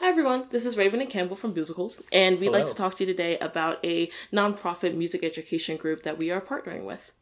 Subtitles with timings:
[0.00, 3.04] Hi everyone, this is Raven and Campbell from Musicals, and we'd like to talk to
[3.04, 7.12] you today about a nonprofit music education group that we are partnering with.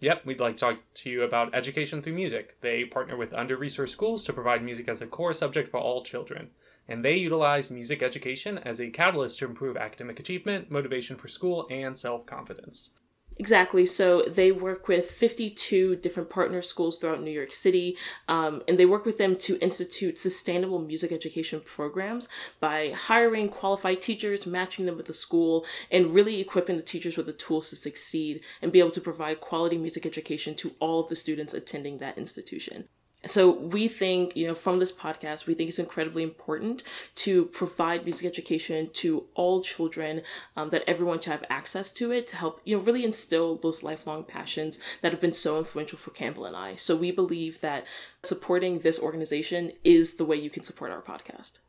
[0.00, 2.58] Yep, we'd like to talk to you about education through music.
[2.62, 6.02] They partner with under resourced schools to provide music as a core subject for all
[6.02, 6.52] children.
[6.88, 11.66] And they utilize music education as a catalyst to improve academic achievement, motivation for school,
[11.68, 12.92] and self confidence.
[13.38, 13.84] Exactly.
[13.84, 17.96] So they work with 52 different partner schools throughout New York City,
[18.28, 22.28] um, and they work with them to institute sustainable music education programs
[22.60, 27.26] by hiring qualified teachers, matching them with the school, and really equipping the teachers with
[27.26, 31.08] the tools to succeed and be able to provide quality music education to all of
[31.08, 32.88] the students attending that institution.
[33.26, 36.82] So we think, you know, from this podcast, we think it's incredibly important
[37.16, 40.22] to provide music education to all children,
[40.56, 43.82] um, that everyone should have access to it to help, you know, really instill those
[43.82, 46.76] lifelong passions that have been so influential for Campbell and I.
[46.76, 47.84] So we believe that
[48.22, 51.60] supporting this organization is the way you can support our podcast.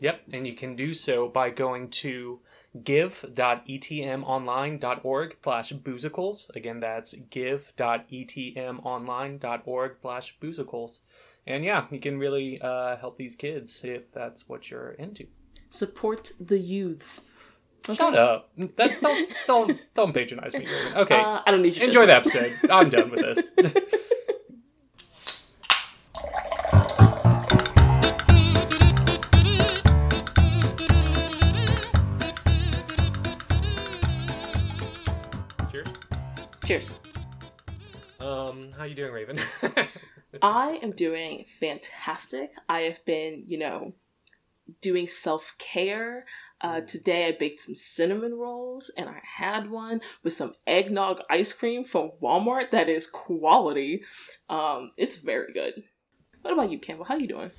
[0.00, 2.40] Yep, and you can do so by going to
[2.84, 6.54] give.etmonline.org slash boozicles.
[6.56, 10.98] Again, that's give.etmonline.org slash boozicles.
[11.46, 15.26] And yeah, you can really uh, help these kids if that's what you're into.
[15.70, 17.22] Support the youths.
[17.92, 18.50] Shut up.
[18.76, 20.66] That's, don't, don't, don't patronize me.
[20.96, 21.84] Okay, Uh, I don't need you.
[21.84, 22.52] enjoy the episode.
[22.68, 23.52] I'm done with this.
[36.66, 36.98] Cheers.
[38.18, 39.38] Um, how you doing, Raven?
[40.42, 42.50] I am doing fantastic.
[42.68, 43.92] I have been, you know,
[44.80, 46.24] doing self care.
[46.60, 51.52] Uh, today I baked some cinnamon rolls and I had one with some eggnog ice
[51.52, 54.02] cream from Walmart that is quality.
[54.48, 55.84] Um, it's very good.
[56.42, 57.04] What about you, Campbell?
[57.04, 57.52] How are you doing?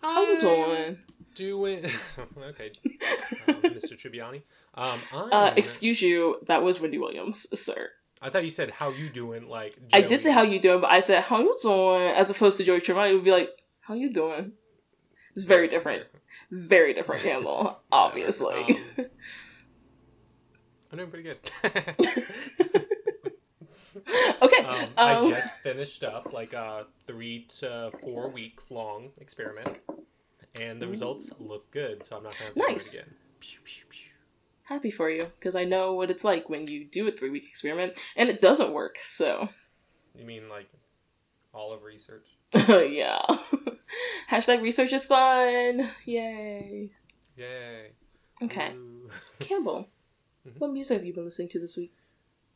[0.00, 0.98] How you doing?
[1.34, 1.84] Doing
[2.38, 2.72] okay,
[3.48, 3.92] um, Mr.
[3.92, 4.44] Tribbiani.
[4.74, 7.90] Um, I'm, Uh, excuse you, that was Wendy Williams, sir.
[8.22, 10.90] I thought you said how you doing, like I did say how you doing, but
[10.90, 13.10] I said how you doing as opposed to Joey Tremont.
[13.10, 13.50] It would be like
[13.80, 14.52] how you doing.
[15.34, 16.04] It's very different.
[16.50, 17.78] Very different, Campbell.
[17.92, 18.78] Obviously.
[18.98, 19.06] Um,
[20.92, 21.38] I'm doing pretty good.
[24.42, 24.64] okay.
[24.64, 29.78] um, Um, I just finished up like a three to four week long experiment,
[30.60, 32.06] and the results look good.
[32.06, 32.92] So I'm not gonna have to Nice.
[32.92, 33.14] do it again.
[33.40, 34.05] Pew, pew, pew.
[34.66, 37.44] Happy for you because I know what it's like when you do a three week
[37.48, 38.96] experiment and it doesn't work.
[39.02, 39.48] So,
[40.14, 40.68] You mean like
[41.52, 42.26] all of research?
[42.54, 43.20] yeah.
[44.30, 45.88] Hashtag research is fun.
[46.04, 46.90] Yay.
[47.36, 47.90] Yay!
[48.42, 48.72] Okay.
[48.74, 49.10] Ooh.
[49.40, 49.88] Campbell,
[50.46, 50.58] Mhm.
[50.58, 51.94] what music have you been listening to this week?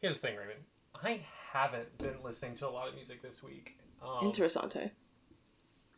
[0.00, 0.60] Here's the thing, Raymond.
[1.02, 1.20] I
[1.52, 3.78] haven't been listening to a lot of music this week.
[4.02, 4.90] Um, Interessante.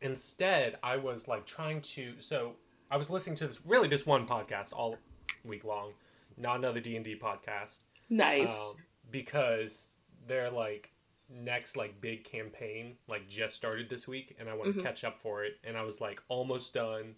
[0.00, 2.54] instead i was like trying to so
[2.90, 4.96] i was listening to this really this one podcast all
[5.44, 5.92] week long
[6.37, 7.78] not another d&d podcast
[8.10, 8.75] Nice.
[8.76, 10.91] um, because their like
[11.31, 14.82] next like big campaign like just started this week and i want to Mhm.
[14.84, 17.15] catch up for it and i was like almost done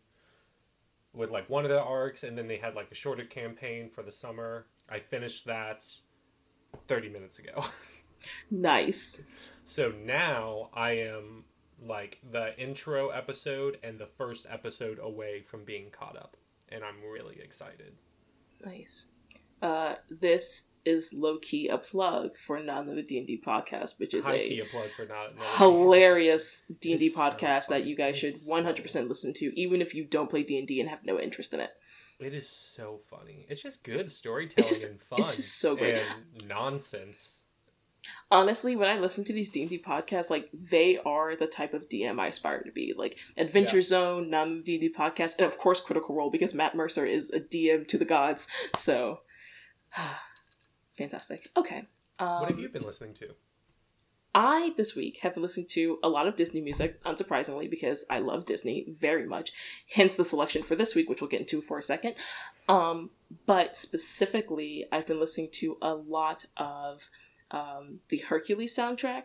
[1.12, 4.02] with like one of the arcs and then they had like a shorter campaign for
[4.02, 5.84] the summer i finished that
[6.88, 7.64] 30 minutes ago
[8.50, 9.24] nice.
[9.66, 11.44] So now I am
[11.82, 16.36] like the intro episode and the first episode away from being caught up,
[16.68, 17.94] and I'm really excited.
[18.64, 19.06] Nice.
[19.62, 24.12] Uh, this is low key a plug for Not Another D and D podcast, which
[24.12, 27.68] is High a key a plug for not hilarious D and D It's so podcast
[27.68, 30.58] that you guys should one hundred percent listen to, even if you don't play D
[30.58, 31.70] and D and have no interest in it.
[32.20, 33.46] It is so funny.
[33.48, 35.20] It's just good storytelling just- and fun.
[35.20, 35.96] it's just so great.
[35.96, 37.38] and nonsense.
[38.34, 41.72] Honestly, when I listen to these D and D podcasts, like they are the type
[41.72, 42.92] of DM I aspire to be.
[42.96, 43.82] Like Adventure Yeah.
[43.82, 47.30] Zone, non D and D podcast, and of course Critical Role because Matt Mercer is
[47.30, 48.48] a DM to the gods.
[48.76, 49.20] So,
[50.98, 51.48] fantastic.
[51.56, 51.84] Okay.
[52.18, 53.34] Um, what have you been listening to?
[54.36, 58.18] I this week have been listening to a lot of Disney music, unsurprisingly, because I
[58.18, 59.52] love Disney very much.
[59.94, 62.16] Hence the selection for this week, which we'll get into for a second.
[62.68, 63.10] Um,
[63.46, 67.08] but specifically, I've been listening to a lot of
[67.54, 69.24] um, the Hercules soundtrack.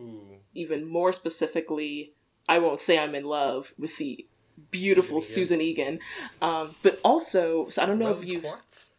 [0.00, 2.12] Ooh, Even more specifically,
[2.48, 4.26] I won't say I'm in love with the
[4.70, 5.98] beautiful Susan Susan Egan.
[6.40, 8.92] Um, but also, so I don't know Rose if you've Quartz?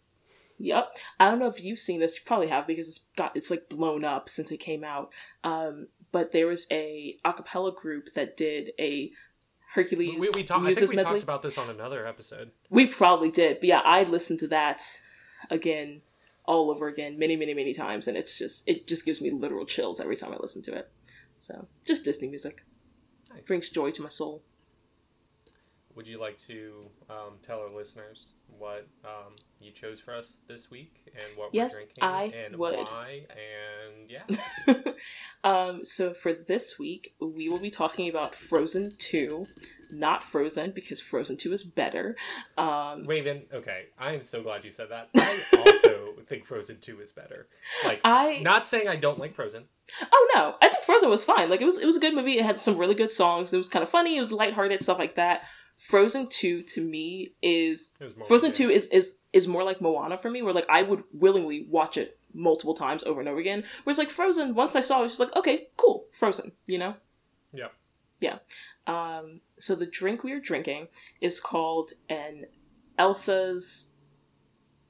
[0.60, 0.98] Yep.
[1.20, 2.16] I don't know if you've seen this.
[2.16, 5.12] You probably have because it's got it's like blown up since it came out.
[5.44, 9.12] Um, but there was a a cappella group that did a
[9.74, 10.66] Hercules We, we talked.
[10.66, 11.14] I think we medley.
[11.14, 12.52] talked about this on another episode.
[12.70, 13.60] we probably did.
[13.60, 14.82] But yeah, I listened to that
[15.50, 16.02] again
[16.46, 19.66] all over again many many many times and it's just it just gives me literal
[19.66, 20.92] chills every time I listen to it.
[21.38, 22.64] So, just Disney music.
[23.34, 23.42] Nice.
[23.44, 24.44] Brings joy to my soul.
[25.96, 30.70] would you like to um, tell our listeners what um, you chose for us this
[30.72, 32.76] week and what Yes, we're drinking I and would.
[32.88, 33.26] why?
[33.30, 34.94] And yeah,
[35.44, 39.46] um, so for this week, we will be talking about Frozen 2,
[39.94, 42.16] not Frozen because Frozen 2 is better.
[42.58, 43.44] Um, Raven.
[43.54, 45.10] Okay, I am so glad you said that.
[45.16, 47.48] I also think Frozen Two is better.
[47.86, 49.64] Like, I not saying I don't like Frozen.
[50.12, 51.50] oh no, I think Frozen was fine.
[51.50, 52.38] Like it was it was a good movie.
[52.38, 53.54] It had some really good songs.
[53.54, 54.18] It was kind of funny.
[54.18, 55.42] It was lighthearted stuff like that.
[55.78, 59.82] Frozen 2 to me is It was more Frozen 2 is is is more like
[59.82, 63.40] Moana for me where like I would willingly watch it multiple times over and over
[63.40, 63.64] again.
[63.84, 66.78] Whereas like Frozen once I saw it, I was just like, okay, cool, Frozen, you
[66.78, 66.96] know?
[67.52, 67.68] Yeah.
[68.20, 68.38] Yeah.
[68.88, 70.88] Um so the drink we are drinking
[71.22, 72.46] is called an
[72.98, 73.94] Elsa's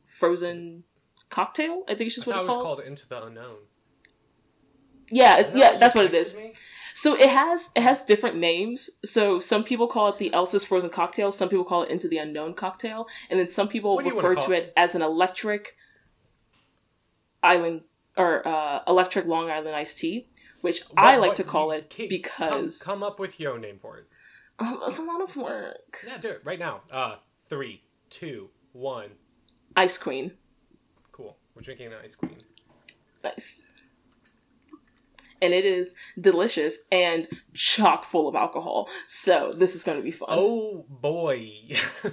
[0.06, 0.84] Frozen
[1.30, 1.84] cocktail.
[1.88, 2.78] I think it's I just what thought it's it was called.
[2.78, 3.56] called Into the Unknown.
[5.12, 6.36] Yeah, Isn't that yeah, that's what it is.
[6.36, 6.54] me?
[6.96, 8.90] So it has it has different names.
[9.04, 11.32] So some people call it the Elsa's Frozen Cocktail.
[11.32, 14.16] Some people call it Into the Unknown Cocktail, and then some people What do you
[14.16, 14.58] wanna refer to it?
[14.66, 15.76] it as an electric
[17.42, 17.82] island
[18.16, 20.28] or uh, electric Long Island iced tea,
[20.64, 23.80] which I like to call you it because come, come up with your own name
[23.82, 24.08] for it.
[24.60, 26.00] um, it's a lot of work.
[26.08, 26.82] Yeah, do it right now.
[26.90, 27.16] Uh,
[27.50, 29.10] three, two, one.
[29.76, 30.32] Ice Queen,
[31.12, 31.36] Cool.
[31.54, 32.38] We're drinking an ice queen.
[33.24, 33.66] nice,
[35.42, 38.88] and it is delicious and chock full of alcohol.
[39.06, 40.30] So this is going to be fun.
[40.32, 41.52] Oh boy.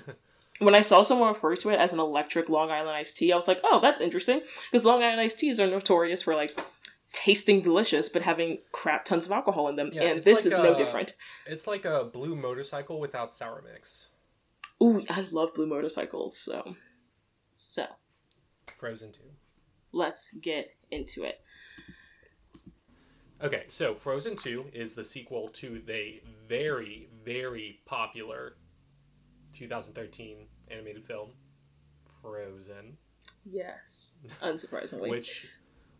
[0.58, 3.36] when I saw someone refer to it as an electric Long Island iced tea, I
[3.36, 4.40] was like, oh, that's interesting.
[4.70, 6.58] Because Long Island iced teas are notorious for like
[7.12, 9.90] tasting delicious but having crap tons of alcohol in them.
[9.92, 11.14] Yeah, and this like is no different.
[11.46, 14.08] it's like a blue motorcycle without sour mix.
[14.82, 16.74] Ooh, I love blue motorcycles, so
[17.54, 17.86] so
[18.78, 19.18] Frozen 2.
[19.92, 21.40] let's get into it.
[23.42, 28.56] Okay, so Frozen 2 is the sequel to the very, very popular
[29.54, 31.30] 2013 animated film,
[32.20, 32.98] Frozen,
[33.44, 34.18] Yes.
[34.42, 35.08] Unsurprisingly.
[35.10, 35.48] which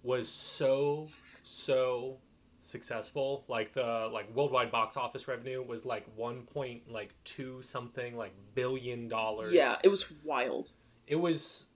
[0.02, 1.08] was so,
[1.42, 2.18] so
[2.60, 3.44] successful.
[3.48, 8.32] Like the like worldwide box office revenue was like one point like two something like
[8.54, 9.52] billion dollars.
[9.52, 10.72] yeah, it was wild.
[11.06, 11.66] it was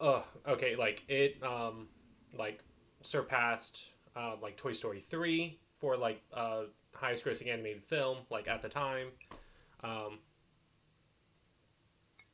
[0.00, 1.86] uh okay like it um
[2.36, 2.60] like
[3.02, 3.86] surpassed
[4.16, 6.62] uh like toy story 3 for like uh
[6.94, 9.08] highest grossing animated film like at the time
[9.84, 10.18] um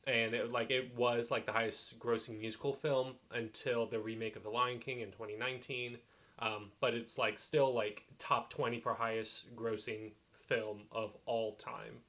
[0.07, 4.43] and it like it was like the highest grossing musical film until the remake of
[4.43, 5.97] the lion king in 2019
[6.39, 10.11] um, but it's like still like top 20 for highest grossing
[10.47, 11.99] film of all time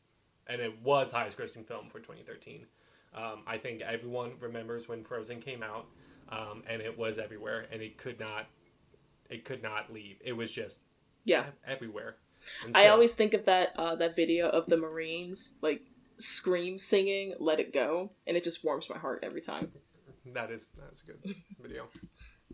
[0.47, 2.67] and it was highest grossing film for 2013
[3.15, 5.87] um, I think everyone remembers when Frozen came out,
[6.29, 8.47] um, and it was everywhere, and it could not,
[9.29, 10.17] it could not leave.
[10.25, 10.81] It was just
[11.25, 11.47] Yeah.
[11.67, 12.17] everywhere.
[12.65, 15.83] And I always think of that uh, that video of the Marines like
[16.21, 19.73] scream singing "Let It Go," and it just warms my heart every time.
[20.35, 21.87] that is that's a good video.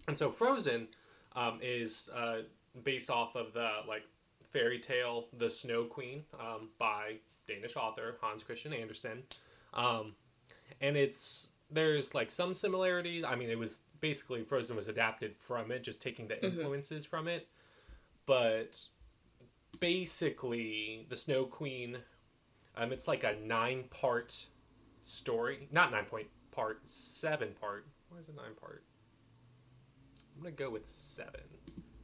[0.08, 0.88] And so Frozen
[1.34, 2.42] um, is uh,
[2.84, 4.04] based off of the like
[4.52, 7.16] fairy tale The Snow Queen um, by
[7.46, 9.22] Danish author Hans Christian Andersen.
[9.74, 10.14] Um,
[10.80, 13.24] and it's there's like some similarities.
[13.24, 17.28] I mean, it was basically Frozen was adapted from it, just taking the influences from
[17.28, 17.48] it.
[18.24, 18.80] But
[19.78, 21.98] basically, the Snow Queen,
[22.76, 24.46] um, it's like a nine part
[25.02, 27.86] story, not nine point part, seven part.
[28.08, 28.84] Why is it nine part?
[30.36, 31.40] I'm gonna go with seven.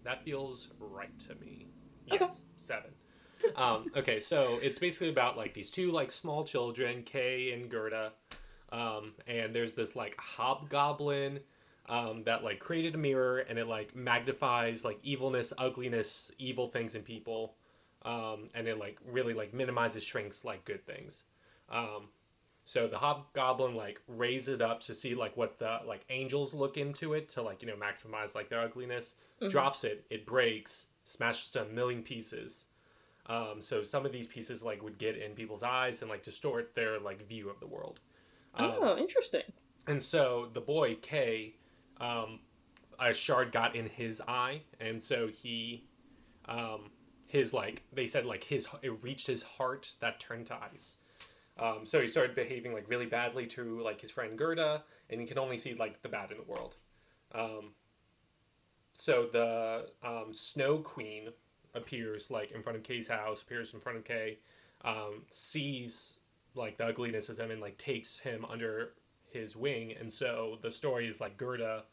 [0.05, 1.67] That feels right to me.
[2.07, 2.33] Yes, Okay.
[2.57, 2.91] seven.
[3.57, 8.13] Um, okay, so it's basically about like these two like small children, Kay and Gerda,
[8.71, 11.41] um, and there's this like hobgoblin
[11.89, 16.95] um, that like created a mirror and it like magnifies like evilness, ugliness, evil things
[16.95, 17.55] in people,
[18.05, 21.25] um, and it like really like minimizes, shrinks like good things.
[21.71, 22.09] Um,
[22.65, 26.77] so the hobgoblin like raised it up to see like what the like angels look
[26.77, 29.15] into it to like you know maximize like their ugliness.
[29.49, 32.67] Drops it, it breaks, smashes to a million pieces.
[33.27, 36.75] Um, so some of these pieces like would get in people's eyes and like distort
[36.75, 38.01] their like view of the world.
[38.55, 39.43] Um, oh, interesting.
[39.87, 41.55] and so the boy Kay,
[42.01, 42.41] um,
[43.01, 45.85] a shard got in his eye, and so he,
[46.47, 46.91] um,
[47.33, 50.99] his like they said like his it reached his heart that turned to ice.
[51.59, 55.27] Um, so he started behaving like really badly to like his friend Gerda, and he
[55.27, 56.77] can only see like the bad in the world.
[57.35, 57.71] Um,
[58.93, 61.31] so the um, Snow Queen
[61.73, 64.37] appears like in front of Kay's house, appears in front of Kay,
[64.85, 66.19] um, sees
[66.55, 68.93] like the ugliness of him, and like takes him under
[69.33, 69.95] his wing.
[69.99, 71.85] And so the story is like Gerda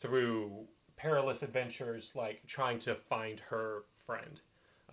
[0.00, 4.40] through perilous adventures, like trying to find her friend.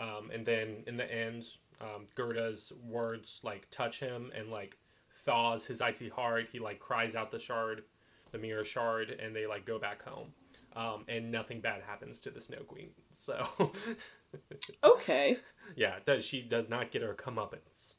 [0.02, 1.46] Um, and then in the end,
[1.80, 4.78] um, Gerda's words like touch him and like
[5.26, 6.50] thaws his icy heart.
[6.52, 7.84] He like cries out the shard,
[8.32, 10.30] the mirror shard, and they like go back home.
[10.76, 12.90] Um, and nothing bad happens to the Snow Queen.
[13.12, 13.48] So
[14.84, 15.38] Okay.
[15.76, 17.96] yeah, does she does not get her comeuppance.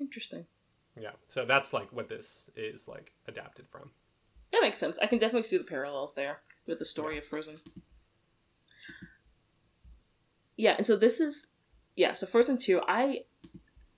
[0.00, 0.46] Interesting.
[1.00, 3.90] Yeah, so that's like what this is like adapted from.
[4.52, 4.98] That makes sense.
[5.00, 7.56] I can definitely see the parallels there with the story of Frozen.
[10.56, 11.46] Yeah, and so this is
[11.96, 13.20] yeah, so Frozen 2, I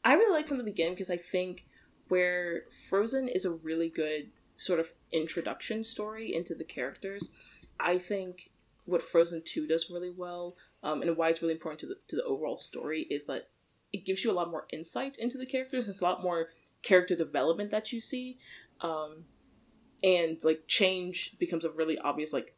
[0.05, 1.67] I really like from the beginning because I think
[2.09, 7.31] where Frozen is a really good sort of introduction story into the characters,
[7.81, 8.51] I think
[8.85, 12.17] what Frozen 2 does really well, um, and why it's really important to the to
[12.17, 13.49] the overall story is that
[13.93, 15.89] it gives you a lot more insight into the characters.
[15.89, 16.49] It's a lot more
[16.83, 18.39] character development that you see.
[18.81, 19.25] Um,
[20.03, 22.55] and like change becomes a really obvious like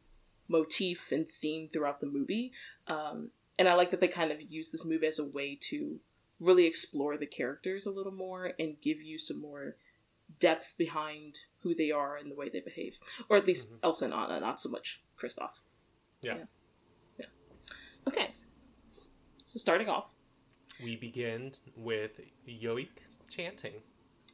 [0.49, 2.51] motif and theme throughout the movie
[2.87, 5.99] um, and i like that they kind of use this movie as a way to
[6.39, 9.75] really explore the characters a little more and give you some more
[10.39, 12.99] depth behind who they are and the way they behave
[13.29, 13.79] or at least Mhm.
[13.83, 15.59] elsa and anna not so much Kristoff.
[16.21, 16.37] Yeah.
[16.37, 16.43] yeah,
[17.19, 17.25] Yeah.
[18.07, 18.31] okay
[19.45, 20.13] so starting off
[20.83, 22.89] We begin with Yoik
[23.29, 23.81] chanting.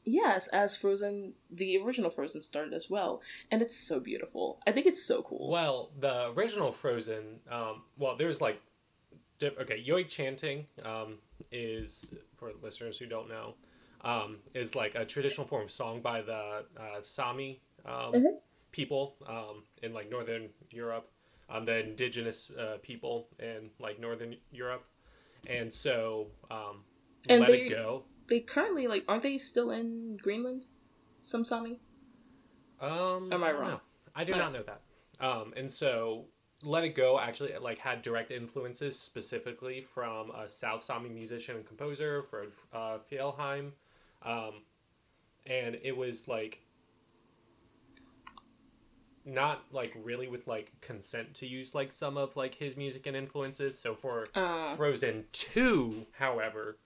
[0.04, 4.86] yes as frozen the original frozen started as well and it's so beautiful i think
[4.88, 8.60] it's so cool Well, the original Frozen, um, well, there's like,
[9.42, 11.18] okay, Yoik chanting um,
[11.52, 13.56] is, for listeners who don't know,
[14.02, 18.38] um, is like a traditional form of song by the uh, Sami um, Mhm.
[18.72, 21.10] people um, in like Northern Europe,
[21.50, 24.86] um, the indigenous uh, people in like Northern Europe.
[25.48, 26.84] And so, um,
[27.30, 28.04] And Let they- It Go.
[28.28, 30.68] they currently like aren't they still in greenland
[31.22, 31.80] some sami
[32.80, 33.70] Um, Am I wrong?
[33.72, 33.82] know.
[34.16, 34.82] I do I not know that.
[35.20, 36.26] Um, and so
[36.64, 41.66] Let It Go actually like had direct influences specifically from a South Sami musician and
[41.66, 43.72] composer Fred uh, Fjellheim,
[44.24, 44.54] um,
[45.46, 46.60] and it was like
[49.26, 53.16] not like really with like consent to use like some of like his music and
[53.16, 53.78] influences.
[53.78, 56.78] So for uh Frozen 2, however,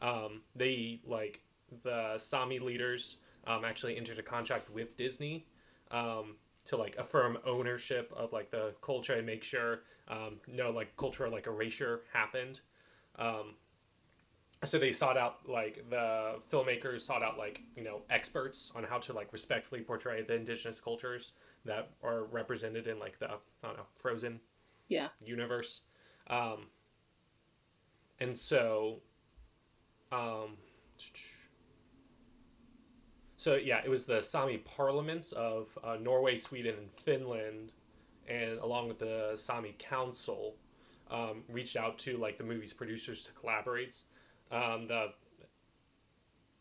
[0.00, 1.40] um, they like
[1.82, 5.46] the Sami leaders um, actually entered a contract with Disney
[5.90, 6.36] um,
[6.66, 11.30] to like affirm ownership of like the culture and make sure um, no like cultural
[11.30, 12.60] like erasure happened.
[13.18, 13.54] Um,
[14.64, 18.98] so they sought out like the filmmakers sought out like you know experts on how
[18.98, 21.32] to like respectfully portray the indigenous cultures
[21.64, 24.40] that are represented in like the I don't know Frozen
[24.88, 25.82] yeah universe.
[26.28, 26.68] Um,
[28.20, 29.00] and so,
[30.12, 30.56] um,
[33.44, 37.72] so yeah, it was the Sami parliaments of uh, Norway, Sweden, and Finland,
[38.26, 40.54] and along with the Sami Council,
[41.10, 44.00] um, reached out to like the movie's producers to collaborate.
[44.50, 45.08] Um, the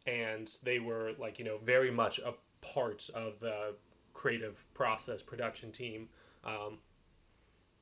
[0.05, 3.75] and they were like you know very much a part of the
[4.13, 6.09] creative process production team
[6.43, 6.79] um,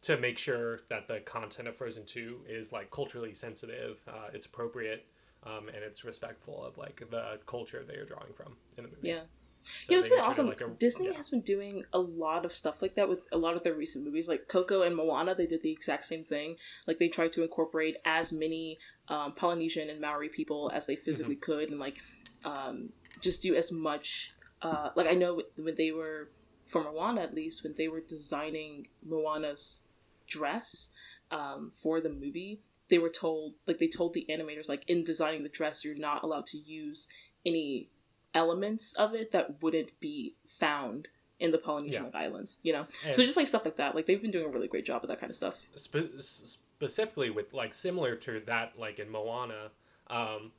[0.03, 4.45] to make sure that the content of Frozen 2 is like culturally sensitive, uh, it's
[4.45, 5.07] appropriate,
[5.43, 9.09] um, and it's respectful of like the culture they are drawing from in the movie.
[9.09, 9.21] yeah
[9.63, 10.47] So yeah, it's really awesome.
[10.47, 11.13] like a- Disney yeah.
[11.13, 14.03] has been doing a lot of stuff like that with a lot of their recent
[14.05, 15.35] movies, like Coco and Moana.
[15.35, 16.55] They did the exact same thing.
[16.87, 21.35] Like they tried to incorporate as many um, Polynesian and Maori people as they physically
[21.35, 21.51] Mm-hmm.
[21.51, 21.97] could, and like
[22.45, 24.33] um, just do as much.
[24.61, 26.29] Uh, like I know when they were
[26.67, 29.83] for Moana, at least when they were designing Moana's
[30.27, 30.91] dress
[31.29, 35.41] um, for the movie, they were told like they told the animators like in designing
[35.41, 37.07] the dress, you're not allowed to use
[37.43, 37.89] any
[38.35, 41.07] elements of it that wouldn't be found
[41.39, 42.19] in the Polynesian Yeah.
[42.19, 42.85] islands, you know.
[43.03, 45.01] And so just like stuff like that, like they've been doing a really great job
[45.01, 45.55] with that kind of stuff.
[45.75, 49.71] spe- specifically with like similar to that, like in Moana,
[50.07, 50.51] um,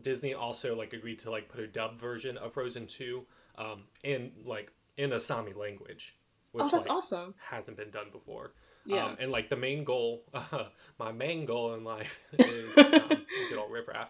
[0.00, 3.24] Disney also like agreed to like put a dub version of Frozen 2
[3.58, 6.16] um, in like in a Sami language,
[6.52, 7.34] which oh, that's like, awesome.
[7.50, 8.52] hasn't been done before.
[8.86, 9.06] Yeah.
[9.06, 10.22] Um, and like the main goal,
[10.98, 13.08] my main goal in life is um,
[13.48, 14.08] good old riffraff.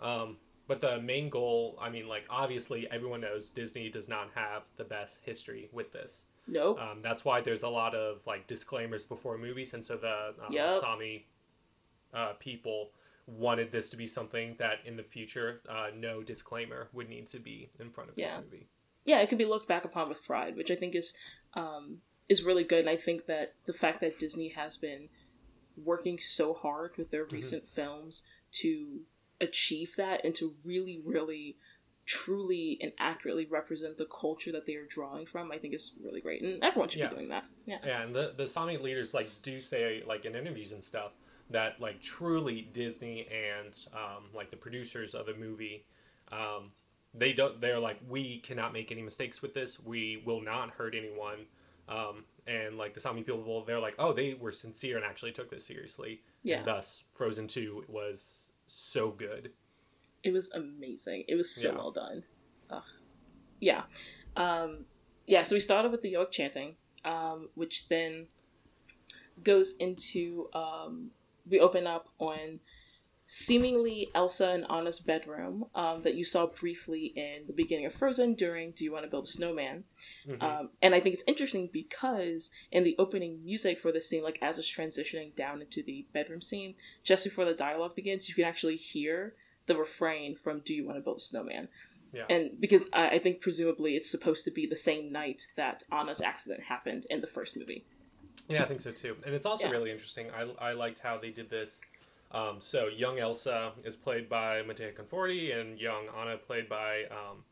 [0.00, 0.36] Um,
[0.68, 4.84] but the main goal, I mean, like obviously everyone knows Disney does not have the
[4.84, 6.26] best history with this.
[6.48, 6.80] nope.
[6.80, 10.52] Um, that's why there's a lot of like disclaimers before movies, and so the um,
[10.52, 10.80] Yep.
[10.80, 11.26] Sami
[12.12, 12.90] uh, people
[13.28, 17.38] wanted this to be something that in the future, uh, no disclaimer would need to
[17.40, 18.26] be in front of Yeah.
[18.26, 18.66] this movie.
[19.04, 21.14] yeah, it could be looked back upon with pride, which I think is
[21.54, 22.80] um, is really good.
[22.80, 25.08] And I think that the fact that Disney has been
[25.82, 27.34] working so hard with their Mm-hmm.
[27.36, 29.00] recent films to
[29.40, 31.56] achieve that and to really, really,
[32.06, 36.20] truly and accurately represent the culture that they are drawing from, I think is really
[36.20, 36.40] great.
[36.42, 37.08] And everyone should Yeah.
[37.08, 37.44] be doing that.
[37.66, 37.78] Yeah.
[37.84, 41.12] Yeah, and the the Sami leaders like do say like in interviews and stuff
[41.50, 45.84] that like truly Disney and um, like the producers of the movie,
[46.32, 46.64] um,
[47.12, 47.60] they don't.
[47.60, 49.80] They're like, we cannot make any mistakes with this.
[49.80, 51.46] We will not hurt anyone.
[51.88, 55.50] Um, and like the Sami people, they're like, oh, they were sincere and actually took
[55.50, 56.22] this seriously.
[56.42, 56.58] Yeah.
[56.58, 59.52] And thus, Frozen Two was so good.
[60.22, 61.24] It was amazing.
[61.28, 61.74] It was so Yeah.
[61.76, 62.24] well done.
[62.70, 62.82] Ugh.
[63.60, 63.82] Yeah.
[64.36, 64.86] Um,
[65.26, 68.26] yeah, so we started with the yoik chanting, um, which then
[69.42, 71.10] goes into um,
[71.48, 72.60] we open up on
[73.26, 78.34] seemingly Elsa and Anna's bedroom um, that you saw briefly in the beginning of Frozen
[78.34, 79.84] during Do You Want to Build a Snowman?
[80.26, 80.42] Mhm.
[80.42, 84.38] Um, and I think it's interesting because in the opening music for the scene, like
[84.40, 88.44] as it's transitioning down into the bedroom scene, just before the dialogue begins, you can
[88.44, 89.34] actually hear
[89.66, 91.68] the refrain from Do You Want to Build a Snowman?
[92.12, 92.26] Yeah.
[92.30, 96.20] And because I, I think presumably it's supposed to be the same night that Anna's
[96.20, 97.84] accident happened in the first movie.
[98.48, 99.16] Yeah, I think so too.
[99.26, 99.72] And it's also Yeah.
[99.72, 100.30] really interesting.
[100.30, 101.80] I, I liked how they did this.
[102.32, 107.44] Um, so young Elsa is played by Mattea Conforti, and young Anna played by um,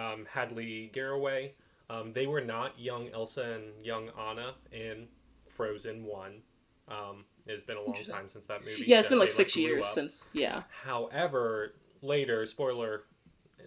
[0.00, 1.52] um, Hadley Gannaway.
[1.88, 5.08] Um, they were not young Elsa and young Anna in
[5.48, 6.42] Frozen One.
[6.88, 8.84] Um, it's been a long time since that movie.
[8.86, 10.28] Yeah, it's so been like six grew years since.
[10.32, 10.62] Yeah.
[10.84, 13.04] However, later, spoiler,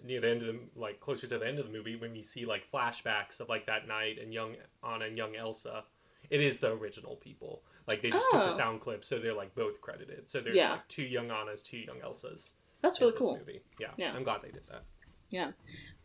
[0.04, 2.22] near the end of the like closer to the end of the movie, when we
[2.22, 4.56] see like flashbacks of like that night and young
[4.86, 5.84] Anna and young Elsa,
[6.28, 7.62] it is the original people.
[7.90, 8.44] Like they just took Oh.
[8.46, 10.28] the sound clip, so they're like both credited.
[10.30, 10.70] So there's Yeah.
[10.72, 12.52] like two young Annas, two young Elsas.
[12.82, 13.36] That's in really this cool.
[13.36, 13.60] Movie.
[13.80, 14.12] Yeah, Yeah.
[14.14, 14.84] I'm glad they did that.
[15.30, 15.50] Yeah.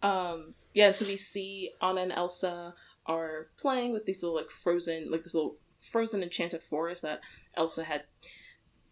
[0.02, 2.74] Um, yeah, so we see Anna and Elsa
[3.06, 5.58] are playing with these little like frozen like this little
[5.92, 7.22] frozen enchanted forest that
[7.56, 8.06] Elsa had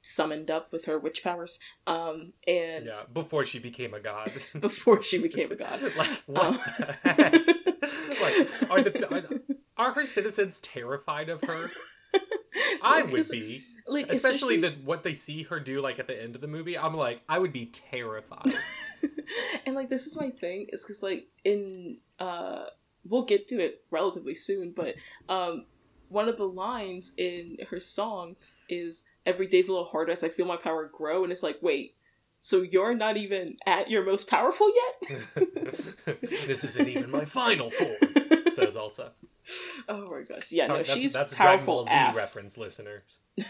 [0.01, 1.57] summoned up with her witch powers.
[1.87, 4.31] Um and Yeah, before she became a god.
[4.59, 5.81] before she became a god.
[5.97, 6.53] like what Um.
[6.77, 7.33] the heck?
[8.21, 11.69] like are the are, are her citizens terrified of her?
[12.81, 13.63] I would be.
[13.87, 16.77] like especially the what they see her do like at the end of the movie
[16.77, 18.53] i'm like i would be terrified
[19.65, 22.65] and like this is my thing is because like in uh
[23.05, 24.95] we'll get to it relatively soon but
[25.27, 25.65] um
[26.09, 28.35] one of the lines in her song
[28.69, 31.57] is every day's a little harder as i feel my power grow and it's like
[31.61, 31.95] wait
[32.39, 34.69] so you're not even at your most powerful
[35.09, 35.23] yet
[36.21, 37.95] this isn't even my final form
[38.51, 39.11] says elsa
[39.89, 40.51] oh my gosh.
[40.51, 43.19] Yeah no that's, she's that's a dragon powerful ball z reference listeners.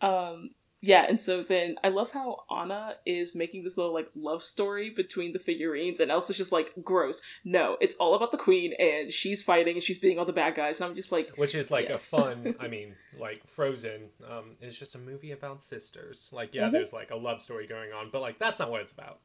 [0.00, 0.50] Um
[0.84, 4.90] yeah and so then i love how anna is making this little like love story
[4.90, 7.22] between the figurines and elsa's just like gross.
[7.44, 10.56] No it's all about the queen and she's fighting and she's beating all the bad
[10.56, 10.80] guys.
[10.80, 12.12] And i'm just like which is like Yes.
[12.12, 16.30] a fun i mean like frozen um is just a movie about sisters.
[16.32, 16.72] Like yeah Mhm.
[16.72, 19.20] there's like a love story going on but like that's not what it's about.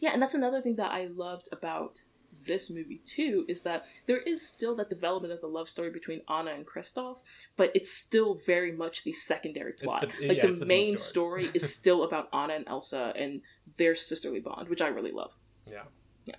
[0.00, 2.00] Yeah and that's another thing that i loved about
[2.46, 6.20] this movie too is that there is still that development of the love story between
[6.30, 7.18] anna and kristoff
[7.56, 11.44] but it's still very much the secondary plot the- like yeah, the the main story.
[11.44, 13.40] story is still about anna and elsa and
[13.76, 15.36] their sisterly bond which i really love
[15.66, 15.82] yeah
[16.24, 16.34] Yeah.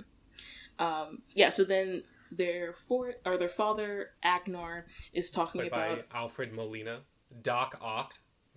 [0.79, 6.17] um yeah so then their for or their father agnar is talking played about by
[6.17, 7.01] alfred molina
[7.41, 8.13] doc ock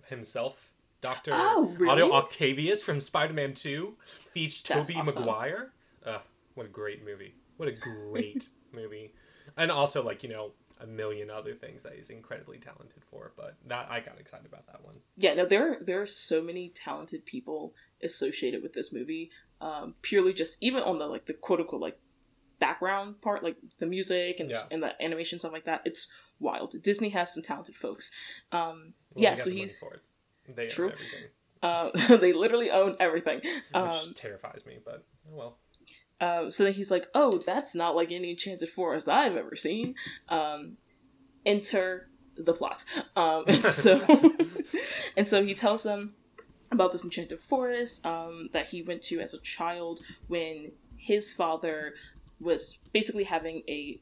[0.07, 2.01] himself dr Oh, really?
[2.03, 3.95] otto octavius from spider-man 2
[4.33, 5.21] featured That's tobey awesome.
[5.25, 5.71] maguire
[6.05, 6.19] uh,
[6.55, 7.35] what a great movie.
[7.57, 9.13] What a great movie.
[9.57, 13.55] And also like you know a million other things that he's incredibly talented for but
[13.67, 14.95] that i got excited about that one.
[15.15, 19.29] Yeah no there there are so many talented people associated with this movie
[19.61, 21.99] um purely just even on the like the quote unquote like
[22.59, 24.61] background part like the music and, Yeah.
[24.71, 25.81] and the animation stuff like that.
[25.85, 26.07] It's
[26.39, 26.81] wild.
[26.81, 28.11] Disney has some talented folks.
[28.51, 29.75] Um Well, yeah so he's
[30.47, 30.87] they True.
[30.87, 31.23] own everything.
[31.61, 33.41] Uh they literally own everything.
[33.73, 35.57] Um which terrifies me but oh well
[36.23, 39.95] Uh, so then he's like, "Oh, that's not like any enchanted forest I've ever seen."
[40.29, 40.77] Um,
[41.45, 42.07] enter
[42.37, 42.85] the plot.
[43.17, 44.29] Um, and so,
[45.17, 46.13] and so he tells them
[46.71, 51.93] about this enchanted forest um, that he went to as a child when his father
[52.39, 53.99] was basically having a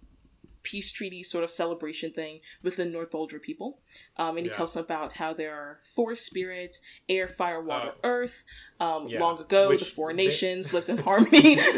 [0.63, 3.79] peace treaty sort of celebration thing with the Northuldra people.
[4.17, 4.57] Um, and he Yeah.
[4.57, 8.43] tells them about how there are four spirits air, fire, water, Uh, earth.
[8.79, 11.57] Um, yeah, Long ago, the four they- nations lived in harmony.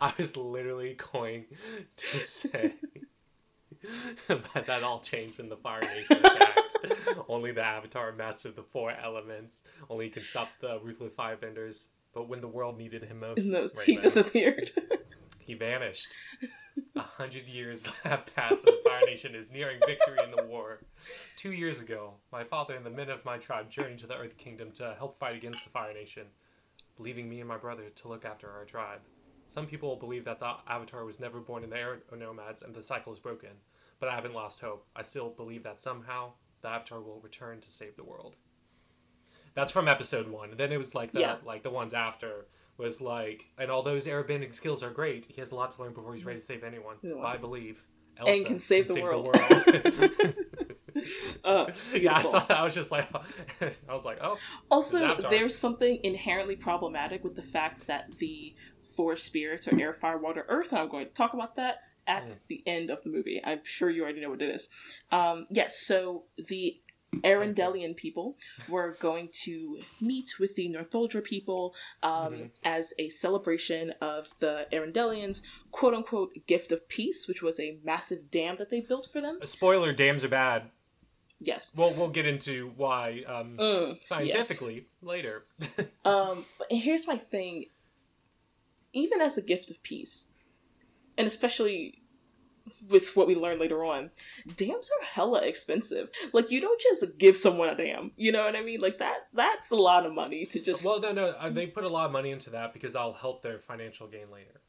[0.00, 1.44] I was literally going
[1.96, 2.74] to say
[4.28, 6.60] but that all changed when the Fire Nation attacked.
[7.28, 9.62] Only the Avatar mastered the four elements.
[9.90, 11.82] Only he could stop the ruthless firebenders.
[12.14, 14.70] But when the world needed him most, right he now, disappeared.
[15.52, 16.08] He vanished.
[16.96, 20.80] A hundred years have passed, and the Fire Nation is nearing victory in the war.
[21.36, 24.38] Two years ago, my father and the men of my tribe journeyed to the Earth
[24.38, 26.24] Kingdom to help fight against the Fire Nation,
[26.98, 29.00] leaving me and my brother to look after our tribe.
[29.48, 32.74] Some people believe that the Avatar was never born in the Air oh, Nomads and
[32.74, 33.50] the cycle is broken,
[34.00, 34.86] but I haven't lost hope.
[34.96, 38.36] I still believe that somehow the Avatar will return to save the world.
[39.54, 40.50] That's from episode one.
[40.50, 41.36] And then it was like the Yeah.
[41.44, 42.46] like the ones after
[42.82, 45.92] was like, and although his airbending skills are great, he has a lot to learn
[45.94, 46.96] before he's ready to save anyone.
[47.02, 47.16] Yeah.
[47.22, 47.82] I believe.
[48.18, 49.26] And can save the world.
[49.26, 50.34] world.
[51.42, 52.58] Uh, yeah, I saw that.
[52.58, 53.08] I was just like,
[53.88, 54.36] I was like, oh,
[54.70, 60.18] Also, there's something inherently problematic with the fact that the four spirits are air, fire,
[60.18, 62.40] water, earth, and I'm going to talk about that at Mm.
[62.48, 63.40] the end of the movie.
[63.42, 64.68] I'm sure you already know what it is.
[65.10, 66.80] Um, yes, so the
[67.16, 68.36] Arendelian people
[68.68, 72.50] were going to meet with the Northuldra people um, Mhm.
[72.64, 78.30] as a celebration of the Arendelians' quote unquote gift of peace, which was a massive
[78.30, 79.38] dam that they built for them.
[79.42, 80.70] a spoiler: dams are bad.
[81.44, 81.74] Yes.
[81.76, 84.06] Well, we'll get into why um, Mm, yes.
[84.06, 85.44] scientifically later.
[86.04, 87.66] Um, but here's my thing.
[88.92, 90.30] Even as a gift of peace,
[91.16, 92.01] and especially
[92.90, 94.10] with what we learn later on,
[94.56, 96.08] dams are hella expensive.
[96.32, 98.12] Like you don't just give someone a dam.
[98.16, 98.80] You know what I mean?
[98.80, 99.28] Like that.
[99.34, 100.84] That's a lot of money to just.
[100.84, 103.42] well, no, no, uh, they put a lot of money into that because that'll help
[103.42, 104.60] their financial gain later.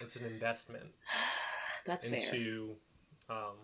[0.00, 0.86] It's an investment
[1.86, 2.18] that's fair.
[2.18, 2.74] into
[3.30, 3.56] um,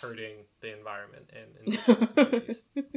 [0.00, 1.78] hurting the environment and,
[2.16, 2.92] and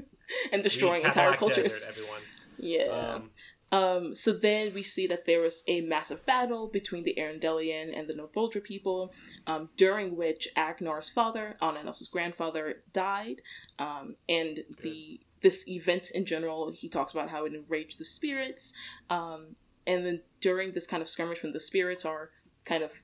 [0.52, 1.64] and destroying entire cultures.
[1.64, 2.22] Desert, everyone.
[2.58, 3.14] yeah.
[3.16, 3.30] Um,
[3.72, 8.08] Um, so then we see that there was a massive battle between the Arendelian and
[8.08, 9.14] the Northuldra people,
[9.46, 13.42] um, during which Agnar's father, Anna grandfather, died.
[13.80, 18.74] Um, and the this event in general, he talks about how it enraged the spirits.
[19.10, 22.32] Um, and then during this kind of skirmish, when the spirits are
[22.66, 23.04] kind of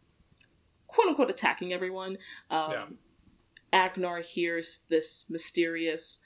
[0.88, 2.18] quote unquote attacking everyone,
[2.50, 2.86] um, Yeah.
[3.72, 6.22] Agnar hears this mysterious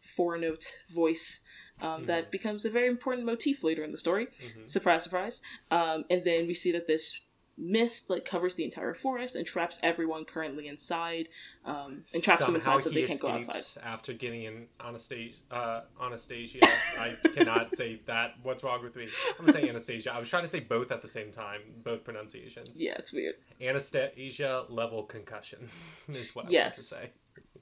[0.00, 1.42] four note voice
[1.80, 2.06] um, Mm-hmm.
[2.06, 4.26] that becomes a very important motif later in the story.
[4.40, 4.68] mhm.
[4.68, 5.42] Surprise, surprise.
[5.70, 7.20] Um, and then we see that this
[7.58, 11.26] mist like covers the entire forest and traps everyone currently inside,
[11.64, 13.62] um, and traps them inside so they can't go outside.
[13.82, 16.60] After getting in Anastasia, uh, Anastasia,
[16.98, 18.34] I cannot say that.
[18.42, 19.08] What's wrong with me?
[19.38, 20.12] I'm gonna say Anastasia.
[20.12, 22.78] I was trying to say both at the same time, both pronunciations.
[22.78, 23.36] Yeah, it's weird.
[23.58, 25.70] Anastasia level concussion
[26.08, 26.92] is what I Yes.
[26.92, 27.12] want to say.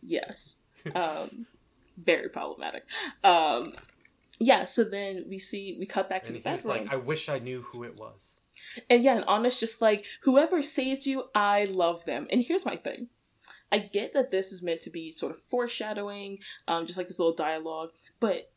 [0.03, 0.59] Yes.
[0.95, 1.47] Um,
[1.97, 2.83] very problematic.
[3.23, 3.75] Um,
[4.39, 6.77] yeah, so then we see, we cut back to the bedroom.
[6.77, 8.35] like, "I wish I knew who it was."
[8.91, 12.27] And yeah, and Anna's just like, whoever saved you, I love them.
[12.31, 13.09] And here's my thing.
[13.71, 17.19] I get that this is meant to be sort of foreshadowing, um, just like this
[17.19, 18.51] little dialogue, but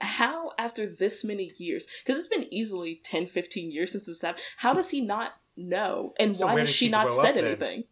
[0.00, 4.42] how, after this many years, because it's been easily 10, 15 years since this happened,
[4.58, 6.14] how does he not know?
[6.18, 7.44] And So why has she she not said then?
[7.44, 7.84] anything?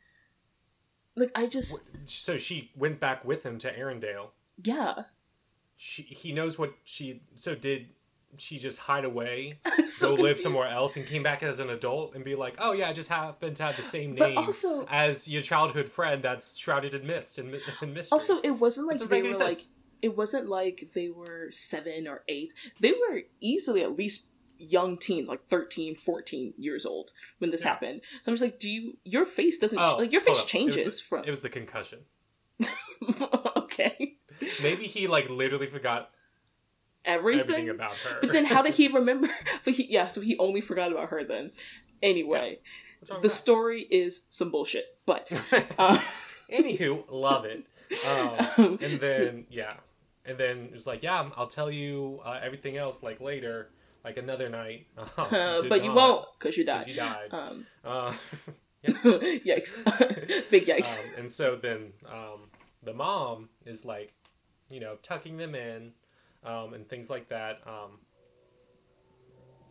[1.14, 4.28] Like, I just, So she went back with him to Arendelle.
[4.62, 5.02] yeah.
[5.80, 7.22] She he knows what she.
[7.36, 7.86] So did
[8.36, 12.14] she just hide away, so go live somewhere else, and came back as an adult
[12.16, 15.28] and be like, "Oh yeah, I just happen to have the same name also- as
[15.28, 19.22] your childhood friend that's shrouded in mist and, and mystery." Also, it wasn't like they
[19.22, 19.60] were like
[20.02, 22.52] it wasn't like they were seven or eight.
[22.80, 24.26] They were easily at least
[24.60, 27.68] young teens, like 13, 14 years old when this Yeah.
[27.68, 28.00] happened.
[28.24, 28.96] So I'm just like, do you?
[29.04, 30.44] Your face doesn't Oh, like your face up.
[30.44, 31.24] It changes the- from.
[31.24, 32.00] It was the concussion.
[33.56, 34.16] okay,
[34.62, 36.10] Maybe he like literally forgot
[37.04, 37.40] everything.
[37.40, 38.18] everything about her.
[38.20, 39.28] but then how did he remember?
[39.64, 41.52] But he, yeah, so he only forgot about her then.
[42.02, 42.60] Anyway,
[43.10, 45.32] wrong the story is some bullshit, but
[45.78, 45.98] uh,
[46.50, 47.64] Anywho, love it.
[48.06, 49.72] Um, and then yeah,
[50.24, 53.70] and then it's like, yeah, I'll tell you uh, everything else like later,
[54.04, 54.86] like another night.
[54.96, 56.86] Uh, uh, but you won't because you died.
[56.86, 57.28] You died.
[57.32, 58.12] Um, Uh,
[58.86, 60.50] yikes!
[60.50, 60.98] Big yikes!
[61.00, 62.48] um, and so then um,
[62.84, 64.12] the mom is like,
[64.70, 65.92] you know, tucking them in
[66.44, 67.60] um, and things like that.
[67.66, 67.98] Um,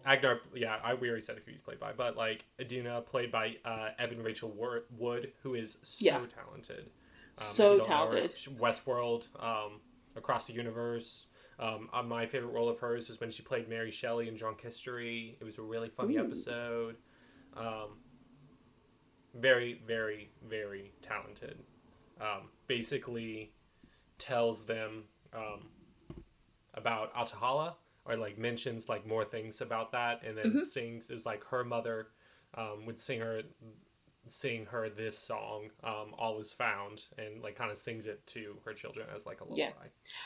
[0.06, 3.58] Agnar, yeah, I we already said who he's played by, but like Iduna, played by
[3.66, 4.54] uh, Evan Rachel
[4.98, 6.22] Wood, who is so Yeah.
[6.34, 6.90] talented.
[7.38, 8.34] Um, So don't know talented.
[8.60, 9.82] Westworld, um,
[10.16, 11.26] Across the Universe.
[11.60, 14.62] Um, uh, my favorite role of hers is when she played Mary Shelley in Drunk
[14.62, 15.38] History.
[15.42, 16.22] It was a really funny Ooh.
[16.22, 16.96] episode.
[17.56, 17.98] Um,
[19.36, 21.58] very, very, very talented.
[22.22, 23.52] Um, basically,
[24.18, 25.04] tells them
[25.34, 25.68] um,
[26.74, 27.74] about Ahtohallan,
[28.06, 30.62] or like mentions like more things about that, and then Mhm.
[30.62, 31.10] sings.
[31.10, 32.08] It was like her mother
[32.54, 33.44] um, would sing her,
[34.28, 38.58] sing her this song, um, "All Is Found," and like kind of sings it to
[38.66, 39.74] her children as like a lullaby, Yeah.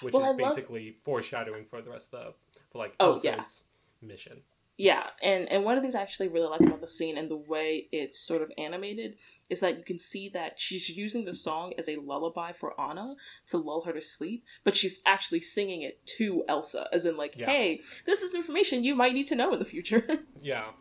[0.01, 3.13] which Well, is I love- basically foreshadowing for the rest of the for like Oh,
[3.13, 3.65] Elsa's
[4.01, 4.43] mission.
[4.82, 7.30] Yeah, and and one of the things I actually really like about the scene and
[7.30, 9.15] the way it's sort of animated
[9.48, 13.13] is that you can see that she's using the song as a lullaby for Anna
[13.48, 17.38] to lull her to sleep, but she's actually singing it to Elsa, as in like,
[17.38, 17.46] Yeah.
[17.46, 20.04] "Hey, this is information you might need to know in the future."
[20.41, 20.72] Yeah,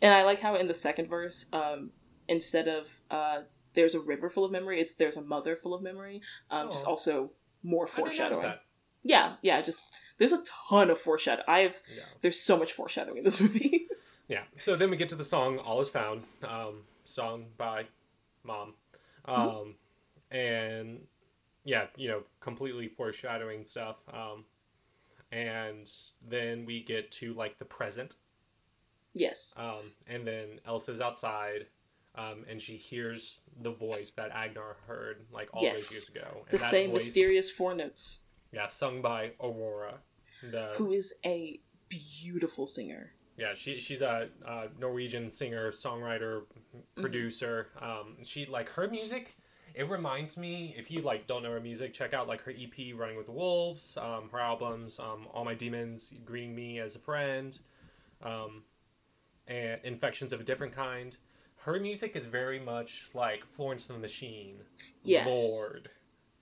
[0.00, 1.90] and I like how in the second verse, um,
[2.28, 3.42] instead of uh,
[3.74, 4.80] there's a river full of memory.
[4.80, 6.22] It's there's a mother full of memory.
[6.50, 6.90] Um, Just Oh.
[6.92, 8.52] also more foreshadowing.
[9.04, 9.60] Yeah, yeah.
[9.62, 9.82] Just
[10.18, 11.44] there's a ton of foreshadowing.
[11.48, 12.02] I've Yeah.
[12.20, 13.86] there's so much foreshadowing in this movie.
[14.28, 14.44] Yeah.
[14.56, 17.86] So then we get to the song "All Is Found," um, sung by
[18.44, 18.74] Mom,
[19.26, 19.74] um,
[20.30, 21.00] and
[21.64, 23.96] yeah, you know, completely foreshadowing stuff.
[24.10, 24.44] Um,
[25.30, 25.90] and
[26.26, 28.14] then we get to like the present,
[29.12, 29.54] yes.
[29.58, 31.66] um, and then Elsa's outside,
[32.14, 35.76] um, and she hears the voice that Agnar heard like all Yes.
[35.88, 36.44] those years ago.
[36.46, 38.20] The And that same voice- mysterious four notes.
[38.52, 39.94] Yeah, sung by Aurora.
[40.42, 43.12] The Who is a beautiful singer.
[43.38, 46.42] Yeah, she she's a, uh Norwegian singer, songwriter,
[46.96, 47.68] producer.
[47.80, 49.36] Um, she like her music.
[49.74, 52.92] It reminds me if you like don't know her music, check out like her EP
[52.94, 56.98] "Running with the Wolves," um, her albums, um, "All My Demons," "Greeting Me as a
[56.98, 57.58] Friend,"
[58.22, 58.64] um,
[59.48, 61.16] and "Infections of a Different Kind."
[61.56, 64.56] Her music is very much like Florence and the Machine,
[65.04, 65.26] Yes.
[65.26, 65.88] Lorde,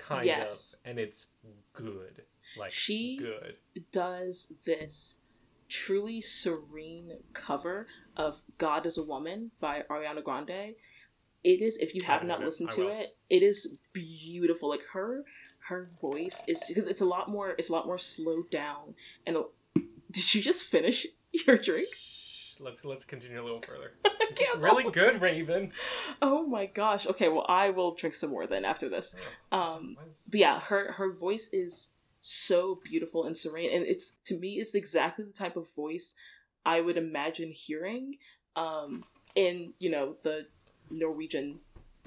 [0.00, 0.74] kind Yes.
[0.74, 1.26] of, and it's
[1.72, 2.24] good,
[2.56, 3.56] like She- good.
[3.92, 5.20] does this
[5.68, 7.86] truly serene cover
[8.16, 10.74] of God is a Woman by Ariana Grande.
[11.44, 12.46] It is if you have not heard it.
[12.46, 14.68] listened to it, it is beautiful.
[14.68, 15.24] Like her
[15.68, 18.94] her voice is because it's a lot more it's a lot more slowed down
[19.26, 19.44] and a,
[20.10, 21.06] did you just finish
[21.46, 21.88] your drink?
[22.60, 23.92] Let's let's continue a little further.
[24.58, 25.72] Really good, Raven.
[26.22, 27.06] Oh my gosh.
[27.06, 29.14] Okay, well I will drink some more then after this.
[29.50, 29.96] Um
[30.28, 34.74] but yeah, her her voice is so beautiful and serene, and it's to me, it's
[34.74, 36.14] exactly the type of voice
[36.64, 38.16] I would imagine hearing
[38.56, 40.46] um, in you know the
[40.90, 41.60] Norwegian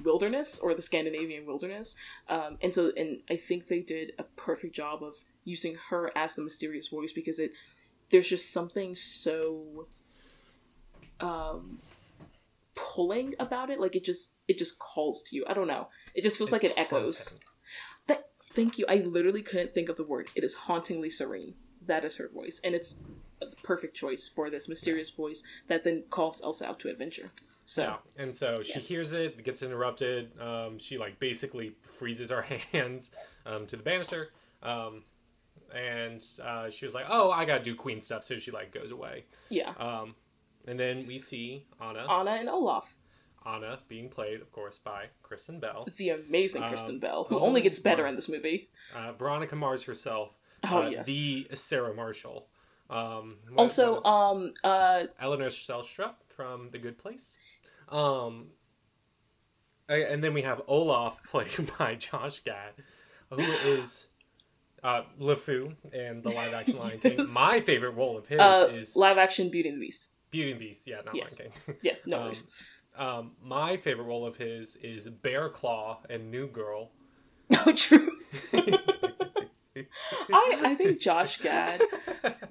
[0.03, 1.95] wilderness or the Scandinavian wilderness,
[2.29, 6.35] um, and so and I think they did a perfect job of using her as
[6.35, 7.53] the mysterious voice because it
[8.09, 9.87] there's just something so
[11.19, 11.79] um
[12.75, 16.23] pulling about it like it just it just calls to you i don't know it
[16.23, 17.39] just feels like it echoes
[18.07, 18.85] that, thank you.
[18.87, 20.29] I literally couldn't think of the word.
[20.35, 21.55] It is hauntingly serene.
[21.85, 22.95] That is her voice, and it's
[23.41, 27.31] a perfect choice for this mysterious voice that then calls Elsa out to adventure.
[27.65, 28.89] So Yeah, and so she Yes.
[28.89, 30.39] hears it, gets interrupted.
[30.39, 33.11] Um, she like basically freezes her hands
[33.45, 34.29] um, to the banister,
[34.61, 35.03] um,
[35.73, 38.91] and uh, she was like, "Oh, I gotta do queen stuff," so she like goes
[38.91, 39.25] away.
[39.49, 40.15] yeah, Um,
[40.67, 42.95] and then we see Anna, Anna and Olaf,
[43.45, 47.41] Anna being played, of course, by Kristen Bell, the amazing Um, Kristen Bell, who oh
[47.41, 48.69] only gets better in this movie.
[48.95, 50.31] uh, Veronica Mars herself,
[50.69, 51.05] Oh uh, yes.
[51.05, 52.47] the Sarah Marshall.
[52.89, 57.35] Um, also, um, uh, Eleanor Shellstrop from The Good Place.
[57.89, 58.47] Um,
[59.89, 62.73] and then we have Olaf played by Josh Gad,
[63.29, 64.07] who is
[64.83, 67.27] uh, LeFou in the live action Lion King.
[67.31, 70.07] My favorite role of his uh, is live action Beauty and the Beast.
[70.33, 70.81] Beauty and Beast.
[70.85, 71.39] Yeah, not Yes.
[71.39, 71.75] Lion King.
[71.81, 72.43] Yeah, no Um, worries.
[72.97, 76.91] um, my favorite role of his is Bear Claw and New Girl.
[77.49, 78.11] No, true.
[80.31, 81.81] I I think Josh Gad,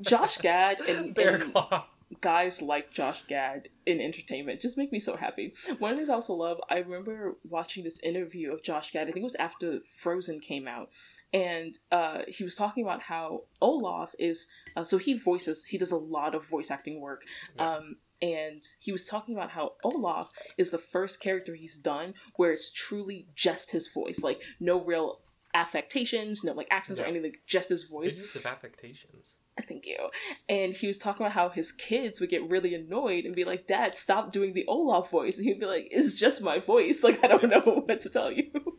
[0.00, 1.86] Josh Gad, and, Bear and Claw.
[2.20, 5.54] guys like Josh Gad in entertainment just make me so happy.
[5.78, 9.02] One of the things I also love, I remember watching this interview of Josh Gad,
[9.08, 10.90] I think it was after Frozen came out,
[11.32, 15.90] and uh, he was talking about how Olaf is, uh, so he voices, he does
[15.90, 17.22] a lot of voice acting work.
[17.56, 17.76] Yeah.
[17.76, 22.52] Um, and he was talking about how Olaf is the first character he's done where
[22.52, 25.20] it's truly just his voice, like no real
[25.54, 27.10] affectations, no like accents or Yeah.
[27.10, 28.16] anything, just his Good voice.
[28.16, 29.34] use of affectations.
[29.68, 30.08] Thank you.
[30.48, 33.66] And he was talking about how his kids would get really annoyed and be like,
[33.66, 35.36] Dad, stop doing the Olaf voice.
[35.36, 37.02] And he'd be like, It's just my voice.
[37.04, 38.50] Like, I don't know what to tell you.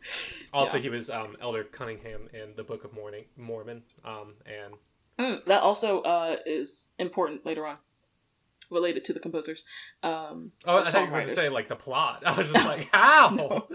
[0.53, 0.83] Also, Yeah.
[0.83, 4.73] he was um, Elder Cunningham in the Book of Morning, Mormon, um, and
[5.19, 7.77] Mm, that also uh, is important later on,
[8.73, 9.65] related to the composers.
[10.01, 12.23] Um, Oh, I thought you were going to say like the plot.
[12.25, 13.67] I was just like, how?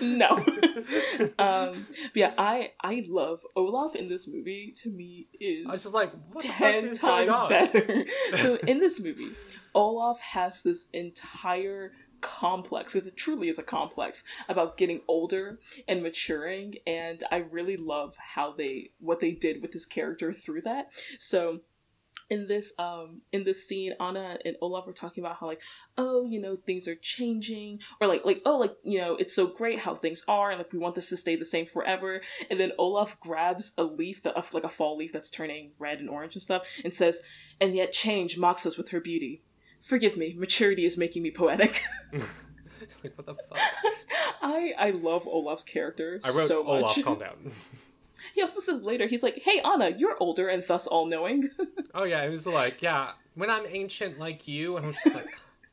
[0.00, 0.30] no.
[1.38, 4.72] um, but yeah, I I love Olaf in this movie.
[4.82, 8.04] To me, is I was just like, ten times better.
[8.34, 9.30] so in this movie,
[9.74, 16.02] Olaf has this entire complex because it truly is a complex about getting older and
[16.02, 20.90] maturing and i really love how they what they did with his character through that
[21.16, 21.60] so
[22.30, 25.60] in this um in this scene anna and olaf are talking about how like
[25.96, 29.46] oh you know things are changing or like like oh like you know it's so
[29.46, 32.60] great how things are and like we want this to stay the same forever and
[32.60, 36.34] then olaf grabs a leaf that like a fall leaf that's turning red and orange
[36.34, 37.20] and stuff and says
[37.60, 39.42] and yet change mocks us with her beauty
[39.80, 41.82] forgive me maturity is making me poetic
[43.02, 43.58] like, what the fuck?
[44.42, 47.52] i i love olaf's character I wrote so much Olaf, calm down.
[48.34, 51.48] He also says later he's like hey anna you're older and thus all-knowing
[51.94, 55.14] Oh yeah, it was like, yeah, when I'm ancient like you, and I was just
[55.16, 55.26] like,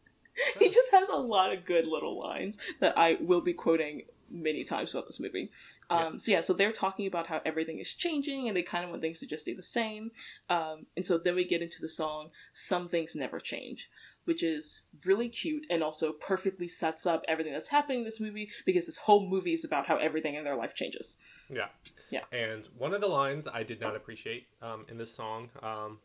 [0.60, 4.64] he just has a lot of good little lines that I will be quoting many
[4.64, 5.52] times throughout this movie.
[5.90, 6.18] Um, Yeah.
[6.18, 9.02] So yeah, so they're talking about how everything is changing and they kind of want
[9.02, 10.12] things to just stay the same.
[10.50, 13.90] Um, and so then we get into the song "Some Things Never Change,"
[14.26, 18.50] which is really cute and also perfectly sets up everything that's happening in this movie
[18.66, 21.18] because this whole movie is about how everything in their life changes.
[21.50, 21.68] Yeah.
[22.12, 22.22] Yeah.
[22.32, 26.00] And one of the lines I did not appreciate um, in this song, um,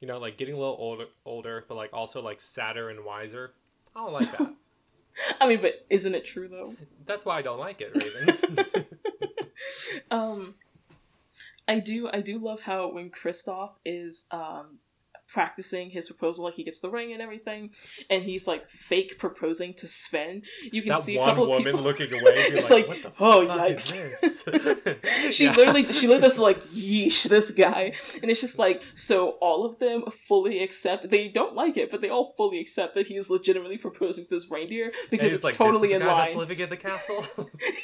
[0.00, 3.52] you know, like getting a little older, older, but like also like sadder and wiser.
[3.94, 4.54] I don't like that.
[5.40, 6.74] I mean, but isn't it true though?
[7.06, 8.86] That's why I don't like it, Raven.
[10.10, 10.54] um
[11.68, 14.78] i do i do love how when Kristoff is um
[15.32, 17.70] practicing his proposal like he gets the ring and everything
[18.10, 21.48] and he's like fake proposing to sven you can that see a one couple of
[21.50, 25.52] woman people looking away, Just like, like, "What the "Oh, yikes." is this?" she Yeah.
[25.54, 27.92] literally she literally does like yeesh this guy
[28.22, 32.00] and it's just like so all of them fully accept they don't like it but
[32.00, 35.54] they all fully accept that he is legitimately proposing to this reindeer because it's like,
[35.54, 37.24] totally in the guy That's line living in the castle.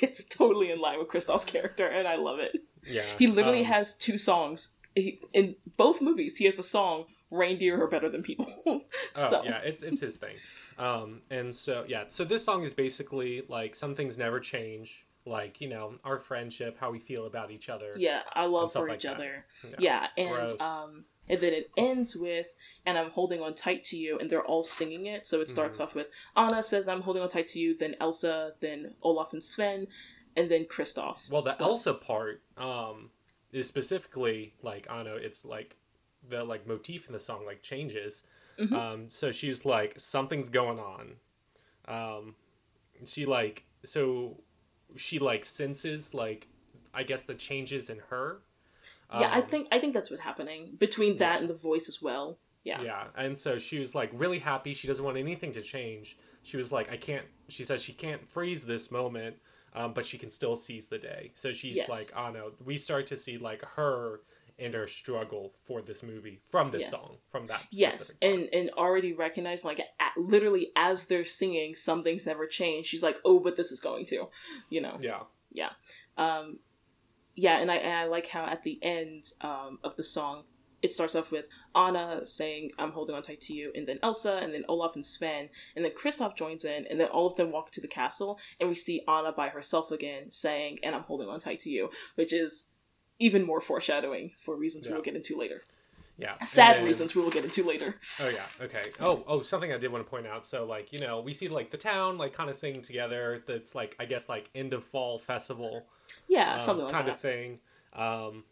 [0.03, 2.57] it's totally in line with Kristoff's character and i love it
[2.91, 3.03] yeah.
[3.19, 4.77] He literally um, has two songs.
[4.95, 8.47] He, in both movies, he has a song "Reindeer Are Better Than People."
[9.21, 10.37] Oh yeah, it's it's his thing.
[10.79, 15.07] Um, and so yeah, so this song is basically like some things never change.
[15.27, 17.95] Like you know our friendship, how we feel about each other.
[17.97, 19.17] yeah, I love for like each that.
[19.17, 19.45] other.
[19.65, 19.77] Yeah.
[19.79, 20.61] Yeah, and Gross.
[20.61, 22.55] um, and then it ends with
[22.87, 25.27] "And I'm holding on tight to you," and they're all singing it.
[25.27, 25.83] So it starts Mm-hmm.
[25.89, 29.43] off with Anna says, "I'm holding on tight to you," then Elsa, then Olaf and
[29.43, 29.89] Sven,
[30.37, 31.29] and then Kristoff.
[31.29, 33.11] Well, the Elsa part um,
[33.53, 35.17] is specifically like know.
[35.21, 35.77] It's like
[36.27, 38.23] the like motif in the song like changes.
[38.59, 38.73] Mhm.
[38.73, 41.17] Um, so she's like something's going on.
[41.87, 42.35] Um,
[43.05, 44.41] she like so
[44.97, 46.49] she like senses like
[46.95, 48.41] I guess the changes in her.
[49.13, 52.03] yeah, I Um, think I think that's what's happening between that and the voice as
[52.03, 52.39] well.
[52.65, 52.83] Yeah.
[52.83, 54.75] Yeah, and so she was like really happy.
[54.75, 56.19] She doesn't want anything to change.
[56.43, 57.25] She was like, I can't.
[57.49, 59.37] She says she can't freeze this moment,
[59.75, 61.31] um, but she can still seize the day.
[61.35, 61.89] So she's Yes.
[61.89, 62.51] like, I don't know.
[62.65, 64.21] We start to see like her
[64.59, 66.91] and her struggle for this movie from this Yes.
[66.91, 67.63] song, from that.
[67.71, 68.33] Yes, part.
[68.33, 73.17] and and already recognize like at, literally as they're singing, something's never changed She's like,
[73.25, 74.29] oh, but this is going to,
[74.71, 74.97] you know.
[75.01, 75.71] Yeah yeah,
[76.17, 76.59] Um,
[77.35, 80.45] yeah, and I and I like how at the end um, of the song
[80.83, 84.37] it starts off with Anna saying "I'm holding on tight to you," and then Elsa,
[84.37, 87.51] and then Olaf and Sven, and then Kristoff joins in, and then all of them
[87.51, 91.29] walk to the castle, and we see Anna by herself again saying "and I'm holding
[91.29, 92.69] on tight to you," which is
[93.19, 95.63] even more foreshadowing for reasons we will get into later.
[96.17, 96.33] yeah.
[96.45, 97.97] Sad then- reasons we will get into later.
[98.21, 98.91] Oh yeah, okay.
[99.01, 100.45] Oh oh, something I did want to point out.
[100.47, 103.43] So like you know we see like the town like kind of singing together.
[103.47, 105.87] That's like I guess like end of fall festival.
[106.29, 107.15] Yeah, um, something like kind that.
[107.15, 107.59] of thing.
[107.93, 108.45] Um,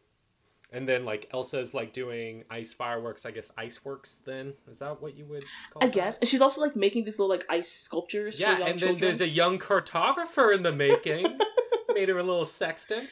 [0.73, 3.25] and then like Elsa's like doing ice fireworks.
[3.25, 4.21] I guess ice works.
[4.25, 5.45] Then is that what you would?
[5.73, 5.95] call I that?
[5.95, 6.19] guess.
[6.19, 8.99] And she's also like making these little like ice sculptures Yeah, and then children.
[8.99, 11.39] there's a young cartographer in the making.
[11.95, 13.09] Made her a little sextant.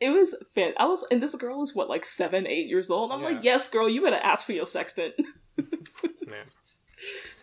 [0.00, 0.74] It was fit.
[0.78, 3.12] I was, and this girl was what, like seven, eight years old.
[3.12, 3.28] I'm Yeah.
[3.30, 5.14] like, yes, girl, you better ask for your sextant.
[5.58, 6.46] Man,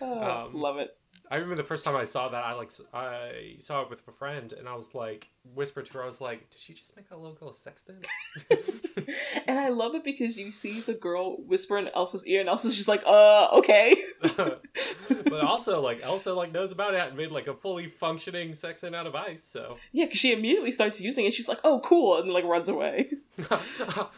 [0.02, 0.90] Oh, Um, love it.
[1.32, 2.44] I remember the first time I saw that.
[2.44, 6.04] I like I saw it with a friend, and I was like, whispered to her,
[6.04, 8.06] I was like, "Did she just make that little girl a sextant?"
[9.48, 12.76] And I love it because you see the girl whisper in Elsa's ear, and Elsa's
[12.76, 13.96] just like, uh, okay.
[14.38, 14.62] but
[15.42, 19.08] also, like Elsa, like knows about it and made like a fully functioning sextant out
[19.08, 19.44] of ice.
[19.44, 21.34] So yeah, because she immediately starts using it.
[21.34, 23.10] She's like, oh, cool, and like runs away.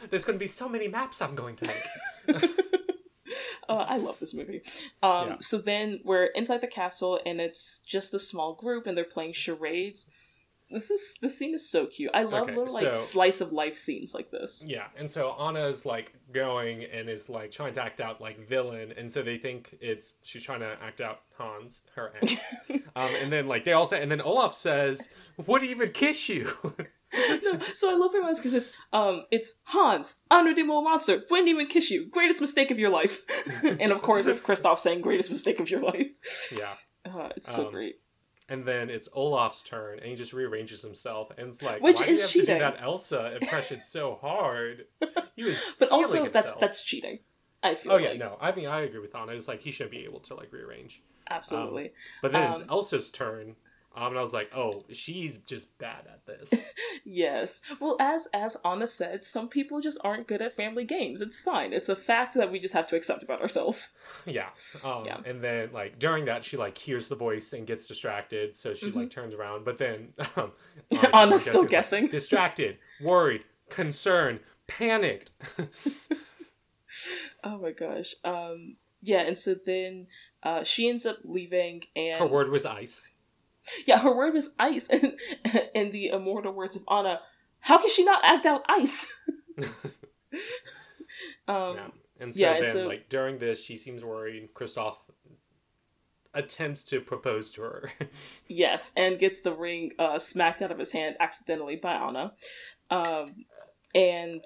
[0.10, 2.60] there's going to be so many maps I'm going to make.
[3.70, 4.62] Uh, I love this movie.
[5.02, 5.36] Um, Yeah.
[5.42, 9.34] So then we're inside the castle, and it's just a small group, and they're playing
[9.34, 10.10] charades.
[10.72, 12.10] This is this scene is so cute.
[12.16, 14.64] I love Okay, little like so- slice of life scenes like this.
[14.66, 18.92] Yeah, and so Anna's like going and is like trying to act out like villain,
[18.98, 22.38] and so they think it's she's trying to act out Hans, her aunt.
[22.96, 25.10] um, and then like they all say, and then Olaf says,
[25.46, 26.52] "Would even kiss you?"
[27.44, 31.68] no, so I love their lines because it's um it's Hans, unredeemable monster, wouldn't even
[31.68, 33.22] kiss you, greatest mistake of your life,
[33.64, 36.08] and of course it's Kristoff saying greatest mistake of your life.
[36.52, 36.74] yeah,
[37.06, 38.00] Uh, it's so Um, great.
[38.50, 42.06] and then it's Olaf's turn, and he just rearranges himself, and it's like, Which why
[42.08, 44.86] is do you have to do that Elsa impression so hard?
[45.36, 46.60] He was, But also that's himself.
[46.60, 47.20] that's cheating.
[47.64, 48.20] I feel Oh yeah, like.
[48.20, 49.32] no, I mean I agree with Anna.
[49.32, 51.02] It's like he should be able to like rearrange.
[51.30, 51.94] absolutely.
[52.22, 53.56] But then it's Um, Elsa's turn,
[53.96, 56.54] um, and I was like, oh, she's just bad at this.
[57.06, 57.62] Yes.
[57.82, 61.20] Well, as as Anna said, some people just aren't good at family games.
[61.20, 61.74] It's fine.
[61.74, 63.98] It's a fact that we just have to accept about ourselves.
[64.26, 64.50] Yeah.
[64.86, 65.18] Um, Yeah.
[65.26, 68.90] And then like during that, she like hears the voice and gets distracted, so she
[68.92, 69.66] like turns around.
[69.66, 70.54] But then um,
[70.92, 71.16] Anna Mm-hmm.
[71.16, 72.08] Anna's still It's like, guessing.
[72.08, 75.32] distracted, worried, concerned, panicked.
[77.44, 78.16] Oh my gosh.
[78.24, 80.08] Um yeah, and so then
[80.44, 83.10] uh, she ends up leaving, and Her word was ice.
[83.88, 85.14] yeah, her word was ice, and
[85.76, 87.20] in the immortal words of Anna,
[87.60, 89.08] how can she not act out ice?
[91.48, 91.88] um, yeah.
[92.20, 94.54] And so yeah, then, so- like during this, she seems worried.
[94.54, 94.96] Kristoff
[96.34, 97.92] attempts to propose to her.
[98.48, 102.34] Yes, and gets the ring uh, smacked out of his hand accidentally by Anna.
[102.90, 103.46] Um,
[103.94, 104.44] and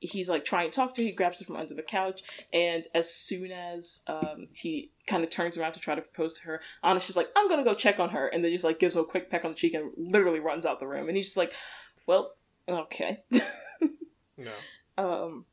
[0.00, 1.06] he's like trying to talk to her.
[1.06, 2.22] He grabs her from under the couch,
[2.52, 6.46] and as soon as um, he kind of turns around to try to propose to
[6.46, 8.96] her, Anna's just like, "I'm gonna go check on her," and then just like gives
[8.96, 11.08] him a quick peck on the cheek and literally runs out the room.
[11.08, 11.52] And he's just like,
[12.06, 12.34] "Well,
[12.68, 13.22] okay."
[14.36, 14.52] no.
[14.98, 15.44] um,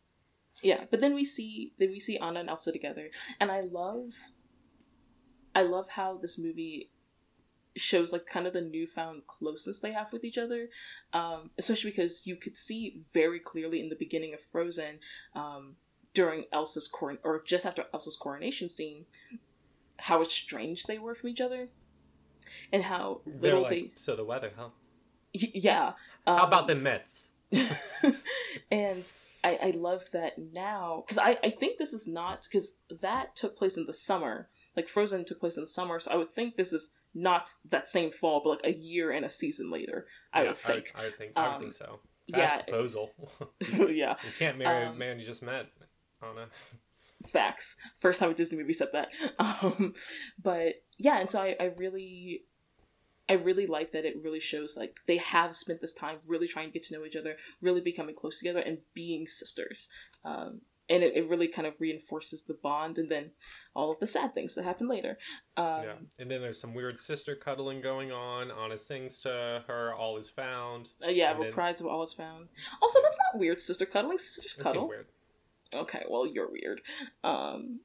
[0.61, 4.11] yeah, but then we see then we see Anna and Elsa together, and I love,
[5.53, 6.89] I love how this movie
[7.78, 10.69] shows like kind of the newfound closeness they have with each other,
[11.13, 14.99] um, especially because you could see very clearly in the beginning of Frozen,
[15.36, 15.75] um,
[16.13, 19.05] during Elsa's coron or just after Elsa's coronation scene,
[19.97, 21.69] how estranged they were from each other,
[22.71, 24.69] and how little like, they so the weather, huh?
[25.34, 25.93] y- yeah.
[26.25, 27.30] How um, about the Mets?
[28.71, 29.03] and
[29.43, 33.55] I, I love that now because I, I think this is not because that took
[33.55, 36.55] place in the summer like frozen took place in the summer so i would think
[36.55, 40.41] this is not that same fall but like a year and a season later i
[40.43, 41.32] Yeah, would think I would, think.
[41.36, 41.99] I would Um, think so.
[42.32, 42.61] Fast yeah.
[42.63, 43.11] proposal.
[43.89, 45.65] yeah you can't marry a Um, man you just met.
[46.22, 46.47] Anna.
[47.28, 49.09] facts first time a disney movie said that
[49.39, 49.93] um
[50.41, 52.43] but yeah and so i, I really
[53.30, 56.68] I really like that it really shows like they have spent this time really trying
[56.68, 59.89] to get to know each other, really becoming close together, and being sisters.
[60.24, 63.31] Um, and it, it really kind of reinforces the bond, and then
[63.75, 65.17] all of the sad things that happen later.
[65.57, 65.93] Um, yeah.
[66.19, 68.51] And then there's some weird sister cuddling going on.
[68.51, 70.89] Anna sings to her, all is found.
[71.05, 72.47] uh, yeah, And then- reprise of all is found.
[72.81, 73.59] Also, that's not weird.
[73.59, 74.88] Sister cuddling, sisters cuddle.
[74.88, 75.07] weird.
[75.75, 76.81] Okay, well you're weird.
[77.23, 77.81] Um.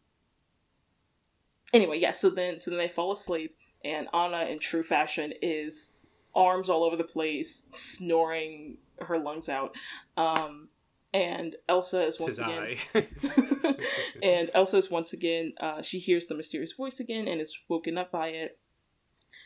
[1.73, 2.11] Anyway, yeah.
[2.11, 5.95] So then, so then they fall asleep, and Anna, in true fashion, is
[6.35, 9.75] arms all over the place, snoring her lungs out.
[10.17, 10.69] Um,
[11.15, 12.77] and Elsa is once again,
[14.23, 17.99] and Elsa is once again, uh, she hears the mysterious voice again and is woken
[17.99, 18.59] up by it.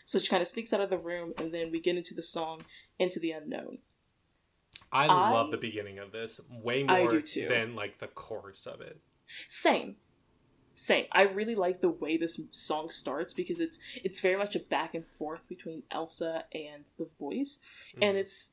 [0.05, 2.23] So she kind of sneaks out of the room, and then we get into the
[2.23, 2.63] song
[2.99, 3.79] "Into the Unknown."
[4.93, 7.11] I, I- love the beginning of this way more
[7.49, 9.01] than like the chorus of it.
[9.49, 9.97] Same.
[10.75, 11.07] Same.
[11.11, 14.95] I really like the way this song starts because it's it's very much a back
[14.95, 17.61] and forth between Elsa and the voice.
[18.01, 18.21] And Mhm.
[18.21, 18.53] it's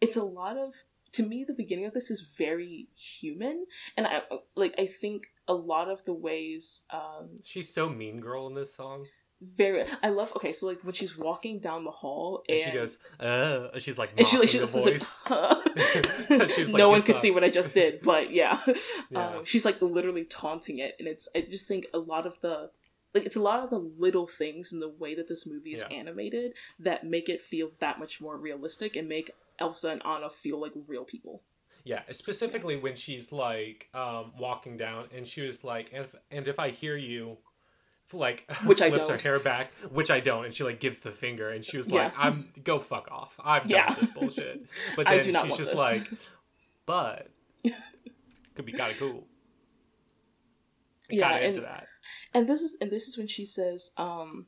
[0.00, 0.74] it's a lot of
[1.12, 4.22] to me the beginning of this is very human and I
[4.54, 8.74] like I think a lot of the ways um She's so mean girl in this
[8.74, 9.06] song.
[9.42, 12.78] very I love okay so like when she's walking down the hall and, And, she
[12.78, 15.20] goes, uh, she's like and she like mocking she just voice.
[15.30, 18.60] like, She's like, no one could up." see what I just did, but yeah,
[19.10, 19.36] Yeah.
[19.38, 22.70] um, she's like literally taunting it, and it's I just think a lot of the
[23.14, 25.84] like it's a lot of the little things in the way that this movie is
[25.90, 25.96] Yeah.
[25.96, 29.30] animated that make it feel that much more realistic and make
[29.60, 31.42] Elsa and Anna feel like real people.
[31.84, 36.46] Yeah, specifically when she's like um, walking down, and she was like, and if, and
[36.48, 37.38] if I hear you,
[38.12, 39.20] like Which I flips don't.
[39.22, 41.88] her hair back, which I don't, and she like gives the finger, and she was
[41.88, 42.04] Yeah.
[42.04, 43.88] like, "I'm go fuck off, I'm done Yeah.
[43.90, 45.74] with this bullshit." But I then she's just this.
[45.74, 46.10] like,
[46.86, 47.28] "But
[48.54, 49.26] could be kind of cool."
[51.08, 51.86] Yeah, kind into and- that.
[52.34, 54.46] And this is and this is when she says, um,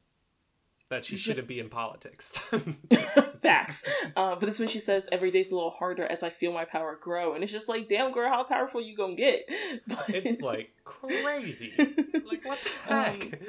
[0.93, 2.39] That she shouldn't be in politics.
[3.41, 3.83] facts.
[4.15, 6.53] Uh, but this is when she says, "Every day's a little harder as I feel
[6.53, 9.49] my power grow," and it's just like, damn girl, how powerful you gonna get?
[9.87, 11.73] But- it's like crazy.
[11.79, 13.41] Like what the heck?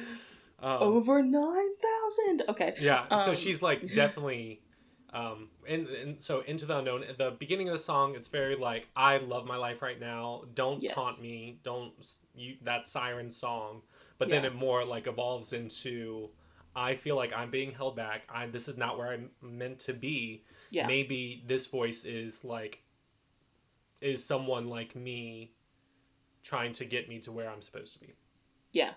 [0.62, 2.44] Um, over nine thousand.
[2.48, 2.76] Okay.
[2.80, 4.62] Yeah, so Um, she's like definitely
[5.14, 8.56] um and, and so into the unknown at the beginning of the song it's very
[8.56, 10.44] like I love my life right now.
[10.56, 10.94] Don't Yes.
[10.94, 11.60] taunt me.
[11.64, 11.92] Don't
[12.34, 13.82] you that siren song.
[14.18, 16.30] But then it more like evolves into
[16.76, 18.24] I feel like I'm being held back.
[18.34, 20.44] I this is not where I'm meant to be.
[20.72, 20.88] Yeah.
[20.88, 22.82] Maybe this voice is like
[24.02, 25.52] is someone like me
[26.44, 28.14] trying to get me to where I'm supposed to be.
[28.74, 28.92] Yeah.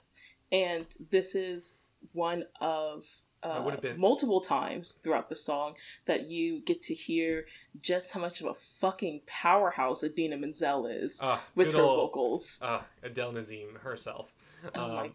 [0.51, 1.77] And this is
[2.12, 3.05] one of
[3.43, 5.74] uh, multiple times throughout the song
[6.07, 7.45] that you get to hear
[7.81, 12.59] just how much of a fucking powerhouse Idina Menzel is Ah, with her old- vocals.
[12.62, 14.33] Uh, Adele Dazeem herself.
[14.74, 15.12] oh my Um,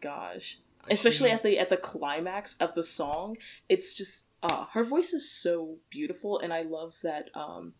[0.89, 3.37] Especially at the at the climax of the song,
[3.69, 7.73] it's just uh her voice is so beautiful and I love that um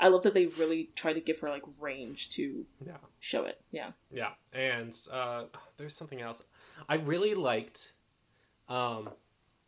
[0.00, 2.98] I love that they really try to give her like range to yeah.
[3.20, 3.60] show it.
[3.70, 3.90] Yeah.
[4.12, 5.44] Yeah, and uh,
[5.76, 6.42] there's something else.
[6.88, 7.92] I really liked
[8.68, 9.10] um,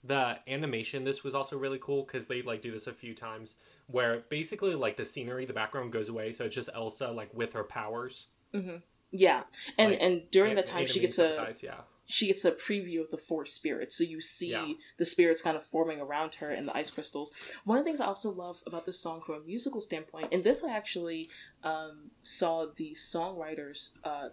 [0.05, 1.05] the animation.
[1.05, 3.57] This was also really cool because they like do this a few times,
[3.89, 7.53] where basically like the scenery, the background goes away, so it's just Elsa like with
[7.55, 8.83] her powers, Mhm.
[9.13, 9.43] Yeah,
[9.77, 11.81] and Like, and during that time, she gets sympathize, yeah.
[12.11, 14.73] She gets a preview of the four spirits, so you see Yeah.
[14.99, 17.33] the spirits kind of forming around her and the ice crystals.
[17.65, 20.43] One of the things I also love about this song from a musical standpoint, and
[20.43, 21.31] this I actually
[21.63, 24.31] um, saw the songwriters uh,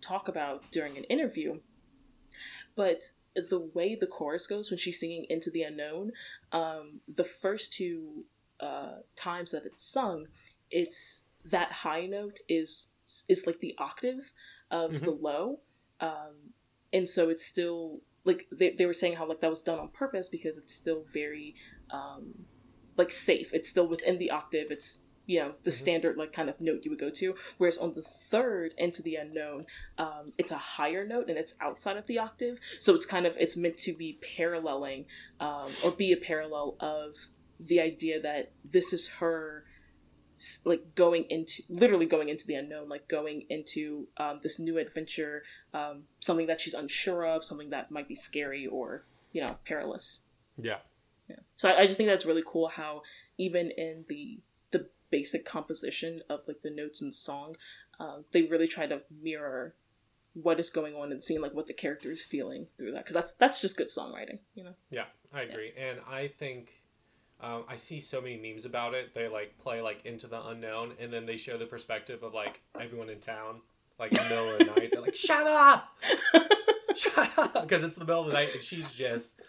[0.00, 1.60] talk about during an interview,
[2.74, 3.02] but
[3.34, 6.12] the way the chorus goes when she's singing into the unknown
[6.52, 8.24] um, the first two
[8.60, 10.26] uh, times that it's sung
[10.70, 12.88] it's that high note is
[13.28, 14.32] is like the octave
[14.70, 15.60] of the low
[16.00, 16.54] um,
[16.96, 19.88] and so it's still like they, they were saying how like that was done on
[19.88, 21.54] purpose because it's still very
[21.90, 22.46] um,
[22.96, 23.52] like safe.
[23.52, 24.68] It's still within the octave.
[24.70, 27.34] It's you know the standard like kind of note you would go to.
[27.58, 29.66] Whereas on the third into the unknown
[29.98, 32.58] um, it's a higher note and it's outside of the octave.
[32.80, 35.04] So it's kind of it's meant to be paralleling
[35.38, 37.14] um, or be a parallel of
[37.60, 39.64] the idea that this is her
[40.64, 45.42] like going into literally going into the unknown like going into um, this new adventure
[45.72, 50.20] um, something that she's unsure of something that might be scary or you know perilous
[50.60, 50.78] Yeah.
[51.28, 51.36] yeah.
[51.56, 53.02] So I, I just think that's really cool how
[53.38, 57.56] even in the the basic composition of like the notes and the song,
[57.98, 59.74] um, they really try to mirror
[60.34, 63.14] what is going on and seeing like what the character is feeling through that because
[63.14, 64.74] that's that's just good songwriting, you know.
[64.90, 66.82] Yeah, I agree, and I think
[67.40, 69.14] um, I see so many memes about it.
[69.14, 72.62] They like play like into the unknown, and then they show the perspective of like
[72.80, 73.60] everyone in town,
[73.98, 74.88] like in the middle of the night.
[74.92, 75.88] They're like, "Shut up,
[76.96, 79.40] shut up," because it's the middle of the night, and she's just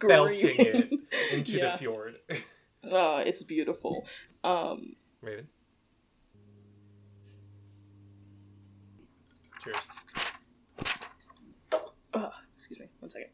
[0.00, 0.90] belting it
[1.32, 1.72] into Yeah.
[1.72, 2.16] the fjord.
[2.84, 4.06] Oh, it's beautiful.
[4.44, 5.48] Um, Raven.
[9.64, 9.76] Cheers.
[12.14, 13.30] oh, excuse me, one second.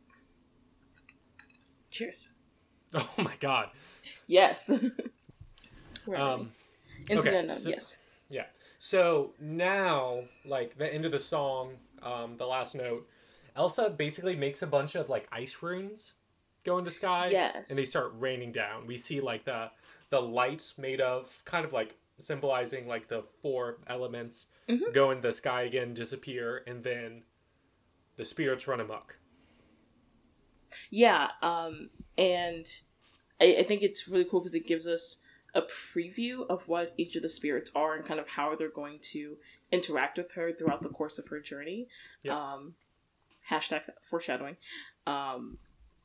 [1.90, 2.30] Cheers.
[2.94, 3.70] Oh my god.
[4.26, 4.70] Yes.
[6.14, 6.50] Um,
[7.08, 7.98] Into okay, the so- yes.
[8.28, 8.46] Yeah.
[8.78, 13.08] So now, like the end of the song, um, the last note,
[13.54, 16.14] Elsa basically makes a bunch of like ice runes
[16.64, 17.28] go in the sky.
[17.30, 17.70] Yes.
[17.70, 18.86] And they start raining down.
[18.88, 19.70] We see like the
[20.10, 24.92] the lights made of kind of like symbolizing like the four elements Mm-hmm.
[24.94, 27.24] go in the sky again, disappear, and then
[28.16, 29.16] the spirits run amok.
[30.90, 32.66] Yeah, um, and
[33.40, 35.18] I, I think it's really cool because it gives us
[35.54, 38.98] a preview of what each of the spirits are and kind of how they're going
[39.00, 39.36] to
[39.70, 41.88] interact with her throughout the course of her journey.
[42.22, 42.38] Yeah.
[42.38, 42.74] Um,
[43.50, 44.56] hashtag foreshadowing.
[45.06, 45.58] Um,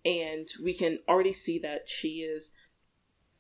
[0.04, 2.52] and we can already see that she is.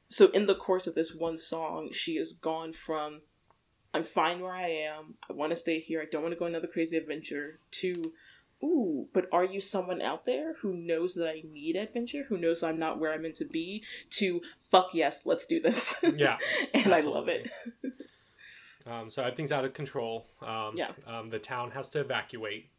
[0.09, 3.19] So, in the course of this one song, she has gone from
[3.93, 6.45] I'm fine where I am, I want to stay here, I don't want to go
[6.45, 8.13] another crazy adventure, to
[8.63, 12.63] ooh, but are you someone out there who knows that I need adventure, who knows
[12.63, 15.95] I'm not where I'm meant to be, to fuck yes, let's do this.
[16.15, 16.37] Yeah.
[16.73, 17.49] and I love it.
[18.85, 20.27] Um, so everything's out of control.
[20.41, 20.91] Um, Yeah.
[21.05, 22.69] Um, the town has to evacuate.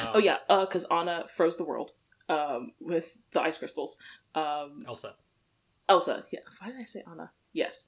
[0.00, 1.92] Um, Oh yeah, because Anna froze the world
[2.28, 3.98] um, with the ice crystals.
[4.34, 5.14] Um, Elsa.
[5.88, 6.40] Elsa, yeah.
[6.60, 7.32] Why did I say Anna?
[7.52, 7.86] Yes.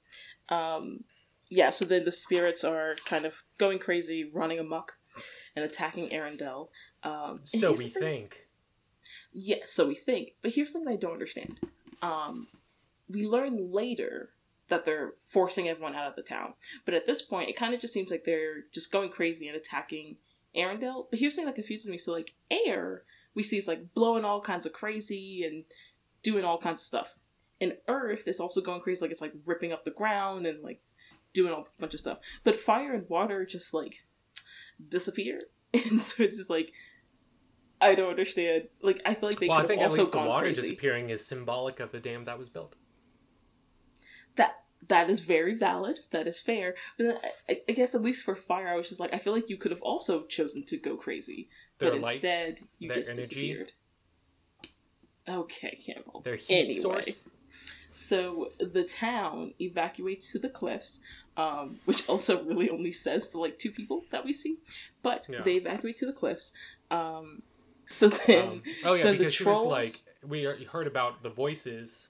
[0.49, 1.05] Um,
[1.49, 4.97] yeah, so then the spirits are kind of going crazy, running amok,
[5.55, 6.69] and attacking Arendelle.
[7.03, 8.47] Um, and So we think.
[9.31, 10.33] Yes, so we think.
[10.41, 11.59] But here's something I don't understand.
[12.01, 12.47] Um,
[13.09, 14.29] we learn later
[14.69, 16.53] that they're forcing everyone out of the town.
[16.85, 19.57] But at this point, it kind of just seems like they're just going crazy and
[19.57, 20.17] attacking
[20.55, 21.05] Arendelle.
[21.09, 21.97] But here's something that confuses me.
[21.97, 23.03] So, like, Air,
[23.35, 25.65] we see is like blowing all kinds of crazy and
[26.21, 27.19] doing all kinds of stuff.
[27.59, 30.81] And Earth is also going crazy, like it's like ripping up the ground and like
[31.33, 32.19] doing a bunch of stuff.
[32.43, 34.05] But fire and water just like
[34.89, 35.41] disappear.
[35.89, 36.71] And so it's just like
[37.81, 38.67] I don't understand.
[38.81, 40.61] Like I feel like they Well, I think have at also least the water crazy.
[40.61, 42.75] disappearing is symbolic of the dam that was built.
[44.35, 45.99] That that is very valid.
[46.11, 46.75] That is fair.
[46.97, 49.49] But I, I guess at least for fire, I was just like, I feel like
[49.49, 53.21] you could have also chosen to go crazy, Their but light, instead you just energy,
[53.23, 53.71] disappeared.
[55.27, 56.21] Okay, Campbell.
[56.21, 56.79] their heat Anyway.
[56.79, 57.27] source.
[57.93, 60.99] So the town evacuates to the cliffs,
[61.37, 64.57] um, which also really only says to like two people that we see,
[65.03, 65.43] but Yeah.
[65.43, 66.51] they evacuate to the cliffs.
[66.89, 67.43] Um,
[67.91, 69.93] so then, Um, oh yeah, so the because she was like,
[70.27, 72.09] we heard about the voices,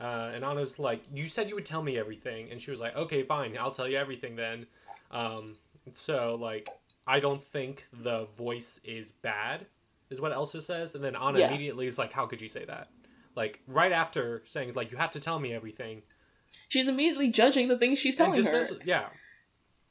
[0.00, 2.96] uh, and Anna's like, you said you would tell me everything, and she was like,
[2.96, 4.66] okay, fine, I'll tell you everything then.
[5.10, 5.56] Um,
[5.92, 6.70] so like,
[7.06, 9.66] I don't think the voice is bad,
[10.08, 11.48] is what Elsa says, and then Anna Yeah.
[11.48, 12.88] immediately is like, how could you say that?
[13.38, 16.02] Like right after saying like, you have to tell me everything,
[16.66, 19.06] she's immediately judging the things she's telling her, yeah,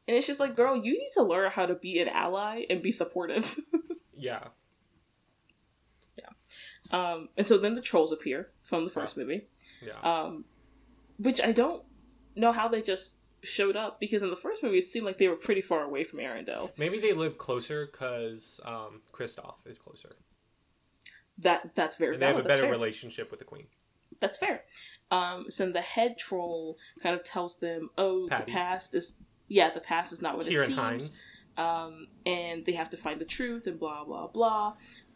[0.08, 2.82] and it's just like, girl, you need to learn how to be an ally and
[2.82, 3.58] be supportive.
[4.18, 4.50] yeah,
[6.92, 9.48] um, and so then the trolls appear from the first movie.
[9.82, 10.00] yeah.
[10.04, 10.46] um,
[11.18, 11.84] which I don't
[12.36, 15.28] know how they just showed up because in the first movie it seemed like they
[15.28, 16.72] were pretty far away from Arendelle.
[16.78, 20.10] Maybe they live closer because um, Kristoff is closer.
[21.40, 23.68] That that's very And they have a better relationship with the queen.
[24.20, 24.64] That's fair.
[25.12, 28.46] Um, so the head troll kind of tells them, "Oh, Pabbie.
[28.46, 29.18] the past is
[29.48, 31.24] yeah, the past is not what it seems."
[31.58, 34.74] Um, and they have to find the truth and blah blah blah.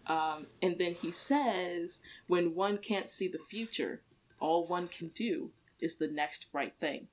[0.07, 4.01] Um, and then he says, "When one can't see the future,
[4.39, 7.07] all one can do is the next right thing."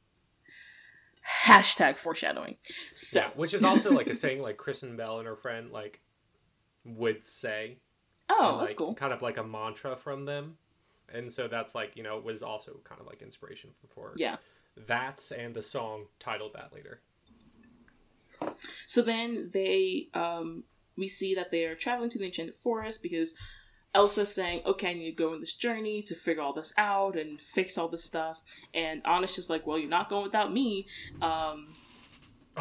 [1.44, 2.56] Hashtag foreshadowing.
[2.94, 6.00] So Yeah, which is also like a saying like Kristen Bell and her friend like
[6.84, 7.78] would say.
[8.28, 8.94] Oh, and, that's like, cool.
[8.94, 10.56] Kind of like a mantra from them.
[11.12, 14.36] And so that's like, you know, was also kind of like inspiration for Yeah.
[14.86, 17.00] That's and the song titled that later.
[18.86, 20.64] So then they, um,
[20.96, 23.34] we see that they are traveling to the Enchanted Forest because
[23.94, 27.16] Elsa's saying, okay, I need to go on this journey to figure all this out
[27.16, 28.42] and fix all this stuff.
[28.74, 30.86] And Anna's just like, well, you're not going without me.
[31.20, 31.74] Um,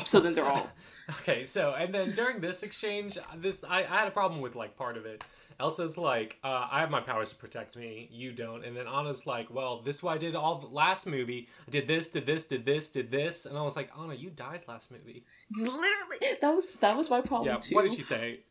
[0.06, 0.70] so then they're all,
[1.22, 4.76] Okay, so and then during this exchange, this I, I had a problem with like
[4.76, 5.24] part of it.
[5.60, 8.64] Elsa's like, uh, I have my powers to protect me, you don't.
[8.64, 11.48] And then Anna's like, well, this is what I did all the last movie.
[11.68, 13.46] I did this, did this, did this, did this.
[13.48, 15.24] And I was like, Anna, you died last movie.
[15.56, 17.74] literally, that was, that was my problem Yeah, too.
[17.76, 18.42] what did she say?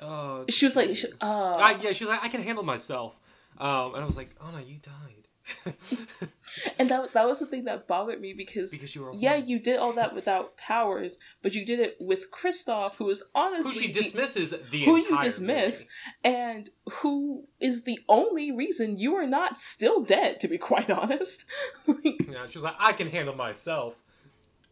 [0.00, 3.14] Uh, She was like, she, uh, I, yeah, she was like, I can handle myself.
[3.58, 5.21] Um, and I was like, Anna, you died.
[6.78, 9.78] and that, that was the thing that bothered me because, because you yeah, you did
[9.78, 13.92] all that without powers, but you did it with Kristoff, who is honestly who she
[13.92, 15.86] dismisses the who you dismiss
[16.24, 16.36] movie.
[16.36, 21.46] and who is the only reason you are not still dead to be quite honest
[21.86, 23.94] Like, Yeah, she was like, I can handle myself.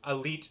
[0.07, 0.49] Elite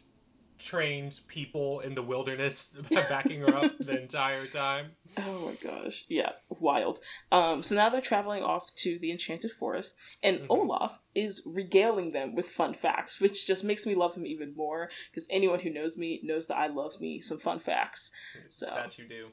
[0.59, 4.91] trained people in the wilderness backing her up the entire time.
[5.17, 6.99] oh my gosh yeah wild
[7.31, 10.47] um so now they're traveling off to the enchanted forest and Mhm.
[10.49, 14.89] olaf is regaling them with fun facts which just makes me love him even more
[15.09, 18.11] because anyone who knows me knows that i love me some fun facts
[18.49, 19.27] so That you do.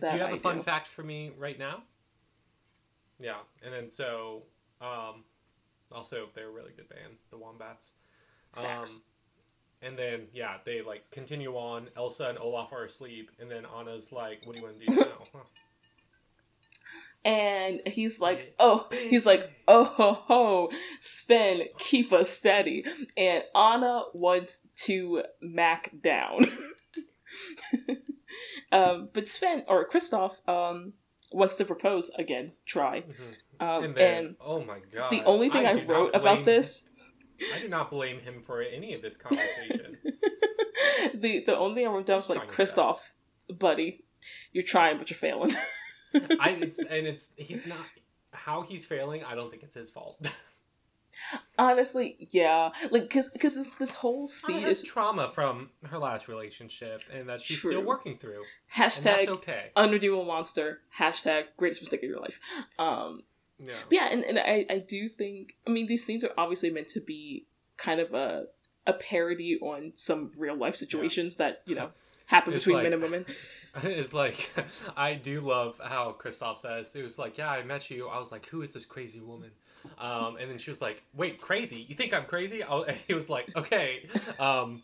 [0.00, 0.62] that do you have I a fun do.
[0.62, 1.82] fact for me right now?
[3.18, 4.44] Yeah, and then so,
[4.80, 5.24] um,
[5.92, 7.92] also they're a really good band, the Wombats.
[8.54, 8.96] Facts.
[8.96, 9.02] Um,
[9.82, 11.88] and then yeah, they like continue on.
[11.96, 14.94] Elsa and Olaf are asleep, and then Anna's like, "What do you want to do
[14.94, 15.40] now?" Huh.
[17.24, 20.70] and he's like, oh, he's like, oh ho ho,
[21.00, 22.84] Sven, keep us steady.
[23.16, 26.46] And Anna wants to mac down.
[28.72, 30.94] um, but Sven or Kristoff um
[31.32, 32.52] wants to propose again.
[32.66, 33.02] Try.
[33.02, 33.34] Mhm.
[33.60, 36.88] Um, And then, and oh my god, the only thing I, not wrote about this,
[37.54, 39.98] I do not blame him for any of this conversation.
[41.14, 42.98] the the only thing I wrote down was like, Kristoff,
[43.48, 44.04] buddy,
[44.52, 45.54] you're trying but you're failing.
[46.14, 47.84] I it's and it's he's not
[48.32, 49.24] how he's failing.
[49.24, 50.26] I don't think it's his fault.
[51.58, 57.02] Honestly, yeah, like because because this this whole scene is trauma from her last relationship,
[57.12, 58.42] and that she's still working through,
[58.74, 59.70] hashtag okay.
[59.76, 62.40] unredeemable monster hashtag greatest mistake of your life
[62.78, 63.22] um
[63.62, 63.74] Yeah.
[63.88, 66.88] but yeah and, and I, I do think i mean these scenes are obviously meant
[66.88, 67.46] to be
[67.76, 68.46] kind of a
[68.86, 71.90] a parody on some real life situations that you know
[72.26, 73.26] happen It's between like- men and women
[73.82, 74.50] It's like
[74.96, 78.08] I do love how Kristoff says it was like, yeah, I met you.
[78.08, 79.50] I was like, who is this crazy woman?
[79.98, 81.86] Um, and then she was like, wait, crazy?
[81.88, 82.62] You think I'm crazy?
[82.62, 84.06] I, and he was like, okay.
[84.38, 84.82] Um,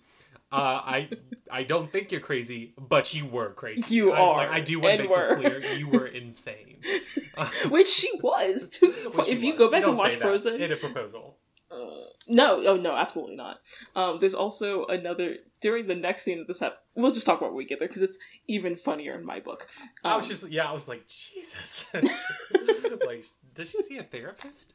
[0.52, 1.08] uh, I
[1.50, 3.94] I don't think you're crazy, but you were crazy.
[3.94, 5.60] You I, are, Like, I do want to make this clear.
[5.76, 6.78] You were insane.
[7.68, 9.58] which she was to Which if you was.
[9.58, 11.38] go back Don't and watch frozen in a proposal.
[11.70, 13.58] Uh, no, oh no, absolutely not.
[13.96, 16.62] Um, there's also another during the next scene of this.
[16.62, 19.40] Ep- we'll just talk about when we get there because it's even funnier in my
[19.40, 19.66] book.
[20.04, 21.86] Um, I was just yeah, I was like Jesus.
[21.94, 23.24] like,
[23.54, 24.74] does she see a therapist?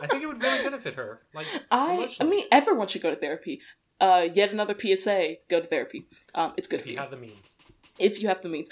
[0.00, 1.22] I think it would really benefit her.
[1.34, 3.60] Like, I, I mean, everyone should go to therapy.
[4.00, 6.06] Uh, yet another PSA: go to therapy.
[6.34, 7.56] Um, it's good if for you you have the means.
[7.98, 8.68] if you have the means.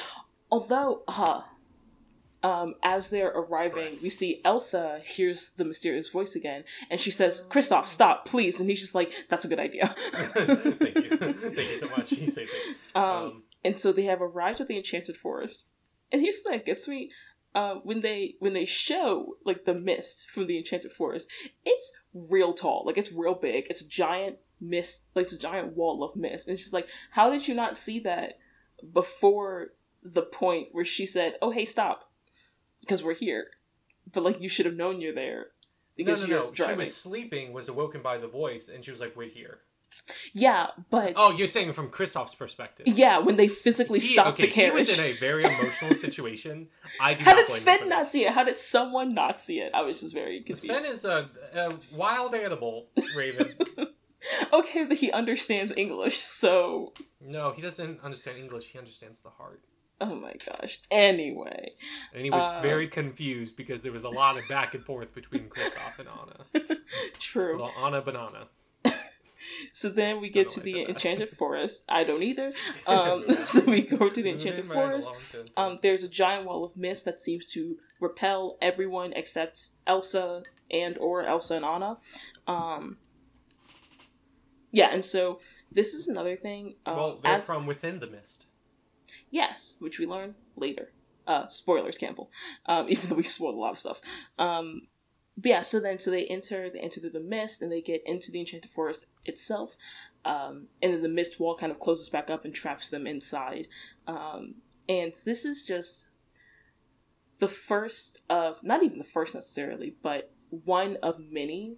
[0.50, 1.42] Although, uh,
[2.42, 4.02] um, as they're arriving, Correct.
[4.02, 8.68] we see Elsa hears the mysterious voice again, and she says, "Kristoff, stop, please!" And
[8.70, 12.12] he's just like, "That's a good idea." thank you, thank you so much.
[12.12, 12.76] You say thank.
[12.94, 15.66] Um, Um, and so they have arrived at the enchanted forest
[16.12, 17.10] and here's the thing that gets me
[17.52, 21.28] uh, when they when they show like the mist from the enchanted forest
[21.64, 25.76] it's real tall like it's real big it's a giant mist like it's a giant
[25.76, 28.38] wall of mist and she's like how did you not see that
[28.92, 29.68] before
[30.02, 32.10] the point where she said oh hey stop
[32.80, 33.48] because we're here
[34.12, 35.38] but like you should have known you're there
[35.98, 36.52] no, because no, you're no.
[36.52, 39.60] She was sleeping, was awoken by the voice, and she was like, "We're here."
[40.34, 42.86] yeah but Oh, you're saying from Kristoff's perspective.
[42.88, 45.94] yeah when they physically He- stopped okay, the carriage He was in a very emotional
[46.06, 46.68] situation.
[47.00, 48.32] I do How did Sven not see it?
[48.32, 49.72] How did someone not see it?
[49.74, 50.64] I was just very confused.
[50.64, 53.54] Sven is a, a wild animal, Raven.
[54.52, 58.66] okay, but he understands English, so No, he doesn't understand English.
[58.66, 59.62] He understands the heart.
[60.00, 60.78] oh my gosh.
[60.90, 61.72] Anyway,
[62.14, 65.48] And he was very confused because there was a lot of back and forth between
[65.48, 66.80] Kristoff and Anna.
[67.18, 67.58] true.
[67.58, 68.48] Well, Anna Banana.
[69.72, 71.84] So then we get to the enchanted forest.
[71.88, 72.50] I don't either.
[72.86, 75.10] Um, so we go to the enchanted forest.
[75.56, 80.98] Um, there's a giant wall of mist that seems to repel everyone except Elsa and
[80.98, 81.98] or Elsa and Anna.
[82.46, 82.98] Um,
[84.76, 85.40] yeah, and so
[85.72, 86.74] this is another thing.
[86.84, 88.44] Um, well, they're as, from within the mist.
[89.30, 90.92] yes, which we learn later.
[91.26, 92.30] Uh, spoilers, Campbell.
[92.66, 94.02] Um, even though we've spoiled a lot of stuff.
[94.38, 94.88] Um,
[95.38, 98.02] but yeah, so then so they enter, they enter through the mist, and they get
[98.04, 99.78] into the enchanted forest itself.
[100.26, 103.68] Um, and then the mist wall kind of closes back up and traps them inside.
[104.06, 104.56] Um,
[104.90, 106.10] and this is just
[107.38, 111.76] the first of not even the first necessarily, but one of many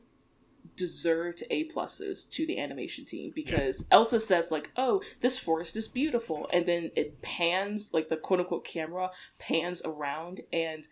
[0.79, 5.89] deserved A pluses to the animation team because Elsa says like, "Oh, this forest is
[5.89, 10.89] beautiful," and then it pans like the quote unquote camera pans around, and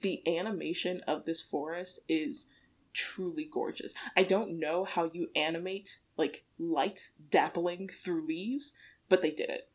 [0.00, 2.48] the animation of this forest is
[2.92, 3.94] truly gorgeous.
[4.16, 8.74] I don't know how you animate like light dappling through leaves,
[9.08, 9.70] but they did it,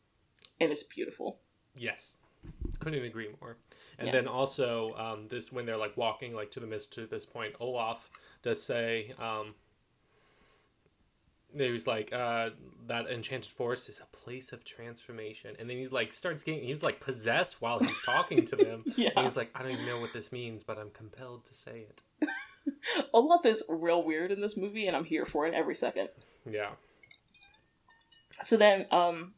[0.59, 1.39] and it's beautiful.
[1.75, 2.17] Yes,
[2.79, 3.57] couldn't agree more.
[3.97, 4.13] And Yeah.
[4.13, 7.55] then also, um, this when they're like walking like to the mist to this point,
[7.59, 8.09] Olaf
[8.47, 9.53] does say, um,
[11.55, 12.49] he was like, uh,
[12.87, 16.83] that enchanted forest is a place of transformation, and then he like starts getting, he's
[16.83, 18.83] like possessed while he's talking to them.
[18.95, 19.09] Yeah.
[19.15, 21.87] And he's like, I don't even know what this means, but I'm compelled to say
[21.89, 22.01] it.
[23.13, 26.09] Olaf is real weird in this movie, and I'm here for it every second.
[26.49, 26.71] Yeah.
[28.43, 29.33] So then, um,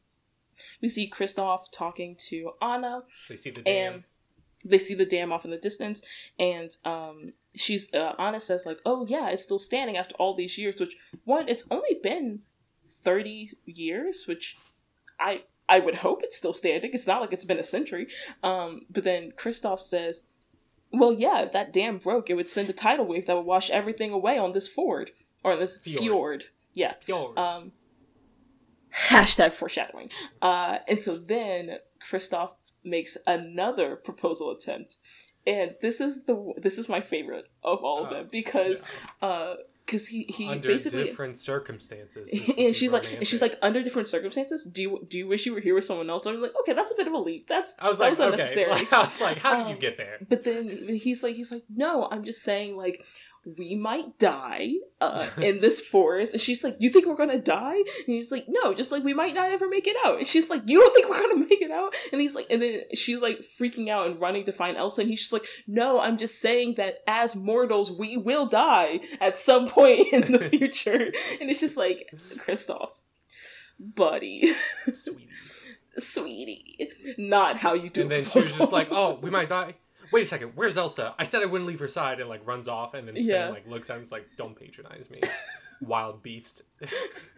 [0.82, 3.93] we see Kristoff talking to Anna, They see the dam.
[3.93, 4.03] and
[4.66, 6.01] they see the dam off in the distance,
[6.38, 10.58] and um, she's uh, Anna says like, "Oh yeah, it's still standing after all these
[10.58, 11.47] years." Which one?
[11.47, 12.41] It's only been
[12.88, 14.58] thirty years, which
[15.20, 16.91] I I would hope it's still standing.
[16.93, 18.08] It's not like it's been a century.
[18.43, 20.26] Um, but then Kristoff says,
[20.91, 23.70] "Well, yeah, if that dam broke, it would send a tidal wave that would wash
[23.70, 25.12] everything away on this ford
[25.43, 26.00] or this Fjord.
[26.00, 26.45] fjord.
[26.74, 27.72] Yeah, Yo, um,
[28.93, 30.10] hashtag foreshadowing.
[30.41, 31.78] Uh, and so then
[32.08, 32.52] Kristoff
[32.84, 34.97] makes another proposal attempt,
[35.48, 38.82] and this is the this is my favorite of all of Oh, them because
[39.22, 41.04] uh, because he he under basically.
[41.06, 42.30] different circumstances.
[42.58, 45.54] and she's like, and she's like, under different circumstances, do you do you wish you
[45.54, 46.26] were here with someone else?
[46.28, 47.48] I'm like, okay, that's a bit of a leap.
[47.48, 48.28] That's I was that like, was okay.
[48.34, 48.70] unnecessary.
[48.70, 50.18] Like, I was like, how did you Um, get there?
[50.28, 53.04] But then he's like, he's like, no, I'm just saying, like,
[53.58, 54.72] we might die
[55.02, 56.34] uh, in this forest.
[56.34, 57.76] And she's like, you think we're gonna die?
[57.78, 60.18] And he's like, no, just like we might not ever make it out.
[60.18, 61.94] And she's like, you don't think we're gonna make it out?
[62.12, 65.02] And he's like, and then she's like freaking out and running to find Elsa.
[65.02, 69.40] And he's just like, no, I'm just saying that as mortals, we will die at
[69.40, 71.12] some point in the future.
[71.40, 72.90] and it's just like, Kristoff,
[73.80, 74.54] buddy,
[74.94, 75.28] Sweetie.
[75.98, 78.02] sweetie, not how you do.
[78.02, 79.76] and then she was just like, "Oh, we might die."
[80.12, 81.14] Wait a second, where's Elsa?
[81.20, 83.49] I said I wouldn't leave her side, and like runs off, and then Sven Yeah.
[83.49, 85.22] like looks at him, and is like, "Don't patronize me,
[85.82, 86.64] wild beast."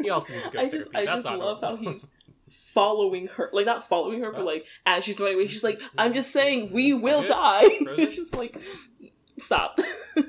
[0.02, 1.10] he also needs to go I just- therapy.
[1.10, 2.08] I That's just love how he's
[2.50, 6.14] following her like not following her but like as she's going away she's like i'm
[6.14, 7.62] just saying we will die.
[7.64, 8.58] It's just like
[9.38, 9.80] stop.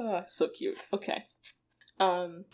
[0.00, 0.76] Ah, so cute.
[0.92, 1.24] Okay.
[2.00, 2.44] Um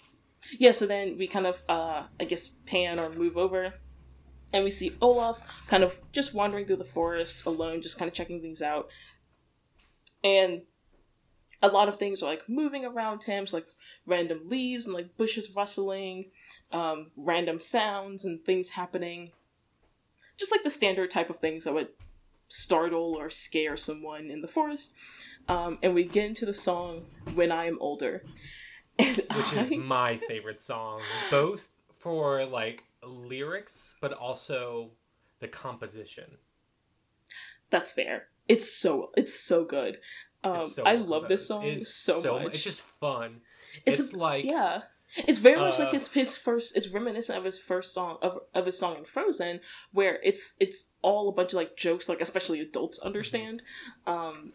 [0.58, 3.72] yeah so then we kind of uh i guess pan or move over
[4.52, 8.14] and we see olaf kind of just wandering through the forest alone just kind of
[8.14, 8.88] checking things out
[10.22, 10.62] and
[11.62, 13.66] a lot of things are like moving around him so like
[14.06, 16.26] random leaves and like bushes rustling
[16.72, 19.32] um, random sounds and things happening.
[20.36, 21.88] Just like the standard type of things that would
[22.48, 24.94] startle or scare someone in the forest.
[25.48, 28.24] Um, and we get into the song When I Am Older.
[28.98, 34.90] And which is my favorite song, both for like lyrics, but also
[35.40, 36.36] the composition.
[37.70, 38.28] that's fair.
[38.48, 39.98] It's so it's so good.
[40.42, 42.54] Um, so I love this song It's so, much.
[42.54, 43.40] It's just fun.
[43.86, 44.82] It's It's, a- like yeah.
[45.16, 46.76] It's very much like Uh, his his first.
[46.76, 49.60] It's reminiscent of his first song of of his song in Frozen,
[49.92, 53.60] where it's it's all a bunch of like jokes, like especially adults understand,
[54.06, 54.52] um,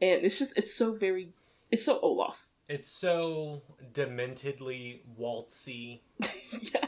[0.00, 1.30] and it's just it's so very
[1.70, 2.48] it's so Olaf.
[2.68, 3.62] it's so
[3.92, 6.00] dementedly waltzy.
[6.20, 6.85] yes,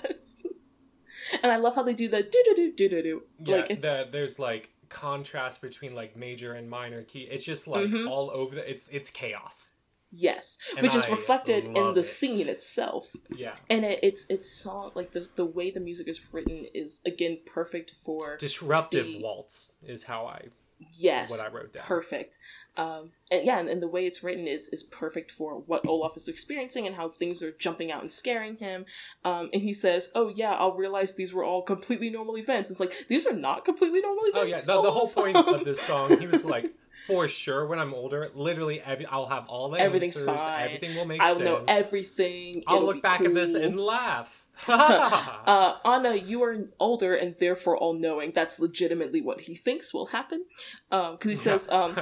[1.42, 3.22] and I love how they do the do do do do do do.
[3.40, 7.28] Yeah, Like it's the, there's like contrast between like major and minor key.
[7.30, 8.08] It's just like Mhm.
[8.08, 8.54] all over.
[8.56, 9.70] The, it's it's chaos.
[10.10, 12.04] yes, And which is I reflected in the it.
[12.04, 13.14] scene itself.
[13.36, 17.00] Yeah, And it, it's it's song like the the way the music is written is
[17.04, 20.46] again perfect for disruptive The- waltz is how I
[20.92, 21.84] Yes, what I wrote down.
[21.84, 22.38] perfect.
[22.76, 26.16] Um, and yeah, and, and the way it's written is is perfect for what Olaf
[26.16, 28.84] is experiencing and how things are jumping out and scaring him.
[29.24, 32.80] Um, and he says, "Oh yeah, I'll realize these were all completely normal events." It's
[32.80, 35.80] like these are not completely normal events Oh yeah, the, the whole point of this
[35.86, 36.72] song, he was like,
[37.08, 40.36] for sure, when I'm older, literally, every, I'll have all the Everything's answers.
[40.36, 40.64] fine.
[40.66, 41.38] Everything will make sense.
[41.38, 42.62] I'll know everything.
[42.66, 44.44] I'll It'll look back at this and laugh.
[44.68, 48.32] uh, Anna, you are older and therefore all knowing.
[48.34, 50.44] That's legitimately what he thinks will happen.
[50.90, 51.96] Because he says, um,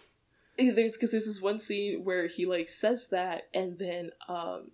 [0.58, 4.70] there's because there's this one scene where he like says that, and then um,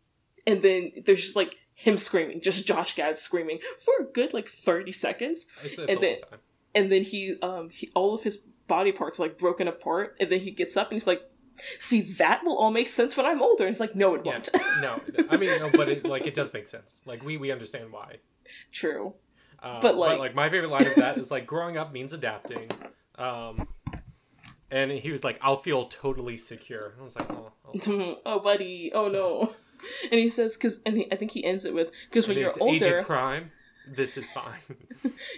[0.47, 4.49] and then there's just like him screaming, just Josh Gad screaming for a good like
[4.49, 6.41] thirty seconds, it's, it's and then- time.
[6.75, 10.31] and then he um he all of his body parts are like broken apart, and
[10.31, 11.23] then he gets up and he's like.
[11.79, 13.65] See, that will all make sense when I'm older.
[13.65, 14.49] And it's like, no, it Yeah, won't.
[14.81, 15.01] no,
[15.31, 17.03] I mean, no, but it, like it does make sense.
[17.05, 18.17] Like we we understand why.
[18.73, 19.15] True.
[19.61, 22.71] Uh, But, like- my favorite line of that is like growing up means adapting.
[23.17, 23.67] Um,
[24.71, 28.19] and he was like, "I'll feel totally secure." I was like, "Oh, oh.
[28.27, 28.93] oh, buddy.
[28.95, 29.53] Oh, no.
[30.11, 32.41] And he says, because, and he, I think he ends it with, because when It
[32.41, 33.53] you're older, Agent Prime.
[33.87, 34.59] This is fine."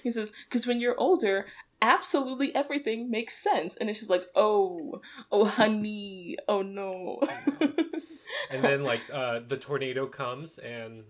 [0.02, 1.44] he says, because when you're older,
[1.82, 3.76] absolutely everything makes sense.
[3.76, 5.00] And it's just like, oh,
[5.32, 7.20] oh, honey, oh, no.
[8.50, 11.04] and then like uh, the tornado comes and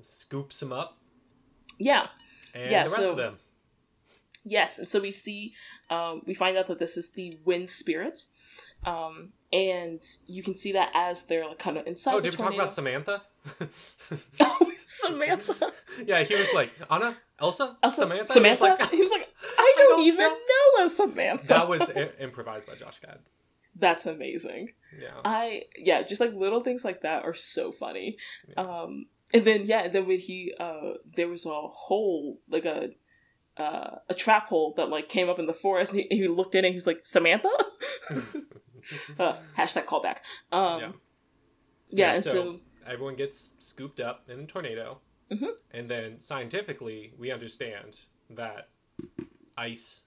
[0.00, 0.96] scoops him up,
[1.78, 2.08] yeah,
[2.54, 3.36] and Yeah, the rest so- of them.
[4.44, 4.78] yes.
[4.78, 5.54] And so we see,
[5.90, 8.24] um, we find out that this is the wind spirit.
[8.84, 12.42] Um, and you can see that as they're like kind of inside Oh, did we
[12.42, 13.20] talk about Samantha?
[14.40, 15.72] oh, Samantha.
[16.06, 18.32] yeah, he was like Anna, Elsa, Also, Samantha.
[18.32, 18.56] Samantha.
[18.60, 19.28] He was like, he was like,
[19.58, 20.36] I don't, don't even know.
[20.78, 20.84] know.
[20.84, 21.46] a Samantha.
[21.48, 23.18] that was I- improvised by Josh Gad.
[23.76, 24.70] That's amazing.
[25.00, 25.20] Yeah.
[25.24, 28.18] I yeah, just like little things like that are so funny.
[28.56, 32.90] Um and then yeah, and then when he uh there was a hole like a
[33.56, 36.54] uh, a trap hole that like came up in the forest and he, he looked
[36.54, 37.48] in and he was like Samantha
[39.18, 40.18] uh, hashtag callback
[40.52, 40.92] um Yeah.
[41.90, 45.00] yeah, and so, everyone gets scooped up in a tornado,
[45.30, 45.52] Mhm.
[45.70, 48.68] and then scientifically we understand that
[49.56, 50.02] ice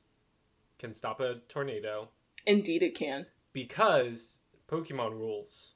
[0.79, 2.09] can stop a tornado
[2.45, 5.73] indeed it can because Pokemon rules.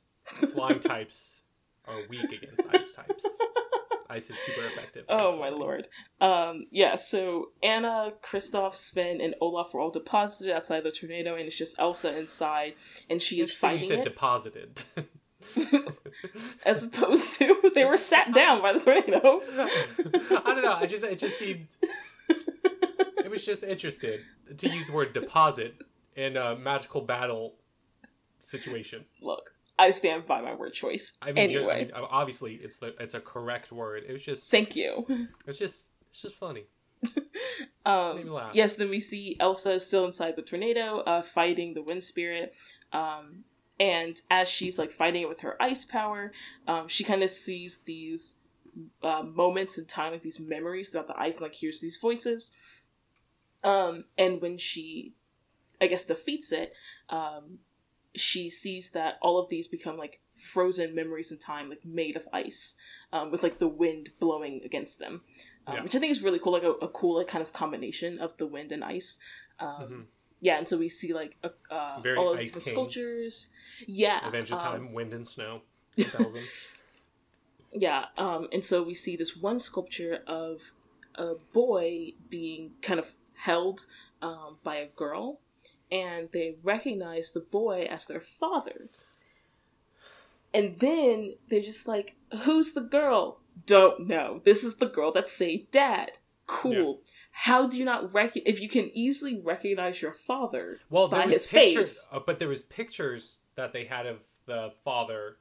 [0.53, 1.41] Flying types
[1.85, 3.25] are weak against ice types.
[4.09, 5.03] Ice is super effective.
[5.09, 5.89] oh my lord
[6.21, 11.45] um yeah so Anna Kristoff Sven and Olaf were all deposited outside the tornado and
[11.45, 12.75] it's just Elsa inside
[13.09, 14.81] and she is fighting you said it deposited.
[16.65, 20.73] as opposed to they were sat down by the tornado I don't know.
[20.73, 21.67] I just it just seemed
[22.29, 24.21] it was just interested
[24.57, 25.75] to use the word deposit
[26.15, 27.55] in a magical battle
[28.41, 29.05] situation.
[29.21, 31.13] look I stand by my word choice.
[31.21, 34.03] I mean, anyway, I mean, obviously it's the it's a correct word.
[34.07, 35.05] It was just thank you.
[35.45, 36.63] it's just it's just funny.
[37.03, 37.11] Made
[37.85, 38.51] Um, me laugh.
[38.55, 42.55] yes, then we see Elsa still inside the tornado, uh, fighting the wind spirit.
[42.91, 43.43] Um,
[43.79, 46.31] and as she's like fighting it with her ice power,
[46.67, 48.35] um, she kind of sees these
[49.03, 52.51] uh, moments in time, like these memories throughout the ice, and like hears these voices.
[53.63, 55.13] Um, and when she,
[55.81, 56.73] I guess, defeats it,
[57.09, 57.59] um,
[58.15, 62.27] she sees that all of these become like frozen memories in time, like made of
[62.31, 62.75] ice,
[63.11, 65.21] um, with like the wind blowing against them,
[65.65, 65.83] um, Yeah.
[65.83, 68.37] which I think is really cool, like a, a cool like kind of combination of
[68.37, 69.19] the wind and ice.
[69.59, 70.05] Um, Mhm.
[70.39, 72.73] Yeah, and so we see like a, uh, Very all of Ice the King.
[72.73, 73.49] sculptures.
[73.87, 75.61] Yeah, Adventure um, Time, Wind and Snow.
[77.71, 80.71] Yeah, um, and so we see this one sculpture of
[81.15, 83.85] a boy being kind of held
[84.21, 85.39] um, by a girl,
[85.91, 88.87] and they recognize the boy as their father.
[90.53, 93.39] And then they're just like, "Who's the girl?
[93.65, 94.41] Don't know.
[94.45, 96.11] This is the girl that saved Dad.
[96.45, 97.01] Cool.
[97.41, 98.33] How do you not rec?
[98.35, 102.19] If you can easily recognize your father Well, by there was his pictures, face, uh,
[102.25, 104.17] but there was pictures that they had of
[104.47, 105.37] the father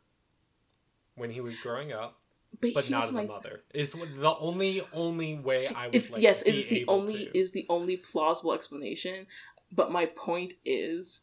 [1.14, 2.18] when he was growing up,
[2.60, 3.62] but, but not of my the mother.
[3.72, 5.94] Is the only only way I would.
[5.94, 7.38] it's like, yes it is the only to.
[7.38, 9.26] is the only plausible explanation
[9.72, 11.22] but my point is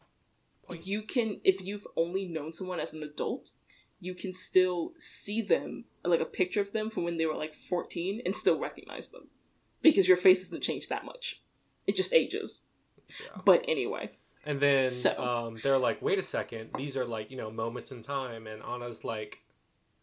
[0.63, 0.87] Point.
[0.87, 3.51] you can if you've only known someone as an adult
[3.99, 7.53] you can still see them like a picture of them from when they were like
[7.53, 9.27] 14 and still recognize them
[9.83, 11.41] because your face doesn't change that much
[11.85, 12.63] it just ages
[13.19, 13.41] Yeah.
[13.45, 14.09] but anyway
[14.45, 17.93] And then So- um, they're like, wait a second, these are like, you know, moments
[17.93, 18.45] in time.
[18.45, 19.39] And Anna's like,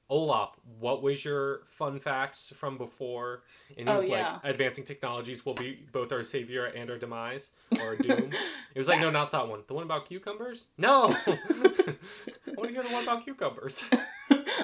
[0.09, 3.43] Olaf, what was your fun facts from before?
[3.77, 4.33] And he Oh, was yeah.
[4.33, 8.33] like, advancing technologies will be both our savior and our demise or our doom.
[8.75, 9.61] it was like, no, not that one.
[9.69, 10.69] The one about cucumbers?
[10.79, 11.15] No!
[11.27, 11.39] I
[12.57, 13.85] want to hear the one about cucumbers.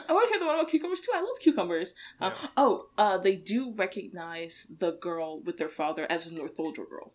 [0.09, 1.12] I want to hear the one about cucumbers too.
[1.14, 1.94] I love cucumbers.
[2.20, 2.48] Uh, Yeah.
[2.57, 7.12] Oh, uh, they do recognize the girl with their father as a Northuldra girl.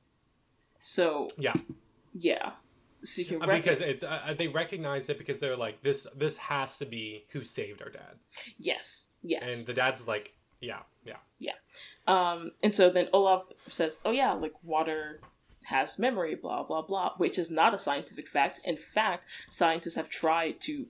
[0.79, 1.53] So Yeah.
[2.13, 2.51] Yeah.
[3.03, 6.05] So you can Uh, rec- because it, uh, they recognize it because they're like this.
[6.15, 8.19] This has to be who saved our dad,
[8.59, 9.41] yes, yes.
[9.57, 11.53] and the dad's like, yeah, yeah, yeah,
[12.05, 15.19] Um, and so then Olaf says, "Oh yeah, like water
[15.63, 18.59] has memory, blah blah blah," which is not a scientific fact.
[18.63, 20.85] In fact, scientists have tried to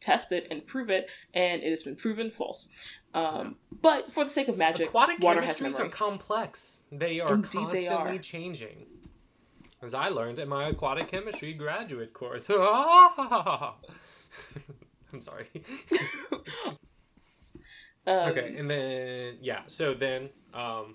[0.00, 2.68] test it and prove it, and it has been proven false.
[3.14, 5.86] Um, but for the sake of magic, Aquatic water has chemistries memory.
[5.86, 6.78] are complex.
[6.92, 8.18] They are Indeed they are.
[8.18, 8.86] changing.
[9.82, 12.48] As I learned in my aquatic chemistry graduate course.
[12.50, 13.72] I'm
[15.20, 15.48] sorry.
[18.08, 20.94] Um, okay, and then yeah, so then um,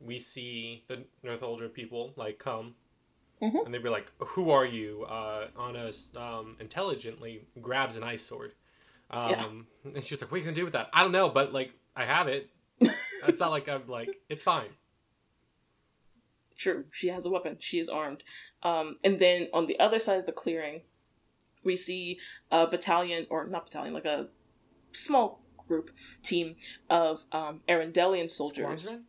[0.00, 2.74] we see the Northuldra people like come,
[3.40, 3.64] Mhm.
[3.64, 8.54] and they'd be like, "Who are you?" Uh, Anna um, intelligently grabs an ice sword.
[9.10, 11.52] Um, And she's like, "What are you gonna do with that?" I don't know, but
[11.52, 12.50] like, I have it.
[12.80, 14.70] it's not like I'm like, it's fine.
[16.56, 17.56] True, she has a weapon.
[17.58, 18.22] She is armed.
[18.62, 20.82] Um, and then on the other side of the clearing,
[21.64, 22.18] we see
[22.50, 24.28] a battalion, or not battalion, like a
[24.92, 25.90] small group
[26.22, 26.56] team
[26.90, 28.82] of um, Arendelian soldiers.
[28.82, 29.06] Squadron?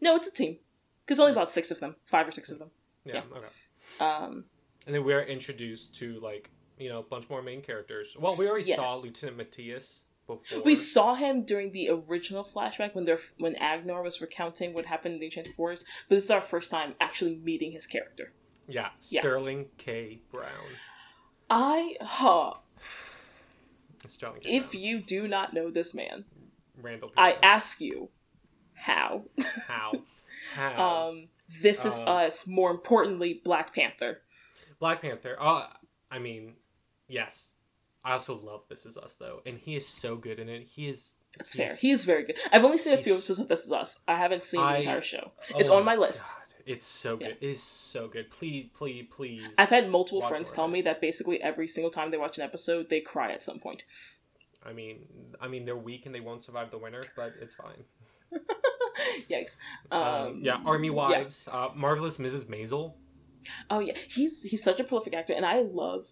[0.00, 0.58] No, it's a team.
[1.04, 2.70] Because only about six of them, five or six of them.
[3.04, 3.38] Yeah, Yeah.
[3.38, 3.46] okay.
[4.00, 4.44] Um,
[4.86, 8.16] And then we're introduced to like you know a bunch more main characters.
[8.18, 10.62] Well, we already saw Lieutenant Mattias before.
[10.62, 15.14] we saw him during the original flashback when they're when Agnar was recounting what happened
[15.14, 18.32] in the Enchanted Forest, but this is our first time actually meeting his character.
[18.68, 19.20] yeah, Yeah.
[19.20, 20.20] Sterling K.
[20.32, 20.70] Brown.
[21.50, 22.54] I, huh,
[24.08, 24.56] Sterling K.
[24.56, 24.82] if Brown.
[24.82, 26.24] you do not know this man,
[26.80, 27.12] Randall.
[27.16, 28.08] I ask you,
[28.74, 29.24] how?
[29.68, 29.92] how
[30.54, 31.24] how Um,
[31.60, 32.46] this is Um, us.
[32.46, 34.22] More importantly, Black Panther.
[34.78, 35.36] Black Panther.
[35.38, 35.68] Uh,
[36.10, 36.54] I mean,
[37.08, 37.54] yes.
[38.04, 40.64] I also love This Is Us though, and he is so good in it.
[40.64, 41.14] He is.
[41.38, 41.76] That's fair.
[41.76, 42.36] He is very good.
[42.52, 44.00] I've only seen a few episodes of This Is Us.
[44.08, 45.32] I haven't seen I- the entire show.
[45.56, 46.24] It's oh on my list.
[46.24, 46.36] God,
[46.66, 47.28] it's so good.
[47.28, 47.34] Yeah.
[47.40, 48.30] It is so good.
[48.30, 49.48] Please, please, please.
[49.56, 52.90] I've had multiple friends tell me that basically every single time they watch an episode,
[52.90, 53.84] they cry at some point.
[54.64, 55.06] I mean,
[55.40, 57.84] I mean, they're weak and they won't survive the winter, but it's fine.
[59.30, 59.56] Yikes.
[59.90, 62.44] Um, Um, yeah, Army Wives, uh, Marvelous Mrs.
[62.44, 62.94] Maisel.
[63.70, 66.06] Oh yeah, he's he's such a prolific actor, and I love,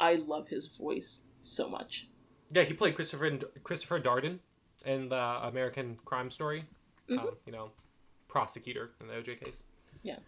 [0.00, 2.08] I love his voice so much.
[2.52, 3.30] Yeah, he played Christopher
[3.62, 4.38] Christopher Darden
[4.84, 5.16] in the
[5.46, 6.64] American Crime Story.
[7.08, 7.18] Mhm.
[7.20, 7.70] Um, you know,
[8.28, 9.62] prosecutor in the OJ case.
[10.02, 10.18] Yeah,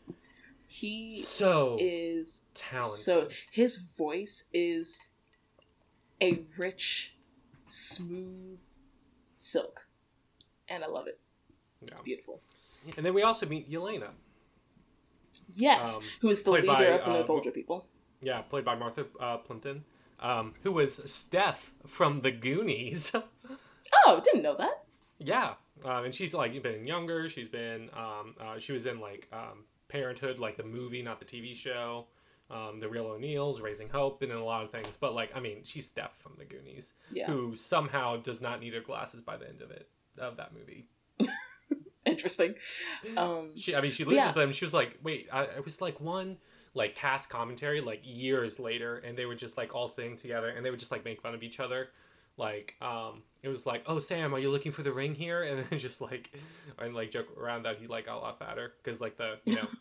[0.69, 2.99] he So is talented.
[3.01, 5.11] so his voice is
[6.23, 7.17] a rich,
[7.67, 8.61] smooth
[9.35, 9.87] silk,
[10.69, 11.19] and I love it.
[11.83, 11.89] Yeah.
[11.93, 12.41] It's beautiful.
[12.97, 14.11] And then we also meet Yelana.
[15.55, 17.87] Yes, Um, who is the leader by, of the uh, Northuldra people.
[18.23, 19.85] Yeah, played by Martha uh, Plimpton,
[20.21, 23.13] um, who was Steph from The Goonies.
[24.05, 24.85] Oh, didn't know that.
[25.19, 25.55] yeah,
[25.85, 27.29] um, and she's like been younger.
[27.29, 31.25] She's been um, uh, she was in like um, Parenthood, like the movie, not the
[31.25, 32.07] TV show.
[32.51, 34.97] Um, the Real O'Neals, Raising Hope, and in a lot of things.
[34.99, 38.75] But like, I mean, she's Steph from The Goonies, Yeah, who somehow does not need
[38.75, 40.87] her glasses by the end of it of that movie.
[42.17, 42.55] Interesting.
[43.17, 44.33] Um, She, I mean, she loses yeah.
[44.33, 44.53] them.
[44.53, 46.39] She was like, wait, I, it was like one
[46.75, 50.65] like cast commentary like years later, and they were just like all sitting together, and
[50.65, 51.89] they would just like make fun of each other.
[52.39, 55.43] Like, um, it was like, oh Sam, are you looking for the ring here?
[55.49, 56.31] And then just like,
[56.79, 59.55] and like joke around that he like got a lot fatter because like the you
[59.57, 59.69] know.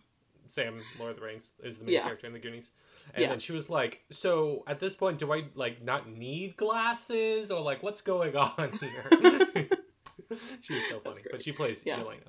[0.47, 2.03] Sam, Lord of the Rings, is the main Yeah.
[2.03, 2.69] character in the Goonies,
[3.15, 3.29] and Yeah.
[3.29, 7.61] then she was like, "So at this point, do I like not need glasses, or
[7.61, 9.69] like what's going on here?"
[10.61, 11.99] she was so funny, but she plays Yeah.
[12.01, 12.21] Elena.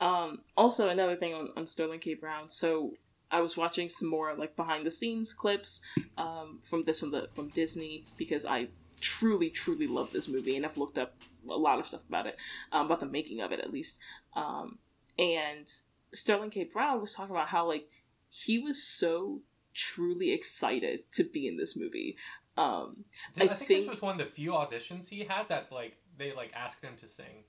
[0.00, 2.14] Um, also, another thing on, on Sterling K.
[2.14, 2.48] Brown.
[2.48, 2.94] So
[3.30, 5.82] I was watching some more like behind the scenes clips
[6.16, 8.68] um, from this from the from Disney because I
[9.00, 11.14] truly truly love this movie and I've looked up
[11.48, 12.36] a lot of stuff about it,
[12.72, 13.98] um, about the making of it at least.
[14.34, 14.78] Um,
[15.18, 15.70] and
[16.12, 16.64] Sterling K.
[16.64, 17.88] Brown was talking about how like
[18.30, 19.40] he was so
[19.74, 22.16] truly excited to be in this movie.
[22.56, 23.04] Um,
[23.38, 25.96] I, I think, think- this was one of the few auditions he had that like
[26.20, 27.44] they like asked him to sing,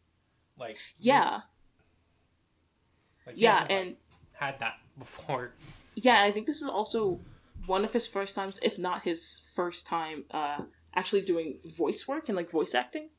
[0.58, 1.42] like yeah,
[3.28, 3.96] like, yeah, hasn't, like, and
[4.34, 5.52] had that before.
[5.96, 7.20] Yeah, I think this is also
[7.66, 10.64] one of his first times, if not his first time, uh,
[10.96, 13.10] actually doing voice work and like voice acting.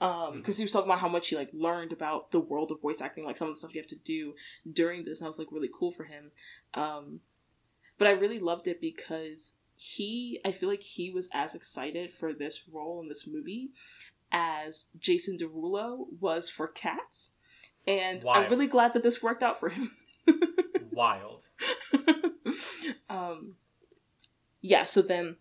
[0.00, 2.80] Um, because he was talking about how much he like learned about the world of
[2.80, 4.34] voice acting, like some of the stuff you have to do
[4.70, 6.30] during this, and that was like really cool for him.
[6.74, 7.20] Um,
[7.98, 12.32] but I really loved it because he, I feel like he was as excited for
[12.32, 13.70] this role in this movie
[14.32, 17.36] as Jason Derulo was for Cats,
[17.86, 19.92] and I'm really glad that this worked out for him.
[20.90, 21.42] Wild.
[23.08, 23.54] um,
[24.60, 25.36] yeah, so then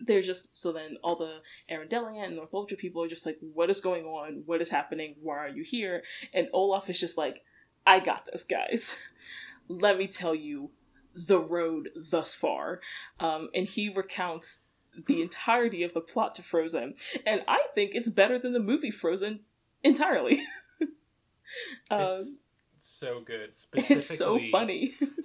[0.00, 1.40] they're just so then all the
[1.70, 4.42] Arendelian and Northuldra people are just like, what is going on?
[4.46, 5.16] What is happening?
[5.22, 6.02] Why are you here?
[6.32, 7.42] And Olaf is just like,
[7.86, 8.96] I got this, guys.
[9.68, 10.70] Let me tell you
[11.14, 12.80] the road thus far.
[13.18, 14.60] Um, and he recounts
[15.06, 16.94] the entirety of the plot to Frozen.
[17.26, 19.40] And I think it's better than the movie Frozen
[19.82, 20.40] entirely.
[21.90, 22.10] um,
[22.76, 23.56] It's so good.
[23.56, 24.94] Specifically, it's so funny.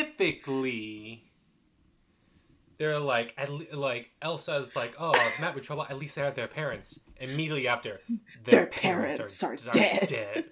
[0.00, 1.24] Specifically,
[2.78, 5.84] they're like, at le- like Elsa's like, oh, I've met with trouble.
[5.88, 7.00] At least they have their parents.
[7.18, 8.00] Immediately after,
[8.44, 10.44] Their parents are dead.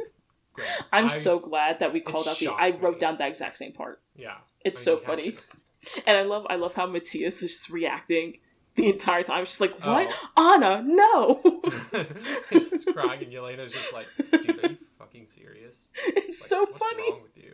[0.54, 0.68] Great.
[0.92, 2.48] I'm I so glad that we called out the.
[2.48, 2.76] I me.
[2.78, 4.00] wrote down that exact same part.
[4.16, 5.36] Yeah, It's I so mean, have funny.
[6.06, 8.38] And I love I love how Mattias is just reacting
[8.74, 9.44] the entire time.
[9.44, 10.54] She's like, "What, Oh.
[10.54, 10.82] Anna?
[10.84, 11.40] No!"
[12.50, 15.88] She's crying, and Yelana's just like, dude, are you fucking serious?
[16.06, 17.10] it's Like, so what's funny.
[17.10, 17.52] wrong with you?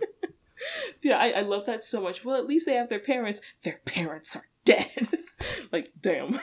[1.02, 2.24] Yeah, I, I love that so much.
[2.24, 3.40] Well, at least they have their parents.
[3.62, 5.08] Their parents are dead.
[5.72, 6.38] like, damn.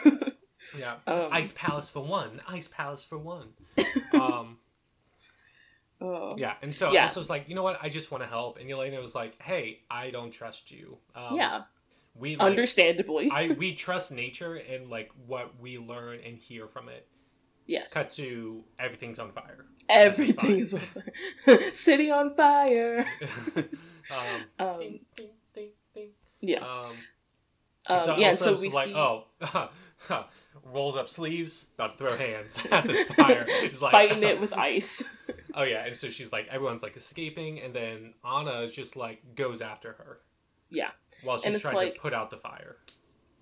[0.78, 0.96] Yeah.
[1.08, 2.40] Um, Ice Palace for one.
[2.48, 3.50] Ice Palace for one.
[4.14, 4.58] Um,
[6.04, 6.34] Oh.
[6.36, 7.04] yeah, and so Yeah.
[7.04, 7.78] Elsa's like, you know what?
[7.82, 8.58] I just want to help.
[8.60, 10.98] And Yelana was like, hey, I don't trust you.
[11.16, 11.62] Um, yeah,
[12.16, 13.30] We like, understandably.
[13.32, 17.08] I we trust nature and like what we learn and hear from it.
[17.66, 17.94] yes.
[17.94, 19.66] Cut to everything's on fire.
[19.90, 20.82] Everything is on
[21.46, 21.74] fire.
[21.74, 23.06] City on fire.
[23.56, 23.66] um,
[24.60, 26.10] Um, ding, ding, ding, ding.
[26.42, 26.60] yeah.
[26.60, 26.92] Um,
[27.88, 29.26] Um, so yeah, and so Elsa's we like, see oh,
[30.66, 33.46] rolls up sleeves, about to throw hands at this fire.
[33.62, 35.04] She's like, fighting it with ice.
[35.56, 39.62] Oh yeah, and so she's like, everyone's like escaping, and then Anna just like goes
[39.62, 40.20] after her
[40.74, 40.92] yeah.
[41.24, 42.78] While And she's it's trying like- to put out the fire.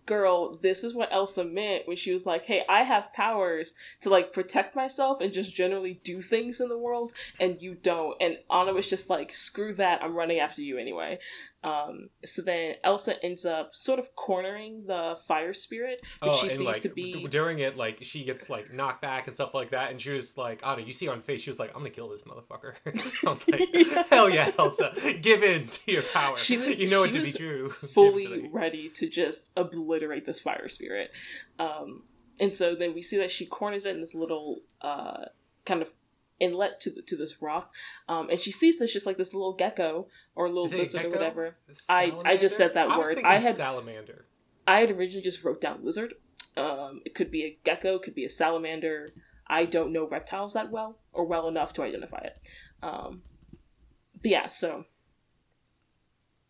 [0.06, 4.10] girl, this is what Elsa meant when she was like, "Hey, I have powers to
[4.10, 8.40] like protect myself and just generally do things in the world, and you don't." And
[8.52, 10.02] Anna was just like, "Screw that!
[10.04, 11.20] I'm running after you anyway."
[11.62, 16.42] Um, so then Elsa ends up sort of cornering the fire spirit, which she Oh,
[16.44, 17.28] and seems like to be.
[17.28, 20.38] during it, like she gets like knocked back and stuff like that, and she was
[20.38, 22.76] like, Anna, you see her on face, she was like, I'm gonna kill this motherfucker.
[23.26, 24.04] I was like, Yeah.
[24.10, 26.38] hell yeah, Elsa, give in to your power.
[26.38, 27.66] She was, you know she it to be true.
[27.66, 31.12] It to fully ready to just obliterate this fire spirit.
[31.60, 32.04] Um,
[32.40, 35.26] and so then we see that she corners it in this little uh,
[35.66, 35.90] kind of
[36.40, 37.74] inlet to the, to this rock,
[38.08, 40.80] um, and she sees this just like this little gecko or little Is it a
[40.80, 41.56] lizard or whatever.
[41.90, 43.20] I- I just said that I word.
[43.24, 44.26] I had- salamander.
[44.68, 46.14] I had originally just wrote down lizard.
[46.56, 49.10] Um, it could be a gecko, could be a salamander.
[49.48, 52.38] I don't know reptiles that well or well enough to identify it.
[52.84, 53.24] Um,
[54.22, 54.86] but yeah, so?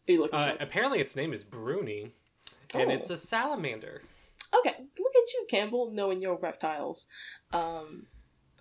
[0.09, 2.15] Uh, apparently, its name is Bruni,
[2.73, 2.93] and Oh.
[2.93, 4.01] it's a salamander.
[4.57, 7.07] Okay, look at you, Campbell, knowing your reptiles.
[7.53, 8.07] Um,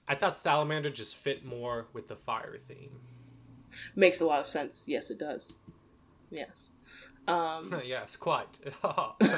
[0.08, 3.00] I thought salamander just fit more with the fire theme.
[3.94, 4.88] makes a lot of sense.
[4.88, 5.56] Yes, it does.
[6.30, 6.70] Yes.
[7.26, 8.58] Um, yes, quite.
[8.82, 9.12] uh,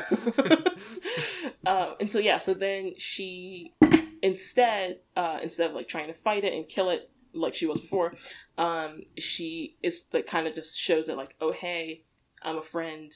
[2.01, 3.75] and so yeah, so then she
[4.23, 7.81] instead uh, instead of like trying to fight it and kill it like she was
[7.81, 8.15] before,
[8.57, 12.05] um, she is like kind of just shows it like, oh hey,
[12.43, 13.13] I'm a friend.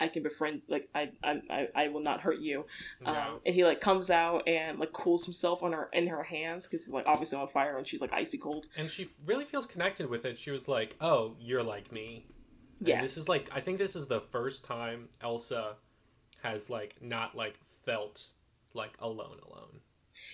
[0.00, 2.66] I can befriend like I I I, will not hurt you.
[3.02, 3.10] Yeah.
[3.28, 6.66] Um, and he like comes out and like cools himself on her in her hands
[6.66, 8.68] because he's like obviously on fire and she's like icy cold.
[8.76, 10.38] and she really feels connected with it.
[10.38, 12.26] She was like, "Oh, you're like me."
[12.80, 13.02] And Yes.
[13.02, 15.74] this is like I think this is the first time Elsa
[16.42, 18.26] has like not like felt
[18.74, 19.80] like alone alone.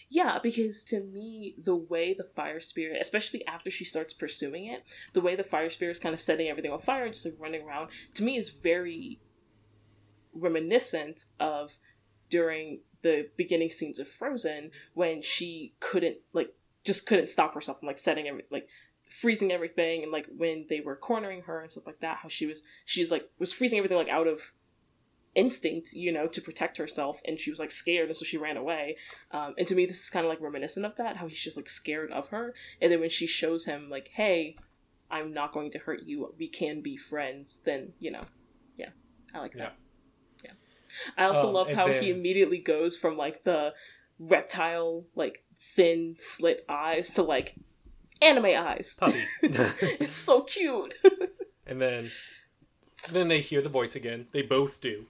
[0.09, 4.83] Yeah, because to me, the way the fire spirit, especially after she starts pursuing it,
[5.13, 7.35] the way the fire spirit is kind of setting everything on fire and just like
[7.39, 9.21] running around, to me is very
[10.35, 11.77] reminiscent of
[12.29, 16.55] during the beginning scenes of Frozen when she couldn't like
[16.85, 18.69] just couldn't stop herself from like setting every like
[19.09, 22.47] freezing everything and like when they were cornering her and stuff like that how she
[22.47, 24.53] was she's like was freezing everything like out of
[25.35, 28.57] instinct you know to protect herself and she was like scared and so she ran
[28.57, 28.97] away.
[29.31, 31.57] Um, and to me this is kind of like reminiscent of that how he's just
[31.57, 32.55] like scared of her.
[32.81, 34.57] And then when she shows him like hey
[35.11, 36.35] i'm not going to hurt you.
[36.39, 38.23] We can be friends then you know
[38.79, 38.91] yeah
[39.35, 39.77] i like that
[41.17, 43.73] i also Um, love and how he immediately goes from like the
[44.19, 47.55] reptile like thin slit eyes to like
[48.23, 49.25] anime eyes Puppy.
[49.43, 50.95] it's so cute
[51.67, 52.11] and then
[53.11, 54.29] then they hear the voice again.
[54.33, 55.05] They both do.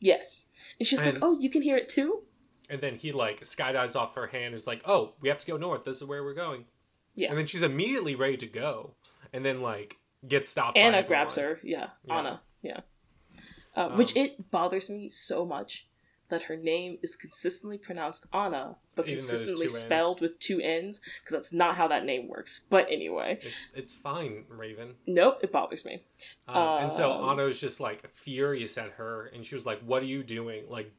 [0.00, 0.46] yes
[0.80, 2.22] and she's like oh you can hear it too
[2.70, 4.54] And then he like skydives off her hand.
[4.54, 5.84] Is like, "Oh, we have to go north.
[5.84, 6.64] This is where we're going."
[7.16, 7.28] Yeah.
[7.28, 8.94] And then she's immediately ready to go,
[9.34, 10.76] and then like gets stopped.
[10.76, 11.60] by Anna grabs her.
[11.62, 12.18] Yeah, Yeah.
[12.18, 12.40] Anna.
[12.62, 12.80] Yeah.
[13.74, 15.86] Uh, which Um, it bothers me so much
[16.28, 20.60] that her name is consistently pronounced Anna, but Even though there's consistently spelled with two
[20.60, 22.64] N's because that's not how that name works.
[22.70, 24.94] But anyway, It's it's fine, Raven.
[25.06, 26.02] nope, it bothers me.
[26.48, 29.80] Uh, and so Um, Anna was just like furious at her, and she was like,
[29.80, 30.90] "What are you doing?" Like,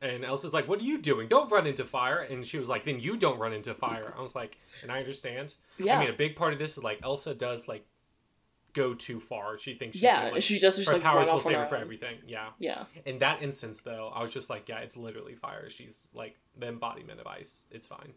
[0.00, 1.28] and Elsa's like, "What are you doing?
[1.28, 4.22] Don't run into fire!" And she was like, "Then you don't run into fire." I
[4.22, 5.54] was like, and I understand.
[5.78, 7.84] Yeah, I mean, a big part of this is like Elsa does like
[8.78, 9.58] go too far.
[9.58, 11.60] She thinks she yeah, can, like, she just just her like powers will save her
[11.60, 12.18] her for everything.
[12.26, 12.50] Yeah.
[12.58, 15.68] Yeah, In that instance, though, I was just like, yeah, it's literally fire.
[15.68, 17.66] She's like the embodiment of ice.
[17.70, 18.12] It's fine.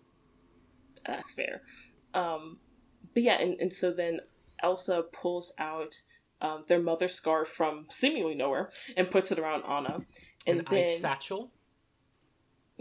[1.06, 1.64] that's fair.
[2.14, 2.60] Um,
[3.14, 4.20] but yeah, and, and so then
[4.62, 5.96] Elsa pulls out
[6.42, 10.00] um, their mother scarf from seemingly nowhere and puts it around Anna.
[10.46, 11.52] And An then ice satchel.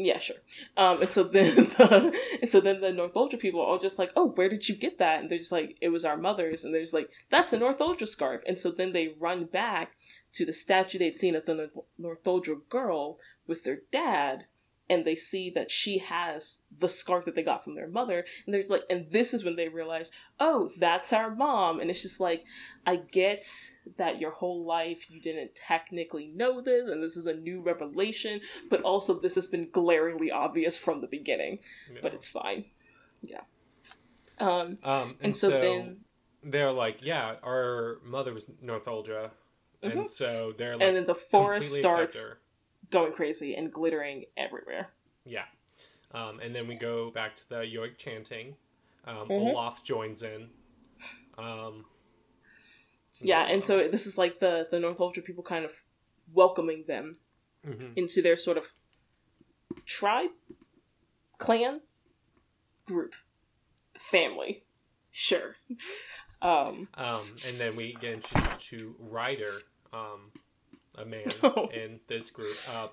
[0.03, 0.37] Yeah, sure.
[0.79, 4.11] Um, and so then the and so then the Northuldra people are all just like,
[4.17, 6.73] "Oh, where did you get that?" And they're just like, "It was our mother's." And
[6.73, 9.93] they're just like, "That's a Northuldra scarf." And so then they run back
[10.33, 11.69] to the statue they'd seen of the
[12.01, 14.47] Northuldra girl with their dad,
[14.91, 18.27] and they see that she has the scarf that they got from their mother.
[18.45, 22.03] And they're like, and this is when they realize, "Oh, that's our mom." And it's
[22.03, 22.45] just like,
[22.87, 23.47] I get
[23.97, 28.41] that your whole life you didn't technically know this, and this is a new revelation
[28.69, 31.59] but also this has been glaringly obvious from the beginning
[32.03, 32.65] but it's fine
[33.23, 33.41] yeah
[34.39, 35.97] um Um, and, and so, so, then
[36.43, 39.31] they're like, yeah, our mother was Northuldra,
[39.83, 39.93] Mhm.
[39.93, 42.35] and so they're like, and then the forest starts.
[42.91, 44.91] Going crazy and glittering everywhere
[45.25, 45.45] Yeah.
[46.13, 48.57] Um, and then we go back to the yoik chanting.
[49.05, 49.53] Um, Mhm.
[49.53, 50.51] Olaf joins in.
[51.39, 51.85] Um,
[53.23, 55.85] yeah and so this is like the the Northuldra people kind of
[56.33, 57.19] welcoming them
[57.67, 57.93] mhm.
[57.97, 58.73] into their sort of
[59.85, 60.31] tribe
[61.39, 61.81] clan
[62.87, 63.15] group
[63.99, 64.63] family
[65.11, 65.57] sure
[66.43, 69.53] um Um, and then we get introduced to Ryder,
[69.93, 70.33] um,
[70.99, 71.69] a man Oh.
[71.73, 72.89] in this group, uh,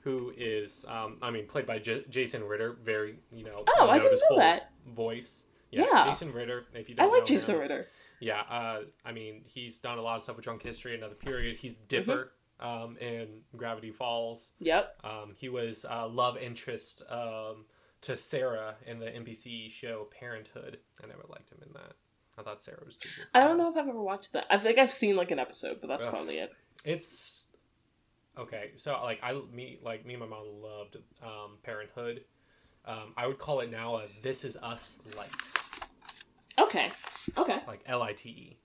[0.00, 2.76] who is, um, I mean, played by J- Jason Ritter.
[2.84, 4.70] Very, you know, Oh, I didn't know that.
[4.86, 5.44] voice.
[5.70, 6.04] Yeah.
[6.06, 6.64] Jason Ritter.
[6.74, 7.86] If you don't I like jason him, ritter
[8.20, 11.56] Yeah, uh, I mean, he's done a lot of stuff with Drunk History, another period.
[11.58, 12.66] He's Dipper Mm-hmm.
[12.84, 14.52] um, in Gravity Falls.
[14.58, 17.64] yep Um, he was uh, love interest um,
[18.02, 20.78] to Sarah in the NBC show Parenthood.
[21.02, 21.92] I never liked him in that.
[22.38, 23.26] I thought Sarah was too good.
[23.34, 25.78] i don't know if i've ever watched that i think i've seen like an episode
[25.82, 26.12] but that's Ugh.
[26.12, 26.50] probably it
[26.84, 27.46] It's
[28.36, 28.72] okay.
[28.74, 32.24] So like I me like me and my mom loved um, Parenthood.
[32.84, 35.30] Um, I would call it now a This Is Us light,
[36.58, 36.90] okay
[37.38, 38.58] okay like L I T E,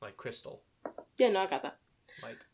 [0.00, 0.62] like crystal
[1.16, 1.76] yeah no i got that
[2.22, 2.44] light.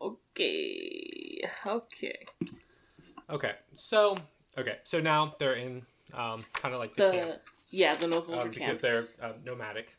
[0.00, 1.48] Okay.
[1.66, 2.26] Okay.
[3.30, 4.16] Okay, so
[4.58, 7.40] okay, so now they're in um, kind of like the, The camp
[7.70, 9.96] yeah, the North um, Ultra because they're uh, nomadic.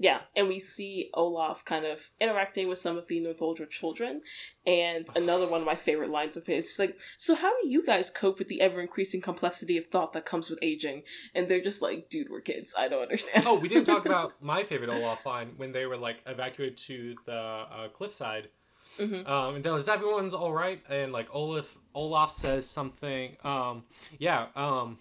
[0.00, 4.22] Yeah, and we see Olaf kind of interacting with some of the Northuldra children,
[4.64, 6.68] and another one of my favorite lines of his.
[6.68, 10.12] He's like, "So how do you guys cope with the ever increasing complexity of thought
[10.12, 11.02] that comes with aging?"
[11.34, 12.76] And they're just like, "Dude, we're kids.
[12.78, 15.96] I don't understand." Oh, we didn't talk about my favorite Olaf line when they were
[15.96, 18.50] like evacuated to the uh, cliffside.
[18.98, 19.28] Mhm.
[19.28, 23.36] Um, and they're like, "Is everyone's all right?" And like Olaf, Olaf says something.
[23.42, 23.82] Um,
[24.18, 24.46] yeah.
[24.54, 25.00] Um,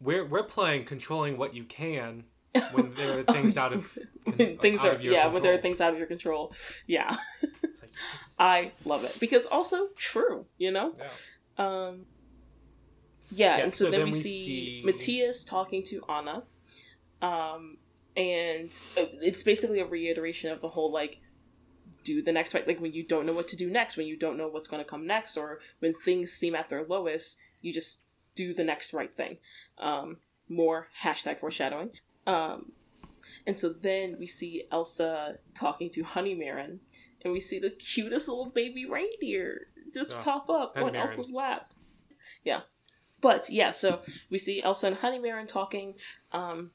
[0.00, 2.24] we're we're playing controlling what you can
[2.72, 5.52] when there are things out of When things out are of your yeah, when there
[5.52, 5.62] are control.
[5.62, 6.52] things out of your control.
[6.86, 7.18] Yeah, like,
[7.82, 8.34] yes.
[8.38, 10.46] I love it because also true.
[10.58, 10.94] You know.
[10.98, 11.08] Yeah.
[11.58, 12.06] Um,
[13.34, 16.42] yeah, Yeah, and so, so then, then we, we see, see- Mattias talking to Anna,
[17.22, 17.78] um,
[18.16, 21.18] and uh, it's basically a reiteration of the whole like
[22.04, 24.16] do the next right like when you don't know what to do next when you
[24.16, 27.72] don't know what's going to come next or when things seem at their lowest you
[27.72, 28.02] just
[28.34, 29.36] do the next right thing
[29.78, 30.16] um
[30.48, 31.90] more hashtag foreshadowing
[32.26, 32.72] um
[33.46, 36.78] and so then we see elsa talking to Honeymaren,
[37.22, 40.96] and we see the cutest little baby reindeer just Oh, pop up on Marin.
[40.96, 41.70] elsa's lap
[42.44, 42.60] yeah
[43.20, 44.00] but yeah so
[44.30, 45.94] we see elsa and Honeymaren talking
[46.32, 46.70] um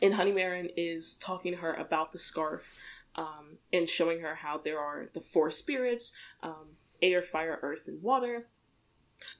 [0.00, 2.74] and Honeymaren is talking to her about the scarf
[3.16, 8.00] um, and showing her how there are the four spirits um, air, fire, earth, and
[8.00, 8.46] water.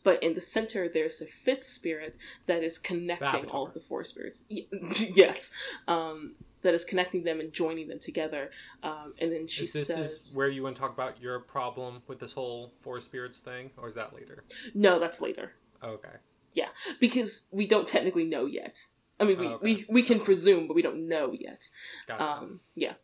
[0.03, 3.57] But in the center, there's a fifth spirit that is connecting Avatar.
[3.57, 4.45] all of the four spirits.
[4.51, 5.53] Yes.
[5.87, 8.51] Um, that is connecting them and joining them together.
[8.83, 11.39] Um, and then she Is this says, is where you want to talk about your
[11.39, 14.43] problem with this whole four spirits thing, or is that later?
[14.75, 15.53] no, that's later.
[15.83, 16.09] Okay.
[16.55, 16.69] Yeah,
[16.99, 18.85] because we don't technically know yet.
[19.21, 19.65] I mean, we, Oh, okay.
[19.65, 21.69] we, we can presume, but we don't know yet.
[22.09, 22.25] Gotcha.
[22.25, 22.95] Um, yeah.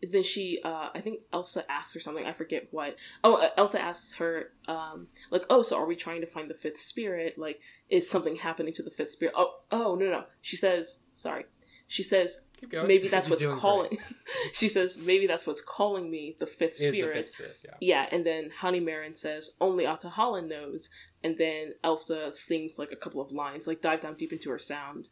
[0.00, 2.24] Then she, uh, I think Elsa asks her something.
[2.24, 2.96] I forget what.
[3.24, 6.54] Oh, uh, Elsa asks her, um, like, oh, so are we trying to find the
[6.54, 7.36] fifth spirit?
[7.36, 9.34] Like, is something happening to the fifth spirit?
[9.36, 10.24] Oh, oh, no, no.
[10.40, 11.46] She says, sorry.
[11.88, 13.96] She says maybe that's what's calling.
[14.52, 17.16] she says maybe that's what's calling me the fifth Is the spirit.
[17.16, 17.74] fifth spirit, yeah.
[17.80, 20.90] Yeah, and then Honeymaren says only Ahtohallan knows,
[21.24, 24.58] and then Elsa sings like a couple of lines, like dive down deep into her
[24.58, 25.08] sound,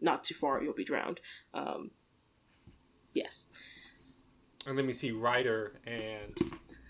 [0.00, 1.20] not too far you'll be drowned.
[1.54, 1.92] Um,
[3.14, 3.46] yes.
[4.68, 6.34] And then we see Ryder and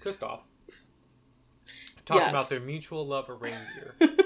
[0.04, 0.40] Kristoff
[2.04, 3.94] talking about their mutual love of reindeer.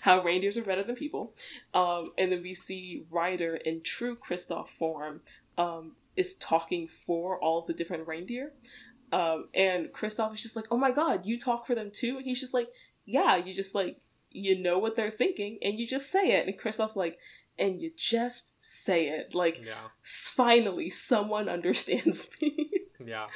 [0.00, 1.34] how reindeers are better than people.
[1.74, 5.20] Um, and then we see Ryder in true Kristoff form
[5.58, 8.52] um, is talking for all the different reindeer.
[9.12, 12.16] Um, and Kristoff is just like, oh my god, you talk for them too?
[12.16, 12.68] And he's just like,
[13.04, 13.98] yeah, you just like,
[14.30, 16.46] you know what they're thinking and you just say it.
[16.46, 17.18] And Kristoff's like,
[17.58, 19.34] and you just say it.
[19.34, 19.74] Like, Yeah.
[20.02, 22.70] finally, someone understands me.
[23.04, 23.26] Yeah.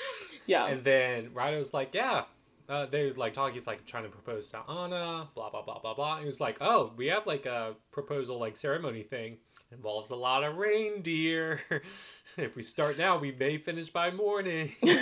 [0.46, 0.66] yeah.
[0.66, 2.24] And then Ryder's like, yeah.
[2.68, 3.54] Uh, they're like talking.
[3.54, 5.28] He's like trying to propose to Anna.
[5.36, 6.18] Blah blah blah blah blah.
[6.18, 9.36] He was like, oh, we have like a proposal like ceremony thing.
[9.70, 11.60] Involves a lot of reindeer.
[12.36, 14.72] if we start now, we may finish by morning.
[14.82, 15.00] and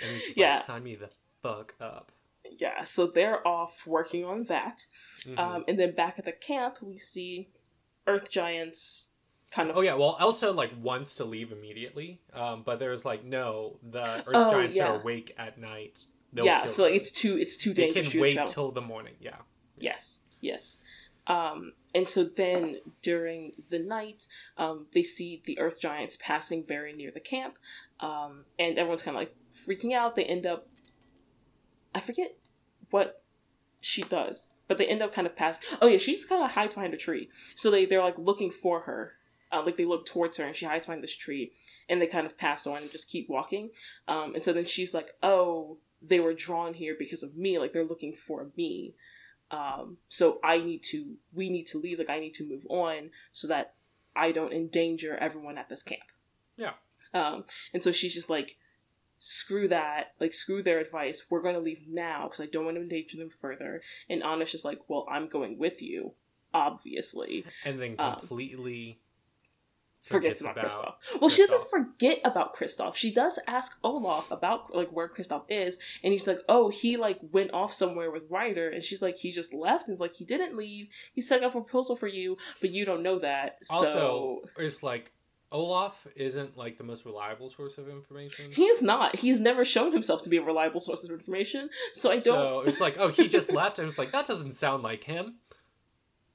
[0.00, 0.54] he's Yeah.
[0.54, 1.10] like, sign me the
[1.42, 2.10] fuck up.
[2.58, 4.84] yeah, so they're off working on that.
[5.24, 5.38] Mhm.
[5.38, 7.48] Um, and then back at the camp, we see
[8.06, 9.12] Earth Giants
[9.50, 9.76] kind of.
[9.76, 14.02] Oh yeah, well, Elsa like wants to leave immediately, um, but there's like no, the
[14.02, 14.88] Earth Oh, Giants yeah.
[14.88, 16.00] are awake at night.
[16.32, 17.94] They'll yeah, so like it's too it's too dangerous.
[17.94, 18.52] they can to wait travel.
[18.52, 19.14] till the morning.
[19.20, 19.36] Yeah,
[19.76, 20.78] Yes, yes.
[21.26, 24.26] Um, and so then during the night,
[24.58, 27.58] um, they see the Earth Giants passing very near the camp,
[28.00, 30.16] um, and everyone's kind of like freaking out.
[30.16, 30.66] They end up,
[31.94, 32.36] I forget
[32.90, 33.22] what
[33.80, 35.60] she does, but they end up kind of pass.
[35.80, 37.28] Oh yeah, she just kind of hides behind a tree.
[37.54, 39.14] So they they're like looking for her.
[39.50, 41.52] Uh, like they look towards her and she hides behind this tree
[41.86, 43.68] and they kind of pass on and just keep walking
[44.08, 47.74] um, and so then she's like oh they were drawn here because of me like
[47.74, 48.94] they're looking for me
[49.52, 51.98] um, so I need to, we need to leave.
[51.98, 53.74] Like I need to move on so that
[54.16, 56.02] I don't endanger everyone at this camp.
[56.56, 56.72] Yeah.
[57.14, 57.44] Um,
[57.74, 58.56] and so she's just like,
[59.24, 61.26] screw that, like screw their advice.
[61.30, 63.80] We're gonna leave now because I don't want to endanger them further.
[64.10, 66.14] And Anna's just like, well, I'm going with you,
[66.52, 67.44] obviously.
[67.64, 68.98] and then Um, completely
[70.02, 71.20] Forgets, Forgets about, about Kristoff.
[71.20, 72.96] Well, she doesn't forget about Kristoff.
[72.96, 77.20] She does ask Olaf about like where Kristoff is, and he's like, "Oh, he like
[77.30, 80.24] went off somewhere with Ryder," and she's like, "He just left." And it's like, "He
[80.24, 80.88] didn't leave.
[81.14, 84.82] He set up a proposal for you, but you don't know that." also so it's
[84.82, 85.12] like
[85.52, 88.50] Olaf isn't like the most reliable source of information.
[88.50, 89.16] he is not.
[89.16, 91.70] He's never shown himself to be a reliable source of information.
[91.92, 92.24] So I don't.
[92.24, 93.78] So it's like, oh, he just left.
[93.78, 95.36] I was like that doesn't sound like him.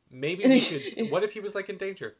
[0.09, 1.09] Maybe we should.
[1.09, 2.15] What if he was like in danger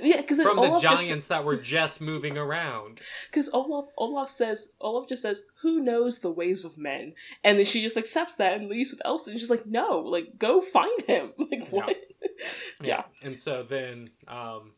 [0.00, 3.00] yeah, because from the Olaf giants that were just moving around?
[3.30, 7.14] Because Olaf, Olaf says, Olaf just says, "Who knows the ways of men?"
[7.44, 9.30] And then she just accepts that and leaves with Elsa.
[9.30, 11.94] And she's like, "No, like go find him." Like what?
[12.82, 13.04] Yeah.
[13.22, 14.72] And so then, um,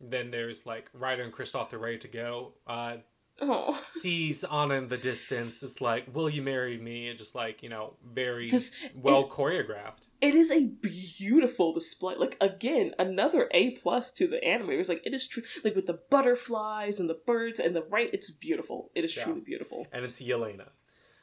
[0.00, 1.70] then there's like Ryder and Kristoff.
[1.70, 2.52] They're ready to go.
[2.66, 2.98] Uh,
[3.38, 5.62] Oh, sees Anna in the distance.
[5.62, 7.08] It's like, will you marry me?
[7.08, 10.06] And just like you know, very 'Cause well choreographed.
[10.22, 12.14] it is a beautiful display.
[12.16, 14.70] Like again, another A plus to the anime.
[14.70, 15.42] It was like it is true.
[15.64, 18.08] Like with the butterflies and the birds and the right.
[18.10, 18.90] It's beautiful.
[18.94, 19.24] It is Yeah.
[19.24, 19.86] truly beautiful.
[19.92, 20.70] and it's Yelana.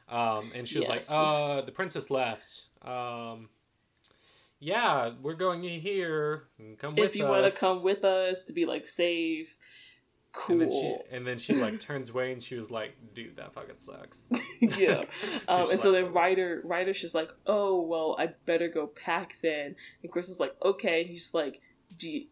[0.08, 1.10] Um, and she was Yes.
[1.10, 2.66] like, uh, the princess left.
[2.82, 3.48] Um,
[4.60, 6.44] yeah, we're going in here.
[6.78, 9.56] Come with if you want to come with us to be like safe,
[10.34, 10.60] cool.
[10.60, 13.54] And then she and then she like turns away and she was like, dude, that
[13.54, 14.26] fucking sucks.
[14.60, 15.02] yeah.
[15.48, 19.36] Um, and so like, then Ryder Ryder's just like, oh well, I better go pack
[19.42, 19.76] then.
[20.02, 21.04] And Crystal's like, okay.
[21.04, 21.60] He's like,
[21.98, 22.26] do you,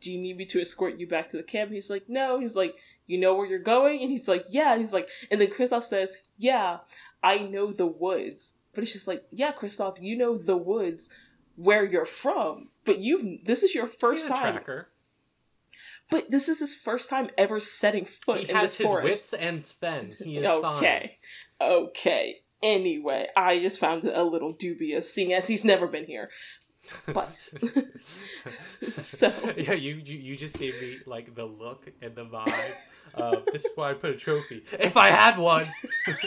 [0.00, 1.68] do you need me to escort you back to the camp?
[1.68, 2.38] And he's like, no.
[2.38, 2.76] He's like,
[3.06, 4.02] you know where you're going?
[4.02, 4.72] And he's like, yeah.
[4.72, 6.78] And he's like, and then Kristoff says, yeah,
[7.22, 8.54] I know the woods.
[8.74, 11.10] But it's just like, yeah, Kristoff, you know the woods
[11.58, 12.68] where you're from.
[12.84, 14.52] But you've this is your first He's a time.
[14.54, 14.88] tracker.
[16.10, 19.04] But this is his first time ever setting foot He in has this his forest.
[19.04, 20.16] wits and spend.
[20.24, 20.64] He is fine.
[20.76, 21.18] okay.
[21.60, 22.36] Okay.
[22.62, 26.30] Anyway, I just found it a little dubious, seeing as he's never been here.
[27.12, 27.46] But
[28.90, 32.72] so yeah, you, you you just gave me like the look and the vibe
[33.14, 34.64] of this is why I put a trophy.
[34.72, 35.70] If I had one.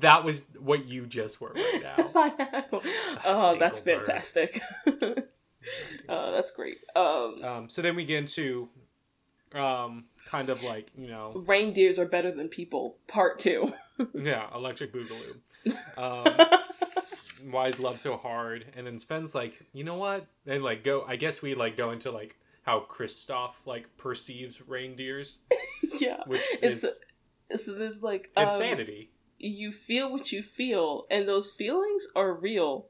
[0.00, 2.06] that was what you just were right now.
[3.24, 4.60] oh, that's fantastic.
[4.86, 5.10] uh,
[6.32, 6.78] that's great.
[6.94, 8.68] Um, Um, so then we get into
[9.54, 12.98] um, kind of like, you know, reindeers are better than people.
[13.08, 13.72] Part two.
[14.14, 15.36] yeah, Electric Boogaloo.
[15.96, 16.36] Um,
[17.50, 18.66] why is love so hard?
[18.76, 20.26] And then Sven's like, you know what?
[20.46, 25.40] And like go I guess we like go into like how Kristoff like perceives reindeers,
[26.00, 26.22] yeah.
[26.26, 27.00] which It's is
[27.56, 29.10] so there's like um, insanity.
[29.46, 32.88] You feel what you feel, and those feelings are real.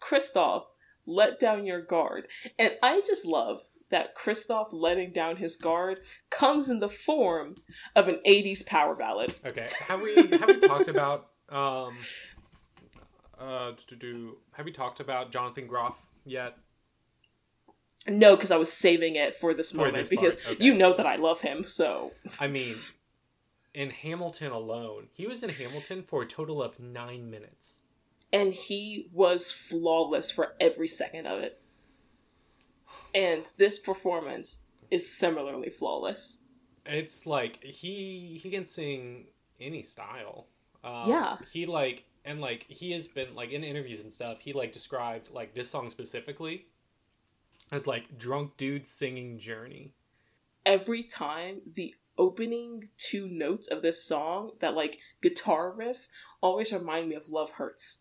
[0.00, 0.64] Kristoff,
[1.06, 2.28] let down your guard.
[2.58, 3.60] And I just love
[3.90, 6.00] that Kristoff letting down his guard
[6.30, 7.56] comes in the form
[7.94, 9.34] of an 80s power ballad.
[9.44, 9.66] Okay.
[9.88, 11.96] Have we have we talked about um
[13.38, 16.56] uh to do have we talked about Jonathan Groff yet?
[18.06, 20.62] No, because I was saving it for this For moment this because okay.
[20.62, 22.12] you know that I love him, so.
[22.38, 22.76] I mean,
[23.74, 27.80] in Hamilton alone, he was in Hamilton for a total of nine minutes.
[28.32, 31.60] and he was flawless for every second of it.
[33.14, 34.60] And this performance
[34.90, 36.40] is similarly flawless.
[36.86, 39.26] It's like he he can sing
[39.60, 40.48] any style.
[40.82, 41.36] Um, Yeah.
[41.52, 44.40] He like and like he has been like in interviews and stuff.
[44.40, 46.66] He like described like this song specifically
[47.70, 49.94] as like drunk dude singing Journey.
[50.66, 56.08] Every time the opening two notes of this song, that like guitar riff,
[56.40, 58.00] always remind me of Love Hurts.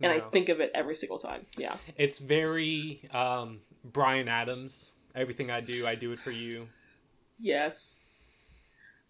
[0.00, 1.46] And I think of it every single time.
[1.56, 1.74] Yeah.
[1.96, 4.90] It's very um, Bryan Adams.
[5.14, 6.68] Everything I do, I do it for you.
[7.40, 8.04] Yes.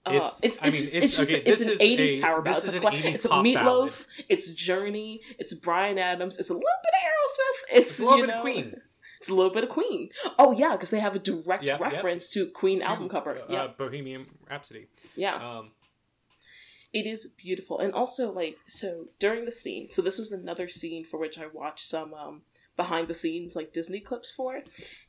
[0.07, 2.21] Uh, It's- it's it's I mean, just, it's- it's just okay, it's an eighties a-
[2.23, 2.65] power ballad.
[2.65, 4.07] It's a, cla- it's a Meatloaf.
[4.31, 5.21] It's Journey.
[5.39, 6.39] It's Bryan Adams.
[6.39, 7.77] It's a little bit of Aerosmith.
[7.83, 8.81] It's, It's a little you bit of Queen.
[9.19, 10.09] It's a little bit of Queen.
[10.39, 11.81] Oh yeah, because they have a direct Yep, yep.
[11.81, 13.37] reference to Queen To, album cover.
[13.39, 14.87] uh, yeah, Bohemian Rhapsody.
[15.17, 15.35] yeah.
[15.59, 15.73] Um,
[16.93, 17.79] It is beautiful.
[17.81, 21.47] And also like so during the scene, so this was another scene for which I
[21.47, 22.43] watched some um
[22.77, 24.63] behind the scenes like Disney clips for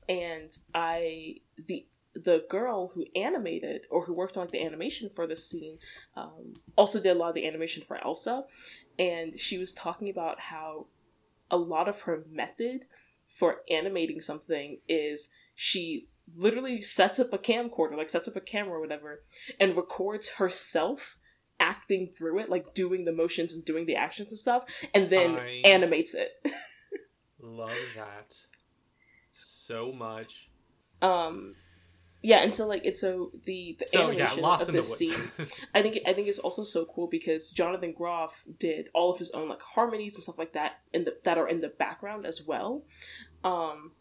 [0.10, 1.36] and I
[1.68, 5.78] the the girl who animated or who worked on like the animation for this scene
[6.18, 8.46] um, also did a lot of the animation for Elsa
[8.98, 10.88] and she was talking about how
[11.52, 12.86] a lot of her method
[13.30, 18.74] for animating something is she literally sets up a camcorder like sets up a camera
[18.78, 19.24] or whatever
[19.60, 21.18] and records herself
[21.60, 25.36] acting through it, like doing the motions and doing the actions and stuff, and then
[25.36, 26.30] I- animates it.
[27.42, 28.34] love that
[29.34, 30.50] so much.
[31.02, 31.56] um,
[32.22, 34.96] yeah, and so like it's so the the So yeah, animation Lost of in this
[34.96, 35.32] scene.
[35.74, 39.32] I think I think it's also so cool because Jonathan Groff did all of his
[39.32, 42.46] own like harmonies and stuff like that in the that are in the background as
[42.46, 42.84] well.
[43.44, 43.92] Um,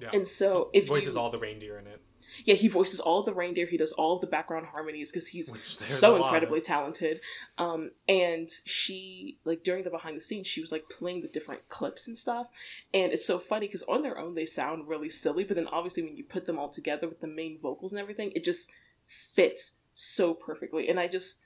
[0.00, 0.10] yeah.
[0.12, 2.00] and so if voices you, all the reindeer in it.
[2.44, 3.66] Yeah, he voices all of the reindeer.
[3.66, 6.22] He does all of the background harmonies because he's Which there's a so of.
[6.22, 7.20] incredibly talented.
[7.58, 11.68] Um, and she like during the behind the scenes, she was like playing the different
[11.68, 12.48] clips and stuff.
[12.92, 16.02] And it's so funny because on their own they sound really silly, but then obviously
[16.02, 18.70] when you put them all together with the main vocals and everything, it just
[19.06, 20.88] fits so perfectly.
[20.88, 21.38] And I just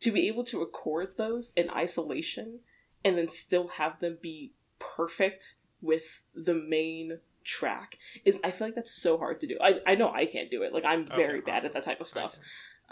[0.00, 2.60] to be able to record those in isolation
[3.04, 8.74] and then still have them be perfect with the main track is I feel like
[8.74, 9.56] that's so hard to do.
[9.60, 10.72] I, I know I can't do it.
[10.72, 12.36] Like I'm very Okay, bad at that type of stuff.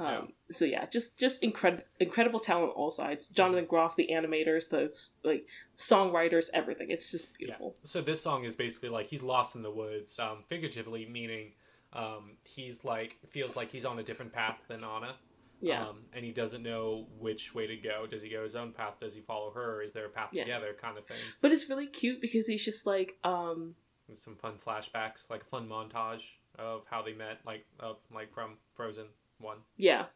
[0.01, 0.19] Yeah.
[0.19, 3.27] Um, So yeah, just just incredible incredible talent on all sides.
[3.29, 4.91] Jonathan Groff, the animators, the
[5.29, 5.47] like
[5.77, 6.91] songwriters, everything.
[6.91, 7.77] It's just beautiful.
[7.83, 11.53] So this song is basically like he's lost in the woods, um, figuratively meaning
[11.93, 15.17] um, he's like feels like he's on a different path than Anna.
[15.63, 18.07] Yeah, Um, and he doesn't know which way to go.
[18.07, 18.95] Does he go his own path?
[18.99, 19.83] Does he follow her?
[19.83, 20.45] Is there a path Yeah.
[20.45, 20.75] together?
[20.81, 21.19] Kind of thing.
[21.43, 23.75] but it's really cute because he's just like, um,
[24.15, 26.23] Some fun flashbacks, like a fun montage
[26.59, 29.07] of how they met, like of like from Frozen
[29.39, 29.59] One.
[29.77, 30.07] yeah,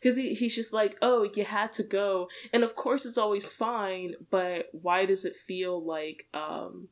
[0.00, 3.50] because he, he's just like, oh, you had to go, and of course it's always
[3.50, 6.88] fine, but why does it feel like, um,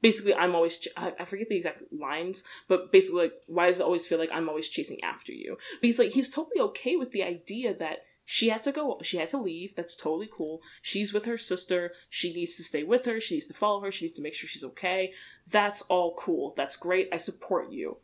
[0.00, 3.80] basically I'm always ch- I, I forget the exact lines, but basically like, why does
[3.80, 5.56] it always feel like I'm always chasing after you?
[5.80, 9.28] He's like, he's totally okay with the idea that she had to go she had
[9.30, 9.74] to leave.
[9.76, 10.60] That's totally cool.
[10.80, 11.92] She's with her sister.
[12.08, 13.20] She needs to stay with her.
[13.20, 13.90] She needs to follow her.
[13.90, 15.12] She needs to make sure she's okay.
[15.50, 16.54] That's all cool.
[16.56, 17.08] That's great.
[17.12, 17.98] I support you.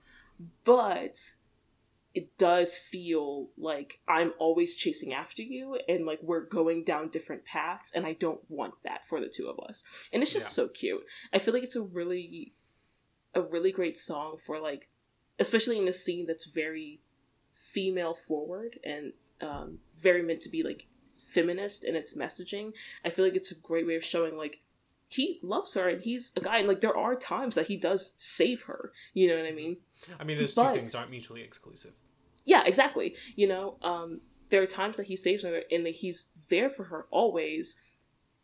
[0.64, 1.18] But
[2.12, 7.44] it does feel like i'm always chasing after you and like we're going down different
[7.44, 9.84] paths and i don't want that for the two of us.
[10.12, 10.64] And it's just Yeah.
[10.64, 11.04] so cute.
[11.32, 12.52] I feel like it's a really
[13.32, 14.88] a really great song for like
[15.38, 17.00] especially in a scene that's very
[17.54, 20.86] female forward and um, very meant to be like
[21.16, 22.72] feminist in its messaging.
[23.04, 24.60] I feel like it's a great way of showing like
[25.08, 28.14] he loves her and he's a guy and like there are times that he does
[28.18, 28.92] save her.
[29.14, 29.78] You know what I mean?
[30.18, 31.92] I mean, those But- two things aren't mutually exclusive.
[32.44, 33.14] Yeah, exactly.
[33.36, 36.84] You know, um, there are times that he saves her and that he's there for
[36.84, 37.76] her always.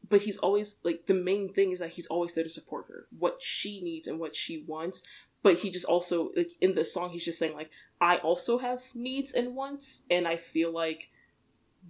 [0.08, 3.08] But he's always like the main thing is that he's always there to support her,
[3.18, 5.02] what she needs and what she wants.
[5.42, 7.70] But he just also like in the song he's just saying like
[8.00, 11.10] I also have needs and wants, and I feel like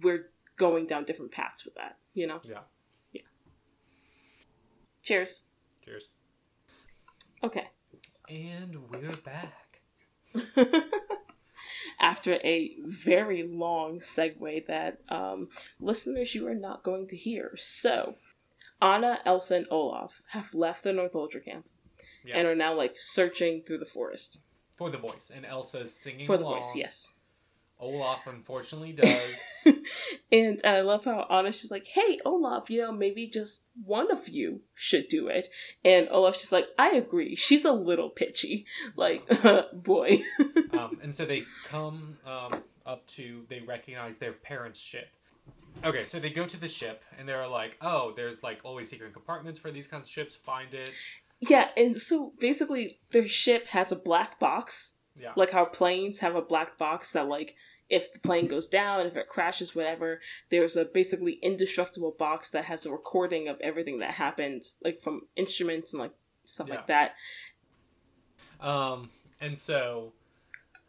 [0.01, 1.97] we're going down different paths with that.
[2.13, 2.39] You know.
[2.43, 2.59] Yeah.
[3.11, 3.21] Yeah.
[5.03, 5.43] Cheers.
[5.83, 6.09] Cheers.
[7.43, 7.67] Okay.
[8.29, 9.81] And we're back.
[11.99, 15.47] After a very long segue that um,
[15.79, 17.51] listeners you are not going to hear.
[17.55, 18.15] So,
[18.81, 21.65] Anna, Elsa, and Olaf have left the Northuldra camp
[22.25, 22.37] Yeah.
[22.37, 24.39] and are now like searching through the forest
[24.77, 26.61] For the voice, and Elsa's singing for the along.
[26.61, 26.75] voice.
[26.75, 27.13] Yes.
[27.79, 29.35] Olaf unfortunately does.
[30.31, 34.27] And I love how Anna's she's like, hey, Olaf, you know, maybe just one of
[34.27, 35.47] you should do it.
[35.85, 37.35] And Olaf's just like, I agree.
[37.35, 38.65] She's a little pitchy.
[38.95, 39.23] Like,
[39.73, 40.19] boy.
[40.73, 45.09] um, and so they come um, up to they recognize their parents' ship.
[45.83, 49.13] Okay, so they go to the ship and they're like, "Oh, there's like always secret
[49.13, 50.33] compartments for these kinds of ships.
[50.33, 50.91] Find it."
[51.39, 55.33] Yeah, and so basically, their ship has a black box, Yeah.
[55.35, 57.55] like how planes have a black box that, like,
[57.89, 60.19] if the plane goes down, if it crashes, whatever,
[60.49, 65.21] there's a basically indestructible box that has a recording of everything that happened, like from
[65.37, 66.11] instruments and like
[66.43, 66.75] stuff Yeah.
[66.75, 67.15] like that.
[68.59, 69.09] Um,
[69.39, 70.13] and so,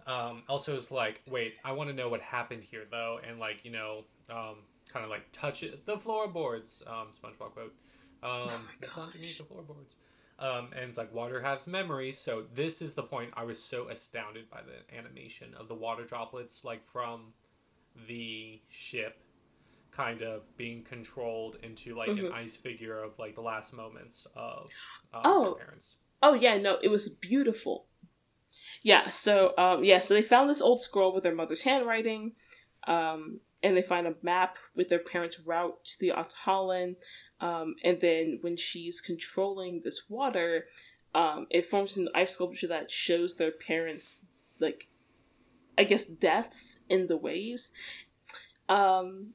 [0.07, 3.70] um, Elsa's like, wait, I want to know what happened here, though, and like, you
[3.70, 4.57] know, um,
[4.89, 6.83] kind of like touch it, the floorboards.
[6.87, 7.75] Um, SpongeBob quote.
[8.23, 9.95] Um, my it's underneath the floorboards.
[10.39, 13.89] Um, and it's like water has memory, so this is the point I was so
[13.89, 17.32] astounded by the animation of the water droplets, like from
[18.06, 19.20] the ship,
[19.90, 22.32] kind of being controlled into like an Mhm.
[22.32, 24.70] ice figure of like the last moments of
[25.12, 25.44] um, Oh.
[25.56, 25.97] their parents.
[26.23, 27.89] Oh yeah, no, it was beautiful.
[28.82, 32.36] Yeah, so um yeah, so they found this old scroll with their mother's handwriting,
[32.86, 36.94] um, and they find a map with their parents' route to the Ahtohallan,
[37.40, 40.66] um, and then when she's controlling this water,
[41.15, 44.16] um, it forms an ice sculpture that shows their parents
[44.60, 44.89] like
[45.77, 47.70] I guess deaths in the waves.
[48.69, 49.35] Um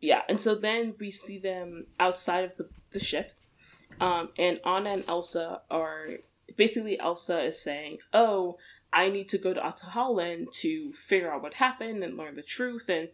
[0.00, 3.32] yeah, and so then we see them outside of the, the ship
[4.00, 6.08] um, and Anna and Elsa are
[6.56, 8.58] basically Elsa is saying, "Oh,
[8.92, 12.88] I need to go to Ahtohallan to figure out what happened and learn the truth."
[12.88, 13.08] And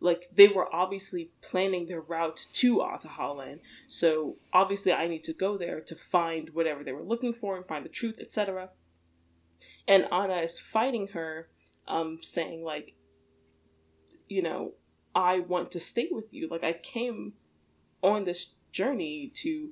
[0.00, 5.58] like they were obviously planning their route to Ahtohallan, so obviously I need to go
[5.58, 8.70] there to find whatever they were looking for and find the truth, etc.
[9.86, 11.48] And Anna is fighting her,
[11.88, 12.94] um, saying like,
[14.28, 14.74] you know,
[15.14, 16.48] I want to stay with you.
[16.48, 17.32] Like I came
[18.02, 19.70] on this journey to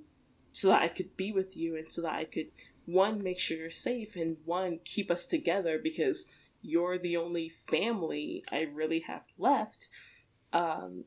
[0.52, 2.46] so that I could be with you and so that I could
[2.86, 6.26] one make sure you're safe and one keep us together because
[6.62, 9.88] you're the only family I really have left.
[10.52, 11.04] Um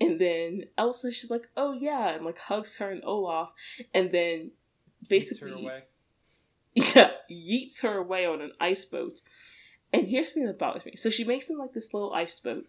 [0.00, 3.50] and then Elsa she's like, "Oh yeah," and like hugs her and Olaf
[3.94, 4.50] and then
[5.08, 5.84] basically away.
[6.74, 9.20] yeah, yeets her away on an ice boat.
[9.92, 10.96] And here's the thing that bothers me.
[10.96, 12.66] So she makes him like this little ice boat.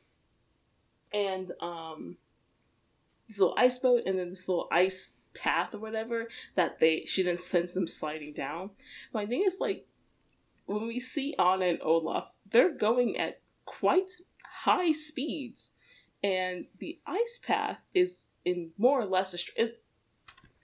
[1.13, 2.17] And um
[3.27, 7.23] this little ice boat and then this little ice path or whatever that they she
[7.23, 8.71] then sends them sliding down.
[9.13, 9.85] My thing is like
[10.65, 14.11] when we see Anna and Olaf, they're going at quite
[14.43, 15.73] high speeds.
[16.23, 19.75] And the ice path is in more or less a straight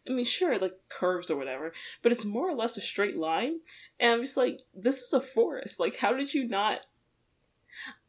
[0.07, 1.71] I mean, sure, like curves or whatever,
[2.01, 3.59] but it's more or less a straight line.
[3.99, 5.80] And I'm just like, this is a forest.
[5.80, 6.81] Like, how did you not?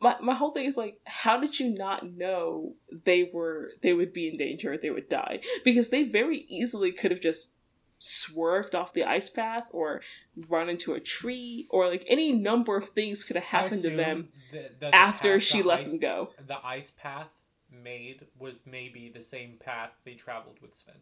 [0.00, 4.12] My my whole thing is like, how did you not know they were they would
[4.12, 5.40] be in danger they would die?
[5.64, 7.52] Because they very easily could have just
[7.98, 10.02] swerved off the ice path or
[10.50, 14.28] run into a tree or like any number of things could have happened to them
[14.52, 16.32] the- the- the after path she the let ice- them go.
[16.46, 17.28] The ice path
[17.70, 20.94] made was maybe the same path they traveled with Sven.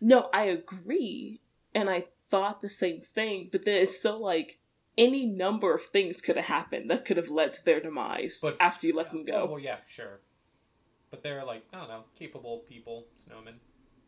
[0.00, 1.40] No, I agree,
[1.74, 4.58] and I thought the same thing, but then it's still like
[4.96, 8.56] any number of things could have happened that could have led to their demise But-
[8.60, 9.46] after you let them Oh, go.
[9.46, 10.20] well, yeah, sure.
[11.10, 13.54] But they're like, I don't know, capable people, snowmen.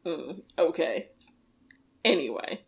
[0.05, 1.11] Mm, okay.
[2.05, 2.63] Anyway,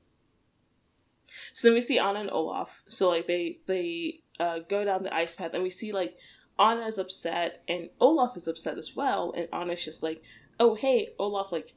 [1.53, 2.83] so then we see Anna and Olaf.
[2.87, 6.17] So like they they uh, go down the ice path, and we see like
[6.59, 9.33] Anna is upset, and Olaf is upset as well.
[9.37, 10.23] And Anna's just like,
[10.61, 11.75] "Oh hey, Olaf, like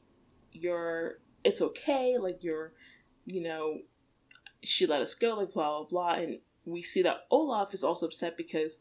[0.52, 2.72] you're it's okay, like you're,
[3.24, 3.78] you know,
[4.62, 8.06] she let us go, like blah blah blah." And we see that Olaf is also
[8.06, 8.80] upset because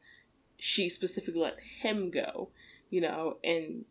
[0.57, 2.49] she specifically let him go,
[2.89, 3.85] you know, and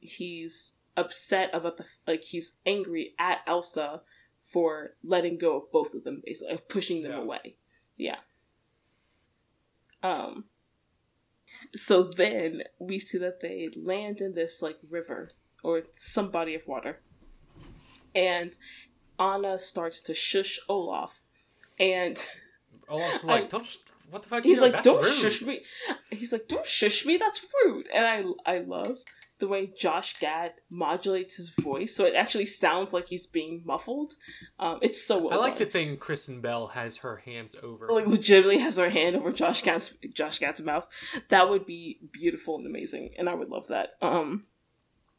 [0.00, 4.02] he's upset about the like he's angry at Elsa
[4.52, 7.18] for letting go of both of them basically like pushing them Yeah.
[7.18, 7.56] away.
[7.96, 8.16] Yeah.
[10.02, 10.44] Um
[11.74, 15.30] so then we see that they land in this like river
[15.62, 17.00] or some body of water.
[18.14, 18.56] And
[19.18, 21.20] Anna starts to shush Olaf
[21.78, 22.24] and
[22.88, 23.76] Olaf's I- like, don't, sh-
[24.10, 24.42] what the fuck?
[24.44, 25.62] he's you like, "Don't rude." shush me."
[26.10, 27.16] He's like, "Don't shush me.
[27.16, 28.04] That's rude." And
[28.46, 28.98] I, I love
[29.42, 34.14] the way Josh Gad modulates his voice, so it actually sounds like he's being muffled.
[34.60, 37.88] Um, it's so well I like to think Kristen Bell has her hands over.
[37.88, 40.88] Like legitimately has her hand over Josh Gad's Josh Gad's mouth.
[41.28, 43.94] That would be beautiful and amazing, and I would love that.
[44.00, 44.46] Um,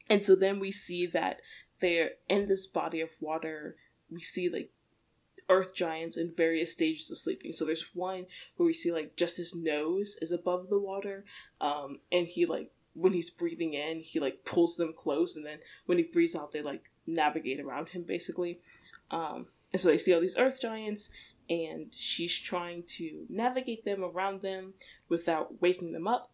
[0.10, 1.42] and so then we see that
[1.82, 3.76] they're in this body of water.
[4.10, 4.72] We see like
[5.50, 7.52] earth giants in various stages of sleeping.
[7.52, 11.26] So there's one where we see like just his nose is above the water,
[11.60, 15.60] um, and he like when he's breathing in, he like pulls them close, and then
[15.86, 18.60] when he breathes out, they like navigate around him basically.
[19.12, 21.10] Um, and so they see all these earth giants,
[21.50, 24.74] and she's trying to navigate them around them
[25.10, 26.30] without waking them up.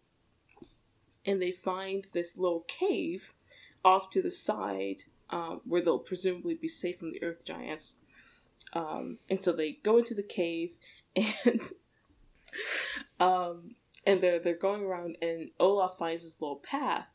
[1.26, 3.34] and they find this little cave
[3.84, 7.98] off to the side um, where they'll presumably be safe from the earth giants.
[8.74, 10.76] Um, and so they go into the cave
[11.16, 11.62] and
[13.20, 13.76] um,
[14.10, 17.12] and they're they're going around and Olaf finds this little path.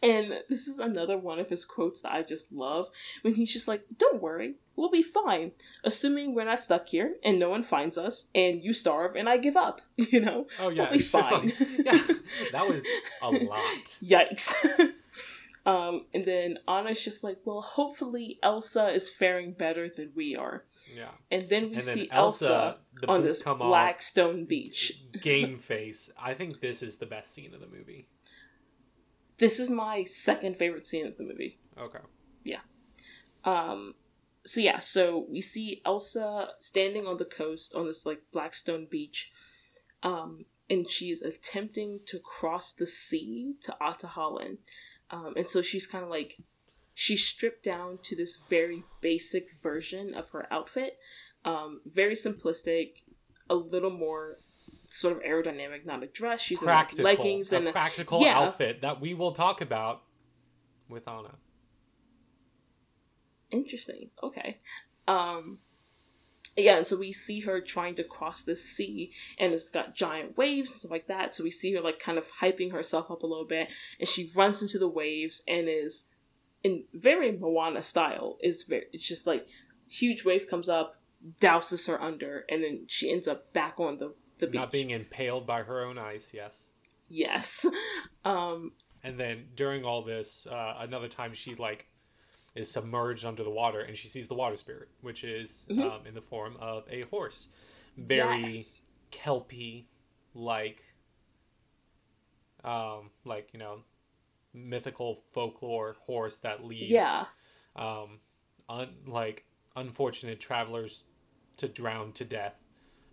[0.00, 2.86] And this is another one of his quotes that I just love
[3.22, 5.50] when he's just like, Don't worry, we'll be fine.
[5.82, 9.38] Assuming we're not stuck here and no one finds us and you starve and I
[9.38, 9.80] give up.
[9.96, 10.46] You know?
[10.60, 11.46] Oh yeah, we'll be fine.
[11.46, 12.00] like- yeah,
[12.52, 12.84] that was
[13.22, 13.96] a lot.
[14.02, 14.54] Yikes.
[15.68, 20.64] Um, and then Anna's just like, Well, hopefully Elsa is faring better than we are.
[20.96, 25.02] Yeah, And then we and then see Elsa, Elsa, on this black off, stone beach.
[25.20, 26.08] game face.
[26.18, 28.08] I think this is the best scene of the movie.
[29.36, 31.58] This is my second favorite scene of the movie.
[31.78, 32.00] Okay.
[32.44, 32.60] Yeah.
[33.44, 33.94] Um,
[34.46, 38.86] so yeah, so we see Elsa standing on the coast on this like black stone
[38.90, 39.30] beach,
[40.02, 44.56] um, and she is attempting to cross the sea to Ahtohallan,
[45.10, 46.38] um, and so she's kind of like
[46.94, 50.98] she's stripped down to this very basic version of her outfit,
[51.44, 53.02] um, very simplistic,
[53.48, 54.38] a little more
[54.88, 56.40] sort of aerodynamic, not a dress.
[56.40, 58.38] She's Practical, in like leggings a and practical yeah.
[58.38, 60.02] outfit that we will talk about
[60.88, 61.34] with Anna.
[63.50, 64.10] Interesting.
[64.22, 64.58] Okay.
[65.06, 65.58] Um
[66.58, 70.36] yeah, and so we see her trying to cross the sea and it's got giant
[70.36, 71.34] waves and stuff like that.
[71.34, 74.30] So we see her like kind of hyping herself up a little bit and she
[74.34, 76.06] runs into the waves and is
[76.64, 79.46] in very Moana style, is very it's just like
[79.86, 80.96] huge wave comes up,
[81.40, 84.58] douses her under, and then she ends up back on the, the beach.
[84.58, 86.32] Not being impaled by her own ice.
[86.32, 86.66] Yes.
[87.08, 87.66] yes.
[88.24, 88.72] Um
[89.04, 91.87] And then during all this, uh, another time she like
[92.58, 95.82] is submerged under the water and she sees the water spirit, which is Mhm.
[96.00, 97.48] um, in the form of a horse,
[97.96, 98.82] very yes.
[99.10, 99.86] kelpie
[100.34, 100.82] like,
[102.64, 103.82] um, like you know,
[104.52, 107.26] mythical folklore horse that leads, Yeah.
[107.76, 108.20] um,
[108.68, 109.44] un- like
[109.76, 111.04] unfortunate travelers
[111.58, 112.54] to drown to death.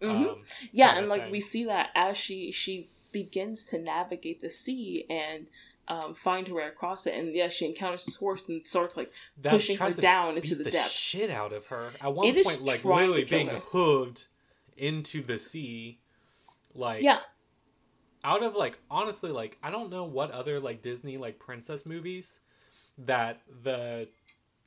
[0.01, 0.29] Mhm.
[0.29, 1.31] Um, yeah and like thing.
[1.31, 5.49] we see that as she she begins to navigate the sea and
[5.87, 9.11] um, find her way across it and yeah she encounters this horse and starts like
[9.41, 10.91] that pushing her down into the the depths.
[10.91, 11.91] shit out of her.
[12.01, 13.59] At one It point, like literally being her.
[13.59, 14.25] hooved
[14.77, 15.99] into the sea,
[16.73, 17.19] like yeah
[18.23, 22.39] out of like honestly, like I don't know what other like Disney like princess movies
[22.97, 24.07] that the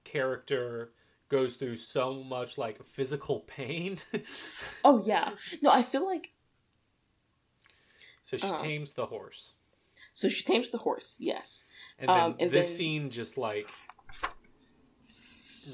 [0.04, 0.92] character
[1.28, 3.98] goes through so much like physical pain.
[4.84, 5.30] oh yeah
[5.60, 6.30] no i feel like
[8.24, 8.58] so she Uh-huh.
[8.58, 9.54] tames the horse,
[10.18, 11.64] so she tames the horse yes
[11.98, 13.68] and then Um, and this then- scene just like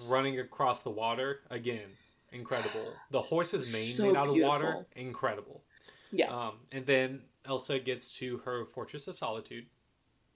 [0.06, 1.88] running across the water again.
[2.32, 2.92] Incredible.
[3.10, 4.86] The horse's mane So made out of water.
[4.96, 5.62] Incredible.
[6.10, 9.66] yeah Um, and then Elsa gets to her fortress of solitude.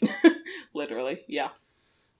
[0.72, 1.48] literally yeah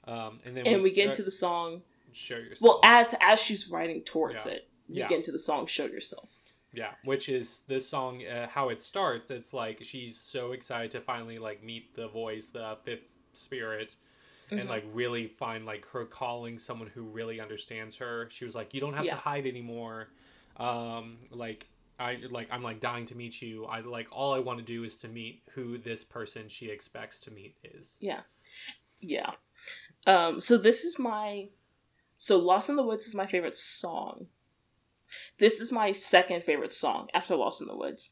[0.05, 1.83] Um, and then and we get uh, into the song
[2.13, 2.61] show yourself.
[2.63, 4.53] well as as she's riding towards Yeah.
[4.55, 5.07] it we Yeah.
[5.09, 6.38] get into the song show yourself
[6.73, 8.25] yeah, which is this song.
[8.27, 9.31] Uh, how it starts.
[9.31, 13.95] It's like she's so excited to finally like meet the voice, the fifth spirit,
[14.51, 14.69] and Mhm.
[14.69, 18.29] like really find like her calling someone who really understands her.
[18.31, 19.15] She was like, "You don't have Yeah.
[19.15, 20.09] to hide anymore."
[20.57, 21.69] Um, like
[22.01, 23.65] I like I'm like dying to meet you.
[23.67, 27.21] I like all I want to do is to meet who this person she expects
[27.23, 27.97] to meet is.
[28.01, 28.23] Yeah.
[29.01, 29.33] Yeah.
[30.07, 31.49] Um, so this is my
[32.17, 34.27] so Lost in the Woods is my favorite song.
[35.39, 38.11] This is my second favorite song after Lost in the Woods.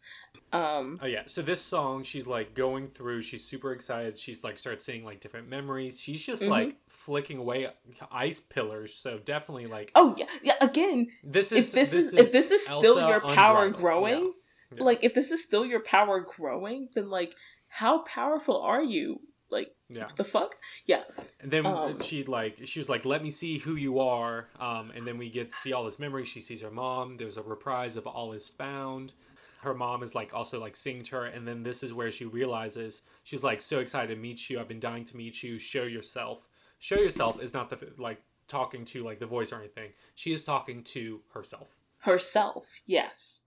[0.53, 4.19] Um, Oh yeah, so this song she's like going through, she's super excited.
[4.19, 6.01] She's like starts seeing like different memories.
[6.01, 6.49] She's just Mhm.
[6.49, 7.69] like flicking away
[8.11, 10.55] ice pillars, so definitely like oh yeah, yeah.
[10.61, 13.81] Again, this is if this, is, if this is still Elsa your power unrivaled.
[13.83, 14.33] growing,
[14.77, 14.83] Yeah.
[14.85, 17.35] like if this is still your power growing, then like
[17.69, 19.21] how powerful are you?
[19.51, 20.09] Like Yeah.
[20.17, 20.57] the fuck?
[20.87, 21.05] Yeah.
[21.41, 24.91] And then Um, she like she was like, "Let me see who you are." Um,
[24.95, 27.17] and then we get to see all his memories She sees her mom.
[27.17, 29.13] There's a reprise of "All Is Found."
[29.61, 32.25] Her mom is like also like singing to her, and then this is where she
[32.25, 34.59] realizes she's like so excited to meet you.
[34.61, 35.59] I've been dying to meet you.
[35.59, 36.49] Show yourself.
[36.79, 39.93] Show yourself is not the like talking to like the voice or anything.
[40.15, 41.75] She is talking to herself.
[41.99, 42.69] Herself.
[42.87, 43.43] Yes.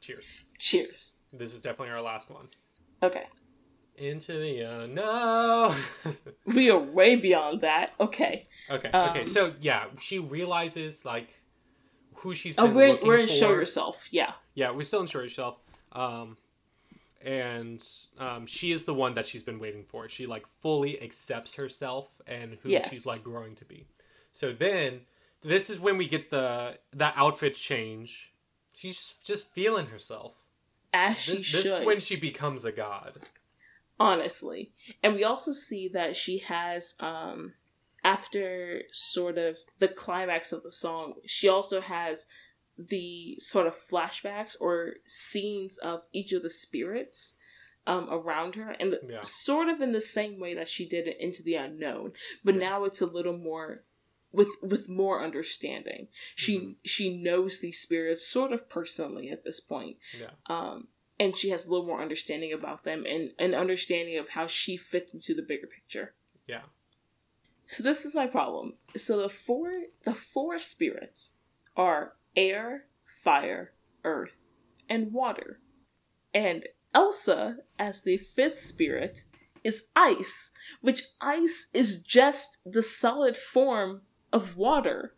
[0.00, 0.24] Cheers.
[0.58, 1.16] Cheers.
[1.32, 2.48] This is definitely our last one.
[3.02, 3.26] Okay.
[3.96, 5.76] Into the unknown.
[6.46, 7.94] We are way beyond that.
[8.00, 8.46] Okay.
[8.70, 8.88] Okay.
[8.92, 9.20] okay.
[9.20, 11.28] Um, So yeah, she realizes like
[12.16, 13.32] who she's Oh, we're we're in for.
[13.32, 14.08] show yourself.
[14.10, 14.32] Yeah.
[14.54, 15.56] Yeah, we're still in show yourself.
[15.92, 16.36] Um,
[17.24, 17.84] and
[18.18, 20.08] um, she is the one that she's been waiting for.
[20.08, 22.90] She like fully accepts herself and who Yes.
[22.90, 23.86] she's like growing to be.
[24.32, 25.02] So then
[25.42, 28.32] this is when we get the that outfit change.
[28.74, 30.32] She's just feeling herself.
[30.92, 31.64] As she This, should.
[31.64, 33.14] this is when she becomes a god.
[33.98, 34.72] Honestly.
[35.02, 37.54] And we also see that she has um
[38.02, 42.26] after sort of the climax of the song, she also has
[42.76, 47.36] the sort of flashbacks or scenes of each of the spirits
[47.86, 49.20] um, around her, and Yeah.
[49.22, 52.12] sort of in the same way that she did it into the unknown,
[52.42, 52.60] but Yeah.
[52.60, 53.84] now it's a little more
[54.32, 56.08] with with more understanding.
[56.34, 56.76] She Mhm.
[56.84, 60.30] she knows these spirits sort of personally at this point, Yeah.
[60.46, 60.88] um,
[61.18, 64.76] and she has a little more understanding about them and an understanding of how she
[64.76, 66.14] fits into the bigger picture.
[66.46, 66.62] Yeah.
[67.66, 68.74] So this is my problem.
[68.96, 69.72] So the four
[70.04, 71.34] the four spirits
[71.76, 73.72] are air, fire,
[74.04, 74.46] earth,
[74.88, 75.60] and water.
[76.32, 79.24] And Elsa, as the fifth spirit,
[79.62, 85.14] is ice, which ice is just the solid form of water.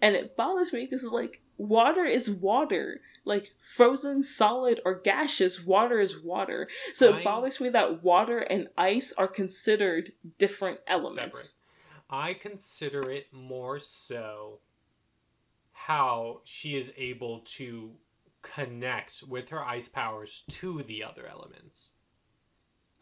[0.00, 3.00] And it bothers me because like water is water.
[3.24, 6.68] Like frozen, solid, or gaseous, water is water.
[6.92, 11.58] So I- it bothers me that water and ice are considered different elements.
[12.08, 14.60] I consider it more so
[15.72, 17.96] how she is able to
[18.42, 21.90] connect with her ice powers to the other elements.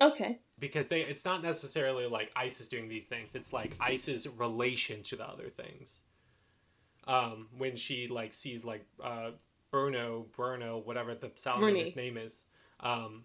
[0.00, 0.40] Okay.
[0.58, 3.34] Because they it's not necessarily like ice is doing these things.
[3.34, 6.00] It's like ice's relation to the other things.
[7.06, 9.32] Um, when she like sees like uh
[9.70, 12.46] Bruno, Bruno, whatever the salamander's name is,
[12.80, 13.24] um,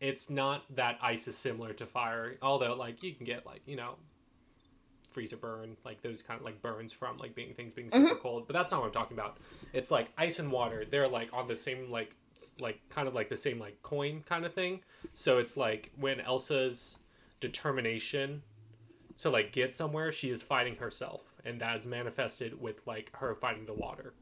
[0.00, 2.36] it's not that ice is similar to fire.
[2.42, 3.96] Although like you can get like, you know,
[5.10, 8.46] freezer burn, like those kind of like burns from like being things being super cold.
[8.48, 9.38] But that's not what I'm talking about.
[9.72, 10.84] It's like ice and water.
[10.84, 12.10] They're like on the same like
[12.60, 14.80] like kind of like the same like coin kind of thing.
[15.12, 16.98] So it's like when Elsa's
[17.40, 18.42] determination
[19.18, 23.34] to like get somewhere, she is fighting herself, and that is manifested with like her
[23.34, 24.14] fighting the water.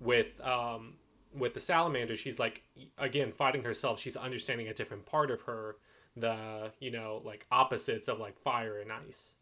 [0.00, 0.94] With um
[1.34, 2.62] with the salamander, she's like
[2.98, 4.00] again fighting herself.
[4.00, 5.76] She's understanding a different part of her,
[6.16, 9.34] the you know like opposites of like fire and ice,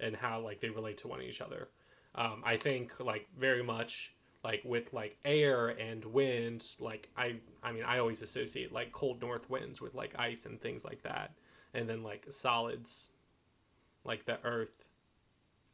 [0.00, 1.68] and how like they relate to one each other.
[2.14, 4.14] Um, I think like very much
[4.44, 9.20] like with like air and wind like i i mean i always associate like cold
[9.20, 11.32] north winds with like ice and things like that
[11.74, 13.10] and then like solids
[14.04, 14.81] like the earth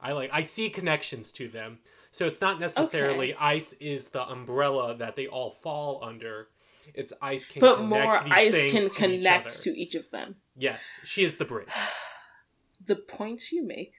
[0.01, 1.79] i like i see connections to them
[2.11, 6.49] so it's not necessarily ice is the umbrella that they all fall under
[6.95, 9.55] it's ice can But connect more these ice can to each connect other.
[9.62, 10.37] to each of them.
[10.57, 11.69] yes she is the bridge
[12.87, 13.95] The points you make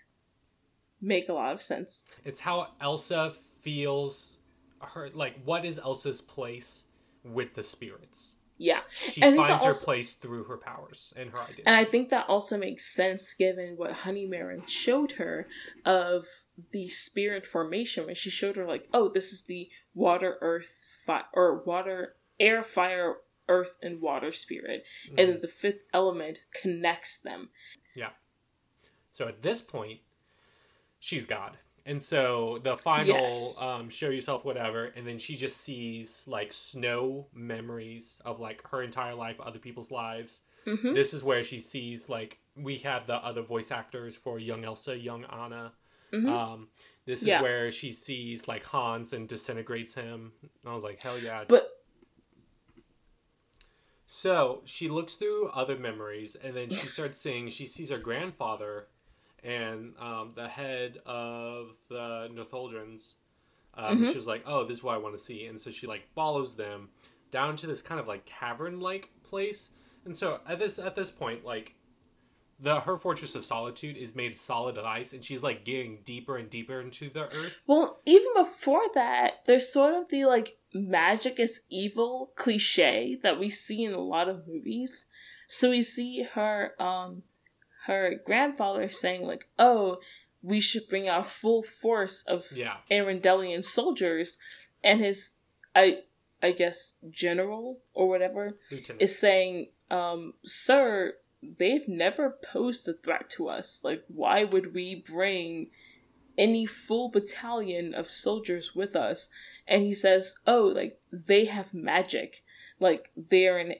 [1.01, 2.05] make a lot of sense.
[2.25, 4.37] it's how elsa feels
[4.81, 6.83] her like what is elsa's place
[7.23, 8.81] with the spirits Yeah.
[8.91, 11.75] she I think that finds her also- place through her powers and her identity And
[11.75, 15.47] I think that also makes sense given what Honeymaren showed her
[15.85, 16.25] of
[16.71, 21.23] the spirit formation when she showed her like, oh, this is the water, earth, fire,
[21.33, 23.15] or water, air, fire,
[23.47, 25.31] earth, and water spirit, and Mm-hmm.
[25.31, 27.49] then the fifth element connects them.
[27.95, 28.09] Yeah.
[29.13, 30.01] So at this point,
[30.99, 31.57] she's God.
[31.89, 33.61] And so the final Yes.
[33.63, 38.83] um, show yourself whatever, and then she just sees like snow memories of like her
[38.83, 40.41] entire life, other people's lives.
[40.65, 44.63] hmm This is where she sees like we have the other voice actors for young
[44.63, 45.73] Elsa, young Anna.
[46.13, 46.27] Mhm.
[46.29, 46.69] Um,
[47.05, 47.41] this is Yeah.
[47.41, 50.33] where she sees like Hans and disintegrates him.
[50.41, 51.75] And I was like, hell yeah, But
[54.11, 58.87] So she looks through other memories and then she starts seeing, she sees her grandfather
[59.43, 63.13] and um, the head of the Northuldrons.
[63.75, 64.09] Um, Mhm.
[64.11, 65.45] She was like, oh, this is what I want to see.
[65.45, 66.89] And so she like follows them
[67.31, 69.69] down to this kind of like cavern like place.
[70.05, 71.75] And so at this at this point, like
[72.59, 76.35] the her fortress of solitude is made of solid ice and she's like getting deeper
[76.35, 77.55] and deeper into the earth.
[77.67, 83.49] Well, even before that, there's sort of the like magic is evil cliche that we
[83.49, 85.05] see in a lot of movies.
[85.47, 87.23] So we see her um
[87.89, 89.99] her grandfather saying like, "Oh,
[90.41, 92.77] we should bring out full force of Yeah.
[92.89, 94.37] Arendellian soldiers,"
[94.83, 95.33] and his
[95.75, 96.03] I
[96.41, 99.01] I guess general or whatever Lieutenant.
[99.01, 103.83] is saying, um, "Sir, they've never posed a threat to us.
[103.83, 105.71] Like, why would we bring
[106.37, 109.29] any full battalion of soldiers with us?"
[109.67, 112.43] And he says, "Oh, like they have magic.
[112.79, 113.73] Like they're an."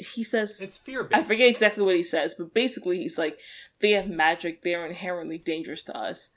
[0.00, 1.20] He says, it's fear based.
[1.20, 3.38] I forget exactly what he says, but basically he's like,
[3.80, 6.30] they have magic, they're inherently dangerous to us.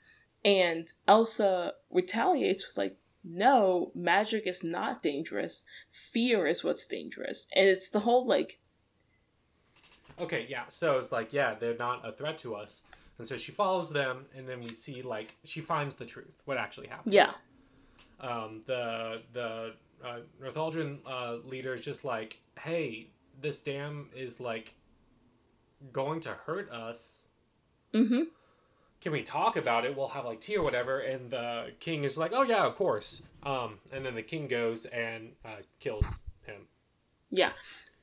[0.44, 5.64] And Elsa retaliates with like, no, magic is not dangerous.
[5.90, 7.46] Fear is what's dangerous.
[7.54, 8.60] And it's the whole like,
[10.20, 10.64] Okay, yeah.
[10.68, 12.82] So it's like, yeah, they're not a threat to us.
[13.18, 16.56] And so she follows them, and then we see like she finds the truth, what
[16.56, 17.14] actually happened.
[17.14, 17.30] yeah,
[18.20, 19.72] Um, the the
[20.04, 23.08] uh, Northaldrin uh, leader is just like, hey,
[23.40, 24.74] this dam is like
[25.92, 27.28] going to hurt us.
[27.92, 28.22] Mm-hmm.
[29.00, 29.96] Can we talk about it?
[29.96, 31.00] We'll have like tea or whatever.
[31.00, 33.22] And the king is like, oh yeah, of course.
[33.42, 36.06] Um, and then the king goes and uh, kills
[36.46, 36.68] him.
[37.30, 37.52] Yeah.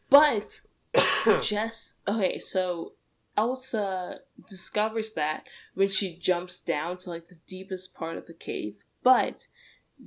[0.09, 0.61] But
[1.41, 2.93] Jess okay, so
[3.37, 8.75] Elsa discovers that when she jumps down to like the deepest part of the cave,
[9.03, 9.47] but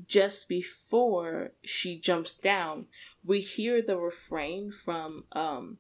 [0.07, 2.87] just before she jumps down,
[3.25, 5.79] we hear the refrain from um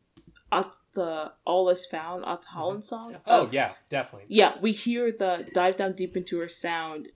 [0.53, 3.17] At the All Is Found Ahtohallan song.
[3.27, 4.27] Oh of- yeah, definitely.
[4.29, 7.09] yeah, we hear the dive down deep into her sound,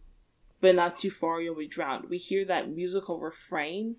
[0.61, 2.09] but not too far you'll be drowned.
[2.09, 3.97] We hear that musical refrain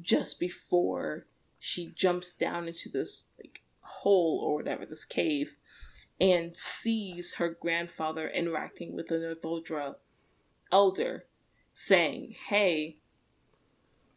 [0.00, 1.26] just before
[1.58, 5.56] she jumps down into this like hole or whatever, this cave,
[6.20, 9.96] and sees her grandfather interacting with the Northuldra
[10.72, 11.24] elder,
[11.72, 12.99] saying, Hey,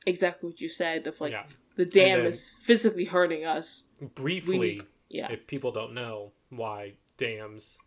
[0.05, 1.43] exactly what you said of like yeah.
[1.75, 3.85] the dam is physically hurting us.
[4.15, 5.31] Briefly, Yeah.
[5.31, 7.77] if people don't know why dams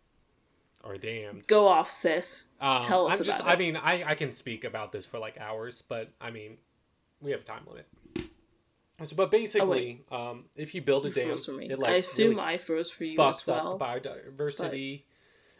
[0.83, 1.47] are damned.
[1.47, 2.49] Go off, sis.
[2.61, 5.19] Um, Tell us I'm just, about I mean, I, I can speak about this for
[5.19, 6.57] like hours, but I mean,
[7.21, 7.87] we have a time limit.
[9.03, 11.69] So, but basically, um, if you build a You dam, froze for me.
[11.69, 13.73] it like I assume really I froze for you fucks as well.
[13.73, 15.03] up the biodiversity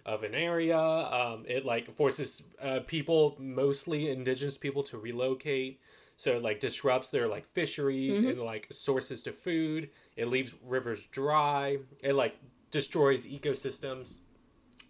[0.07, 0.79] of an area.
[0.79, 5.79] Um, it like forces uh, people, mostly indigenous people, to relocate.
[6.17, 8.27] So it like disrupts their like fisheries Mm-hmm.
[8.29, 9.89] and like sources to food.
[10.15, 11.77] It leaves rivers dry.
[12.01, 12.35] It like
[12.71, 14.17] destroys ecosystems.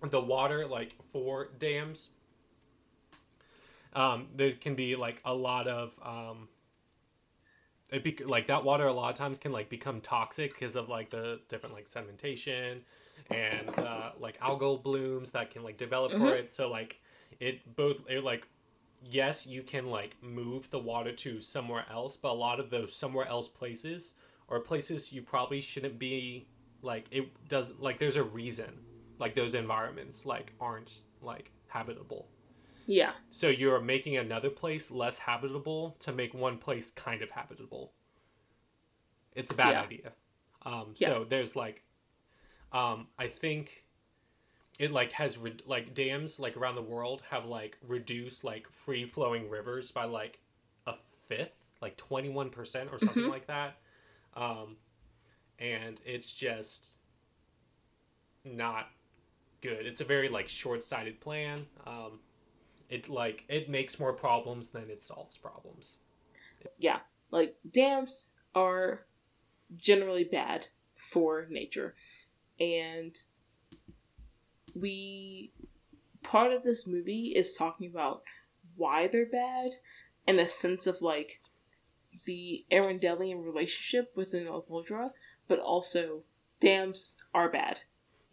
[0.02, 2.10] The water like for dams.
[3.94, 6.48] Um, there can be like a lot of um,
[7.92, 10.88] it be like that water a lot of times can like become toxic because of
[10.90, 12.80] like the different like sedimentation
[13.32, 16.34] and uh, like algal blooms that can like develop for Mhm.
[16.40, 17.00] it so like
[17.40, 18.48] it both it like
[19.02, 22.96] yes you can like move the water to somewhere else but a lot of those
[22.96, 24.14] somewhere else places
[24.50, 26.48] are places you probably shouldn't be
[26.82, 28.80] like it does like there's a reason
[29.20, 32.28] like those environments like aren't like habitable
[32.86, 33.12] Yeah.
[33.30, 37.94] so you're making another place less habitable to make one place kind of habitable.
[39.36, 39.82] It's a bad Yeah.
[39.82, 40.12] idea.
[40.64, 41.84] Um, so there's like,
[42.72, 43.86] um, I think
[44.80, 49.06] it like has re- like dams like around the world have like reduced like free
[49.06, 50.40] flowing rivers by like
[50.86, 50.94] a
[51.28, 53.30] fifth, like twenty one percent or something Mhm.
[53.30, 53.78] like that.
[54.36, 54.78] Um,
[55.60, 56.98] and it's just
[58.44, 58.88] not
[59.62, 59.86] good.
[59.86, 61.66] It's a very like short sighted plan.
[61.86, 62.20] Um,
[62.90, 65.98] it like it makes more problems than it solves problems.
[66.78, 67.00] Yeah.
[67.32, 69.06] Like dams are
[69.76, 71.96] generally bad for nature.
[72.60, 73.16] And
[74.80, 75.52] we
[76.24, 78.24] part of this movie is talking about
[78.76, 79.72] why they're bad
[80.28, 81.42] and a sense of like
[82.26, 85.12] the Arendelian relationship within Northuldra,
[85.48, 86.24] but also
[86.60, 87.82] dams are bad.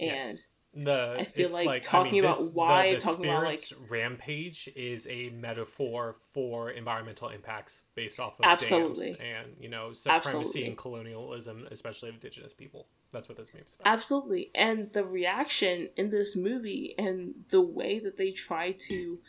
[0.01, 0.45] And Yes.
[0.76, 5.06] The, I feel it's like talking about why, the talking about, like- Spirit's rampage is
[5.09, 9.16] a metaphor for environmental impacts based off of Absolutely.
[9.20, 10.66] and you know supremacy Absolutely.
[10.66, 12.86] and colonialism, especially of indigenous people.
[13.12, 13.92] That's what this movie's about.
[13.92, 14.51] Absolutely.
[14.55, 19.20] And the reaction in this movie and the way that they try to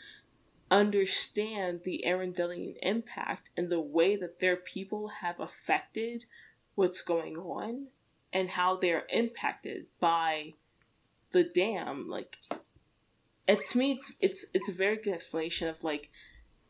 [0.72, 6.26] understand the Arendelian impact and the way that their people have affected
[6.74, 7.88] what's going on
[8.34, 10.54] and how they're impacted by
[11.32, 12.38] the dam like
[13.48, 16.10] it, to me it's, it's it's a very good explanation of like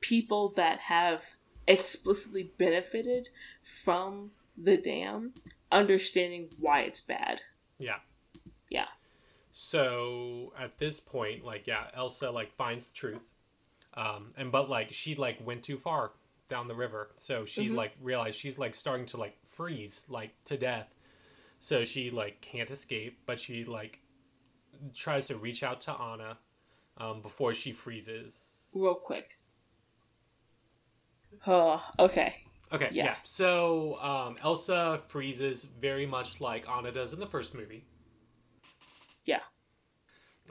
[0.02, 1.36] people that have
[1.68, 3.30] explicitly benefited
[3.64, 5.34] from the dam
[5.72, 7.42] understanding why it's bad
[7.78, 8.00] Yeah.
[8.70, 8.86] Yeah.
[9.52, 13.22] So at this point, like, yeah, Elsa like finds the truth,
[13.94, 16.12] um, and but like she like went too far
[16.50, 17.76] down the river, so she Mhm.
[17.76, 20.94] like realized she's like starting to like freeze like to death,
[21.60, 24.00] so she like can't escape, but she like
[24.94, 26.38] tries to reach out to Anna,
[26.98, 28.36] um, before she freezes.
[28.74, 29.28] real quick
[31.48, 32.36] oh okay
[32.72, 33.06] Okay, yeah.
[33.06, 33.16] Yeah.
[33.24, 37.86] So um, Elsa freezes very much like Anna does in the first movie.
[39.24, 39.42] Yeah.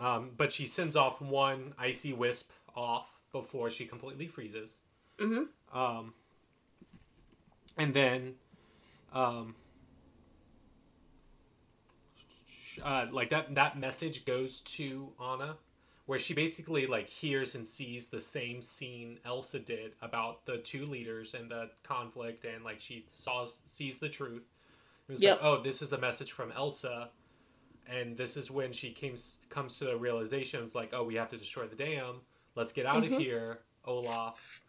[0.01, 4.79] Um, but she sends off one icy wisp off before she completely freezes.
[5.19, 5.45] mm-hmm
[5.77, 6.15] Um,
[7.77, 8.35] and then,
[9.13, 9.55] um,
[12.83, 15.57] uh, like that that message goes to Anna,
[16.07, 20.87] where she basically like hears and sees the same scene Elsa did about the two
[20.87, 24.45] leaders and the conflict, and like she saw sees the truth.
[25.09, 25.37] It was Yep.
[25.43, 27.11] like, oh, this is a message from Elsa,
[27.87, 29.17] and this is when she came
[29.51, 32.21] comes to the realizations like, oh, we have to destroy the dam.
[32.55, 33.13] Let's get out Mhm.
[33.15, 34.63] of here, Olaf.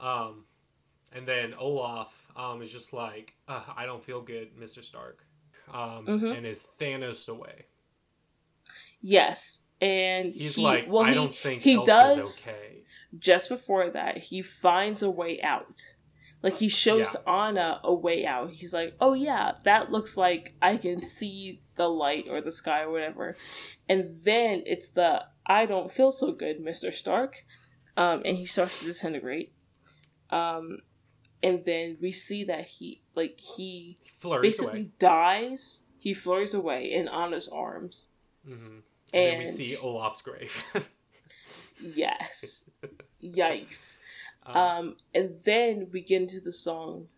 [0.00, 0.44] Um,
[1.12, 4.82] and then Olaf um, is just like, uh, I don't feel good, Mr.
[4.82, 5.24] Stark.
[5.72, 6.36] Um, Mhm.
[6.36, 7.66] and is Thanos away.
[9.00, 12.82] Yes, and He's he, like, well, I he, don't think he Elsa's does okay.
[13.16, 15.80] just before that he finds a way out.
[16.42, 17.32] Like he shows Yeah.
[17.32, 18.52] Anna a way out.
[18.52, 22.82] He's like, "Oh yeah, that looks like I can see the light or the sky
[22.82, 23.36] or whatever."
[23.88, 27.44] And then it's the "I don't feel so good, Mister Stark,"
[27.96, 29.52] um, and he starts to disintegrate.
[30.30, 30.78] Um,
[31.42, 34.90] and then we see that he like He flurries basically away.
[34.98, 35.84] dies.
[35.98, 38.08] He flurries away in Anna's arms.
[38.46, 38.82] hmm And,
[39.14, 40.64] And, then we see Olaf's grave.
[41.80, 42.64] yes,
[43.22, 43.98] yikes.
[44.46, 47.08] Um, Um, and then we get into the song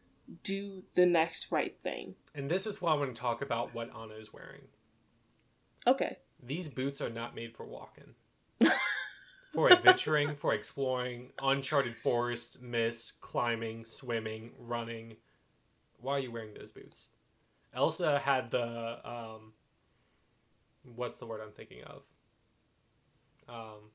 [0.42, 3.90] "Do the Next Right Thing." and this is why I want to talk about what
[3.94, 4.62] Anna is wearing.
[5.86, 8.14] Okay, These boots are not made for walking.
[9.52, 15.16] for adventuring, for exploring uncharted forests, mist, climbing, swimming, running.
[16.00, 17.08] Why are you wearing those boots?
[17.74, 19.52] Elsa had the um
[20.94, 22.02] what's the word I'm thinking of?
[23.48, 23.90] Um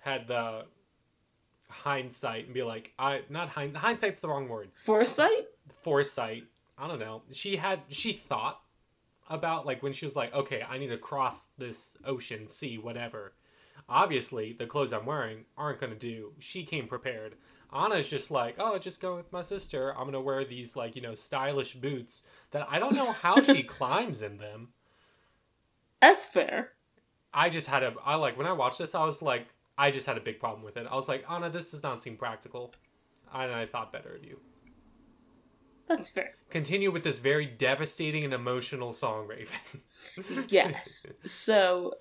[0.00, 0.64] had the
[1.68, 4.70] hindsight and be like, I not hind hindsight's the wrong word.
[4.72, 5.48] foresight.
[5.82, 6.44] Foresight.
[6.78, 7.22] I don't know.
[7.30, 8.60] She had she thought
[9.28, 13.32] about like when she was like, okay, I need to cross this ocean, sea, whatever.
[13.88, 16.32] Obviously, the clothes I'm wearing aren't going to do.
[16.38, 17.34] She came prepared.
[17.74, 19.90] Anna's just like, oh, just go with my sister.
[19.92, 23.40] I'm going to wear these like, you know, stylish boots that I don't know how
[23.40, 24.68] she climbs in them.
[26.00, 26.72] That's fair.
[27.32, 29.46] I just had a I like when I watched this, I was like,
[29.78, 30.86] I just had a big problem with it.
[30.90, 32.74] I was like, Anna, this does not seem practical.
[33.32, 34.38] And I thought better of you.
[35.88, 36.34] That's fair.
[36.50, 40.46] Continue with this very devastating and emotional song, Raven.
[40.48, 41.06] Yes.
[41.24, 41.94] so,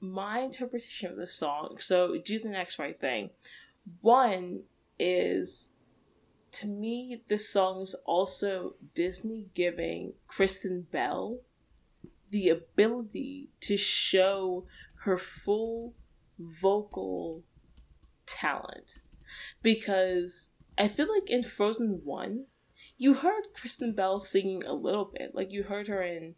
[0.00, 1.76] my interpretation of the song.
[1.78, 3.30] So, do the next right thing.
[4.00, 4.62] One
[4.98, 5.70] is,
[6.52, 11.38] to me, this song is also Disney giving Kristen Bell
[12.30, 14.66] the ability to show
[15.00, 15.94] her full
[16.38, 17.42] vocal
[18.26, 19.00] talent.
[19.62, 22.46] Because I feel like in Frozen 1
[22.98, 25.34] you heard Kristen Bell singing a little bit.
[25.34, 26.34] Like you heard her in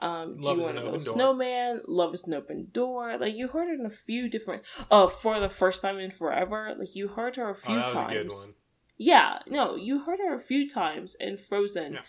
[0.00, 0.96] um, Do You Want to go.
[0.98, 3.18] Snowman, Love is an Open Door.
[3.18, 4.62] Like you heard her in a few different.
[4.90, 6.74] Oh, for the first time in forever.
[6.78, 8.48] Like you heard her a oh, few was times.
[8.50, 8.52] a.
[8.96, 12.00] Yeah, no, you heard her a few times in Frozen, Yeah.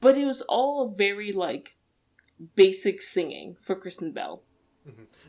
[0.00, 1.76] but it was all very like
[2.56, 4.42] basic singing for Kristen Bell.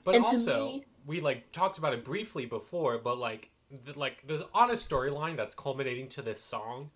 [0.03, 3.51] But And also, me- we like talked about it briefly before, but like,
[3.85, 6.91] th- like there's on a storyline that's culminating to this song.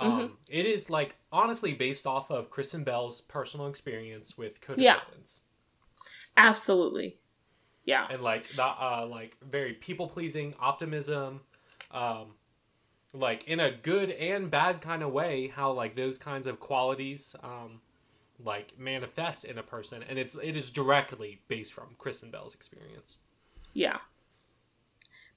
[0.00, 0.34] Um, Mm-hmm.
[0.48, 5.00] it is like honestly based off of Kristen Bell's personal experience with codependence, Yeah.
[6.36, 7.18] Absolutely,
[7.84, 11.40] yeah, and like the uh, like very people pleasing optimism,
[11.90, 12.34] um,
[13.12, 15.48] like in a good and bad kind of way.
[15.48, 17.82] How like those kinds of qualities, um,
[18.42, 23.18] like manifest in a person, and it's it is directly based from Kristen Bell's experience.
[23.74, 23.98] yeah.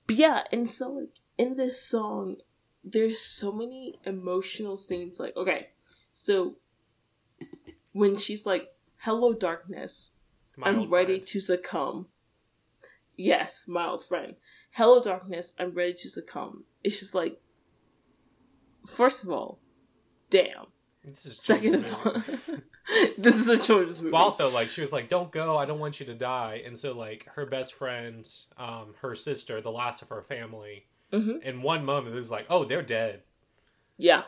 [0.07, 2.37] But yeah, and so like in this song,
[2.85, 5.19] there's so many emotional scenes.
[5.19, 5.69] Like, okay,
[6.11, 6.55] so
[7.91, 10.13] when she's like, "Hello, darkness,"
[10.55, 11.27] My I'm ready friend.
[11.27, 12.07] to succumb.
[13.17, 14.35] Yes, my old friend.
[14.71, 15.53] Hello, darkness.
[15.57, 16.65] I'm ready to succumb.
[16.83, 17.41] It's just like,
[18.85, 19.59] first of all,
[20.29, 20.67] damn.
[21.03, 22.13] This is Second of all,
[23.17, 24.11] this is a children's movie.
[24.11, 25.55] But also, like, she was like, "Don't go.
[25.57, 29.61] I don't want you to die." And so, like, her best friend, um, her sister,
[29.61, 31.41] the last of her family, Mhm.
[31.41, 33.23] in one moment, it was like, "Oh, they're dead."
[33.97, 34.23] yeah,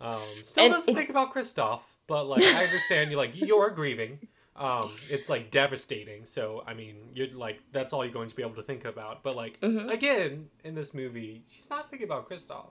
[0.00, 4.28] Um, still And doesn't think about Kristoff, but like, I understand you like you're grieving.
[4.54, 6.24] Um, it's like devastating.
[6.24, 9.22] So, I mean, you're like that's all you're going to be able to think about.
[9.22, 9.90] But like, Mhm.
[9.90, 12.70] again, in this movie, she's not thinking about Kristoff.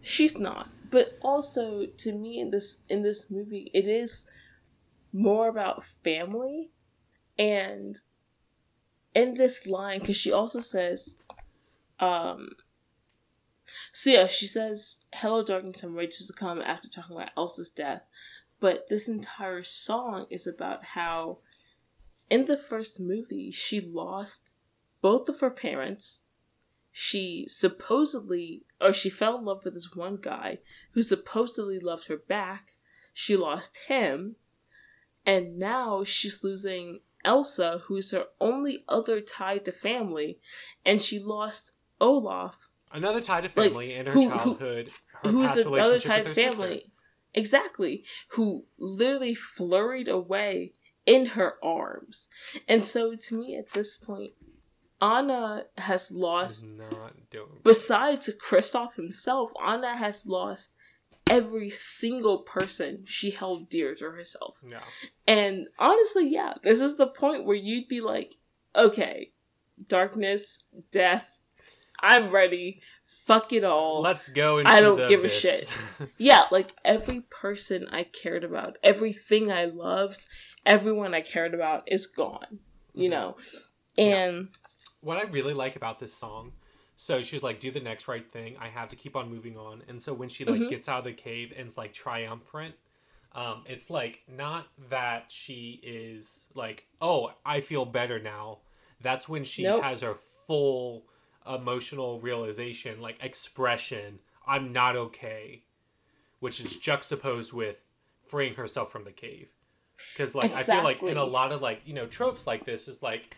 [0.00, 0.68] she's not.
[0.90, 4.26] But also, to me, in this in this movie, it is
[5.12, 6.70] more about family,
[7.38, 8.00] and
[9.14, 11.17] in this line, because she also says,
[12.00, 12.50] um.
[13.92, 15.82] So yeah, she says, "Hello, darkness.
[15.82, 18.02] I'm ready to succumb." After talking about Elsa's death,
[18.60, 21.38] but this entire song is about how,
[22.30, 24.54] in the first movie, she lost
[25.00, 26.22] both of her parents.
[26.90, 30.58] She supposedly, or she fell in love with this one guy
[30.92, 32.74] who supposedly loved her back.
[33.12, 34.36] She lost him,
[35.24, 40.40] and now she's losing Elsa, who's her only other tie to family,
[40.84, 44.90] and she lost Olaf, Another tie to Like, family in her who- who- childhood.
[45.22, 46.74] her who's past another tie to family.
[46.80, 46.90] sister.
[47.34, 50.72] Exactly, who literally flurried away
[51.04, 52.28] in her arms.
[52.66, 54.32] And so to me at this point,
[55.00, 57.60] Anna has lost Is not doing.
[57.62, 60.72] besides Kristoff himself, Anna has lost
[61.28, 64.62] every single person she held dear to herself.
[64.66, 64.82] Yeah.
[65.26, 68.36] And honestly, yeah, this is the point where you'd be like,
[68.74, 69.32] okay,
[69.86, 71.42] darkness, death,
[72.00, 72.80] I'm ready.
[73.04, 74.00] Fuck it all.
[74.02, 75.72] Let's go I don't give a shit.
[76.18, 80.26] yeah, like every person I cared about, everything I loved,
[80.64, 82.60] everyone I cared about is gone.
[82.94, 83.12] You Mhm.
[83.12, 83.36] know?
[83.96, 84.48] And
[85.02, 86.52] what I really like about this song,
[86.96, 88.56] so she was like, "Do the next right thing.
[88.60, 90.68] I have to keep on moving on." And so when she like Mhm.
[90.68, 92.74] gets out of the cave and it's like triumphant,
[93.32, 98.58] um, it's like not that she is like, "Oh, I feel better now."
[99.00, 99.82] That's when she Nope.
[99.82, 100.16] has her
[100.46, 101.04] full
[101.48, 104.18] emotional realization, like expression.
[104.46, 105.62] I'm not okay,
[106.40, 107.76] which is juxtaposed with
[108.26, 109.48] freeing herself from the cave.
[110.14, 112.86] Because like I feel like in a lot of like you know tropes like this
[112.86, 113.36] is like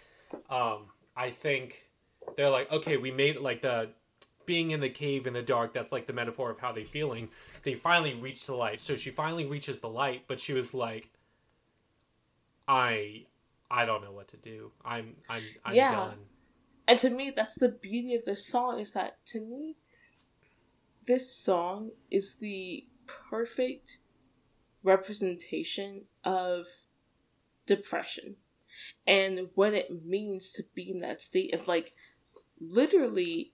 [0.51, 0.85] um
[1.17, 1.87] i think
[2.37, 3.89] they're like okay we made like the
[4.47, 7.29] being in the cave in the dark that's like the metaphor of how they feeling
[7.63, 11.09] they finally reach the light so she finally reaches the light but she was like
[12.69, 13.25] i
[13.71, 15.91] i don't know what to do i'm i'm i'm Yeah.
[15.93, 16.19] done
[16.91, 19.77] And to me, that's the beauty of this song is that to me,
[21.07, 23.99] this song is the perfect
[24.83, 26.67] representation of
[27.65, 28.35] depression
[29.07, 31.93] and what it means to be in that state of like
[32.61, 33.53] literally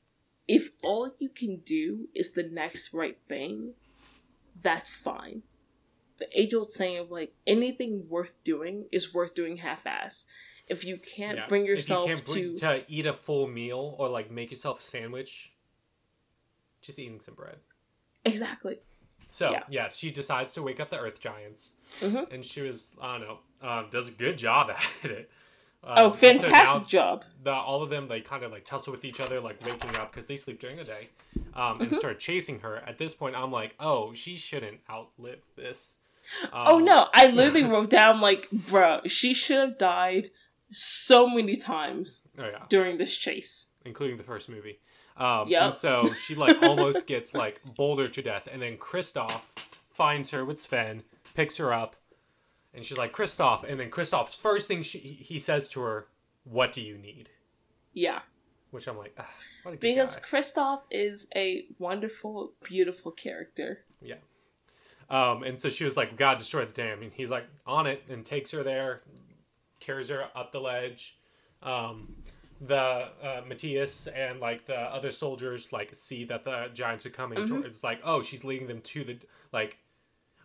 [0.49, 3.75] if all you can do is the next right thing
[4.63, 5.43] that's fine.
[6.17, 10.27] The age old saying of like anything worth doing is worth doing half-ass
[10.67, 11.47] if you can't Yeah.
[11.47, 14.51] bring If you yourself can't bring- to to eat a full meal or like make
[14.51, 15.53] yourself a sandwich
[16.81, 17.59] just eating some bread
[18.25, 18.79] exactly
[19.29, 19.63] So yeah.
[19.69, 19.89] Yeah.
[19.89, 22.33] she decides to wake up the Earth Giants, Mhm.
[22.33, 23.39] and she was I don't know
[23.69, 24.71] um, does a good job
[25.05, 25.31] at it.
[25.85, 28.93] Um, oh and so fantastic job the, all of them they kind of like tussle
[28.93, 31.09] with each other, like waking up because they sleep during the day,
[31.55, 31.99] um, and Mhm.
[31.99, 32.77] start chasing her.
[32.79, 35.97] At this point, I'm like, oh, she shouldn't outlive this.
[36.45, 40.31] Um, oh no i literally wrote down like bro she should have died
[40.71, 44.81] so many times Oh yeah, during this chase including the first movie.
[45.17, 45.63] Um, Yep.
[45.63, 49.43] And so she like almost gets like bouldered to death, and then Kristoff
[49.91, 51.03] finds her with Sven,
[51.35, 51.97] picks her up,
[52.75, 56.09] and she's like Kristoff, and then Kristoff's first thing she he says to her,
[56.45, 57.31] "What do you need?"
[57.95, 58.21] yeah
[58.73, 59.27] Which I'm like, ah,
[59.63, 60.19] what a good because.
[60.21, 64.17] Kristoff is a wonderful beautiful character Yeah.
[65.09, 68.03] Um, and so she was like, "God, destroy the dam," and he's like on it
[68.11, 69.03] and takes her there,
[69.87, 71.17] carries her up the ledge.
[71.63, 72.17] Um,
[72.61, 77.39] the uh, Mattias and like the other soldiers like see that the giants are coming.
[77.39, 77.49] Mhm.
[77.49, 79.19] towards like, oh, she's leading them to the
[79.53, 79.79] like.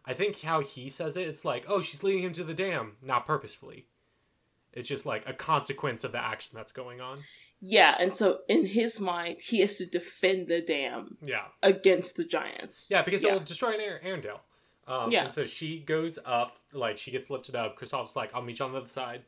[0.04, 2.94] I think how he says it, it's like, oh, she's leading him to the dam,
[3.04, 3.86] not purposefully.
[4.74, 7.20] It's just like a consequence of the action that's going on.
[7.60, 11.46] yeah and so in his mind he has to defend the dam Yeah.
[11.62, 13.30] against the giants Yeah, because yeah.
[13.36, 14.40] it'll destroy Ar- Arendelle.
[14.92, 15.24] Um, Yeah.
[15.24, 17.78] And so she goes up, like she gets lifted up.
[17.80, 19.24] Kristoff's like, "I'll meet you on the other side."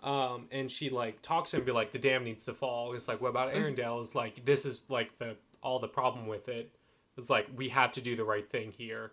[0.00, 2.94] Um, and she like talks to him, and be like, "The dam needs to fall."
[2.94, 3.74] It's like, "What about Mhm.
[3.76, 6.70] Arendelle?" Is like, "This is like the all the problem with it.
[7.16, 9.12] It's like we have to do the right thing here.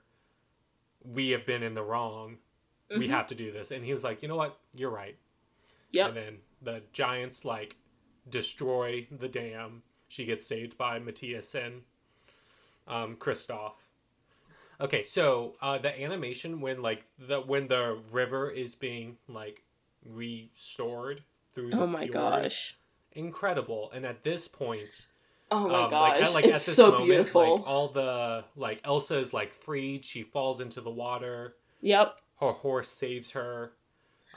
[1.03, 2.37] We have been in the wrong.
[2.89, 3.09] We Mhm.
[3.09, 4.59] have to do this." And he was like, "You know what?
[4.75, 5.17] You're right."
[5.91, 6.07] Yep.
[6.09, 7.77] And then the giants like
[8.29, 9.81] destroy the dam.
[10.07, 11.83] She gets saved by Mattias and
[12.87, 13.73] um, Kristoff.
[14.79, 19.63] Okay, so uh, the animation when like the when the river is being like
[20.05, 21.23] restored
[21.53, 22.75] through the oh my fjord, gosh
[23.13, 23.89] incredible.
[23.93, 25.07] And at this point,
[25.49, 27.87] oh my um, gosh like, at, like, it's at this so moment, beautiful Like all
[27.89, 30.05] the like Elsa is like freed.
[30.05, 31.55] She falls into the water.
[31.81, 33.71] yep Her horse saves her.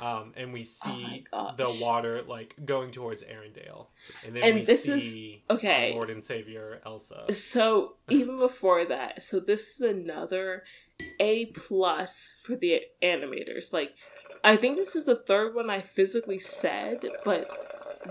[0.01, 3.87] Um, and we see Oh the water like going towards Arendelle,
[4.25, 5.91] and then And we this is- see okay.
[5.91, 7.33] our Lord and Savior Elsa.
[7.33, 10.63] So even before that, so this is another
[11.19, 13.73] A plus for the animators.
[13.73, 13.95] Like,
[14.45, 17.51] I think this is the third one I physically said, but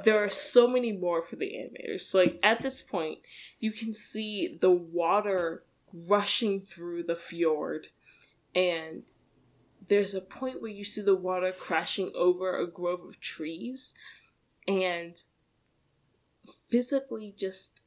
[0.04, 2.02] there are so many more for the animators.
[2.02, 3.20] So like at this point,
[3.62, 7.88] you can see the water rushing through the fjord,
[8.54, 9.04] and
[9.88, 13.96] there's a point where you see the water crashing over a grove of trees,
[14.68, 15.16] and
[16.68, 17.82] physically just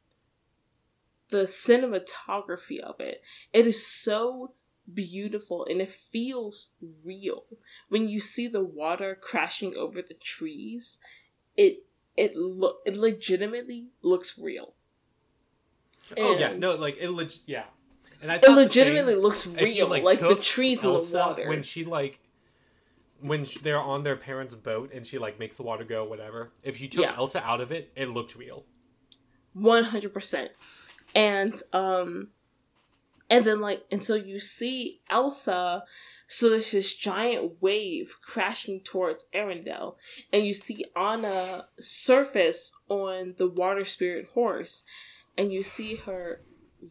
[1.31, 3.23] the cinematography of it
[3.53, 4.53] it is so
[4.93, 6.73] beautiful and it feels
[7.05, 7.45] real.
[7.89, 10.99] When you see the water crashing over the trees
[11.57, 11.85] it
[12.17, 14.75] it look it legitimately looks real.
[16.17, 17.65] Oh yeah, no, like it leg- yeah.
[18.23, 20.99] And I it legitimately same- looks if you, real like, like, the trees in the
[21.19, 22.19] water when she like
[23.21, 26.53] when sh- they're on their parents' boat and she like makes the water go whatever.
[26.63, 27.17] If you took Yeah.
[27.17, 28.65] Elsa out of it, it looked real.
[29.57, 30.49] 100%
[31.15, 32.29] and um
[33.29, 35.85] And then like and so you see Elsa
[36.29, 39.97] so there's this giant wave crashing towards Arendelle,
[40.33, 44.85] and you see Anna surface on the water spirit horse,
[45.37, 46.41] and you see her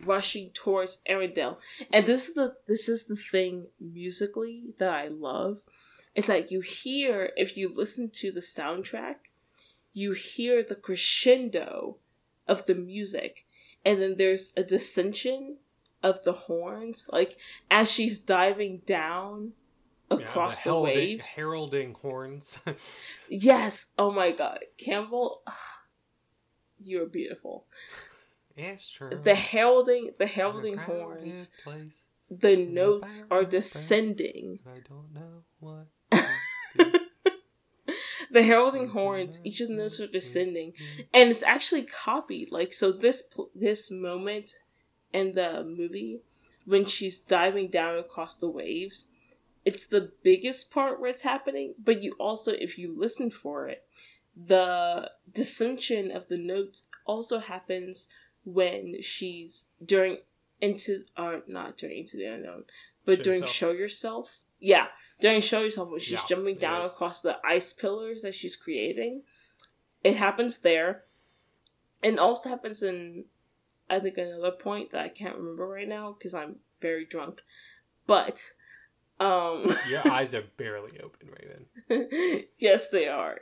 [0.05, 1.57] rushing towards Arendelle.
[1.91, 5.63] And this is the this is the thing musically that I love.
[6.15, 9.15] Is that you hear if you listen to the soundtrack,
[9.93, 11.97] you hear the crescendo
[12.47, 13.45] of the music,
[13.85, 15.57] and then there's a dissension
[16.01, 17.37] of the horns, like
[17.69, 19.53] as she's diving down
[20.09, 21.29] across yeah, the, heralding, waves.
[21.29, 22.59] heralding horns.
[23.29, 23.87] yes.
[23.97, 25.79] Oh my god, Campbell, ah,
[26.81, 27.65] you're beautiful.
[28.59, 29.21] Yes, true.
[29.23, 31.51] The heralding, the heralding horns.
[32.29, 34.59] The notes are descending.
[34.67, 35.87] I don't know what.
[38.31, 40.73] the heralding horns, each of the notes are descending,
[41.13, 42.51] and it's actually copied.
[42.51, 44.59] Like so, this pl- this moment
[45.11, 46.19] in the movie
[46.65, 49.07] when she's diving down across the waves,
[49.65, 51.73] it's the biggest part where it's happening.
[51.83, 53.85] But you also, if you listen for it,
[54.35, 58.07] the dissension of the notes also happens
[58.53, 60.17] when she's during
[60.61, 62.63] into or not during into the unknown,
[63.05, 63.55] but Show during yourself.
[63.55, 64.39] show yourself.
[64.59, 64.87] Yeah,
[65.21, 66.89] during show yourself when she's Yeah, jumping down is.
[66.91, 69.23] across the ice pillars that she's creating.
[70.03, 71.03] It happens there.
[72.03, 73.25] And also happens in
[73.89, 77.41] I think another point that I can't remember right now because I'm very drunk.
[78.07, 78.51] But
[79.19, 81.29] um Your eyes are barely open,
[81.89, 82.45] Raven.
[82.57, 83.39] yes they are.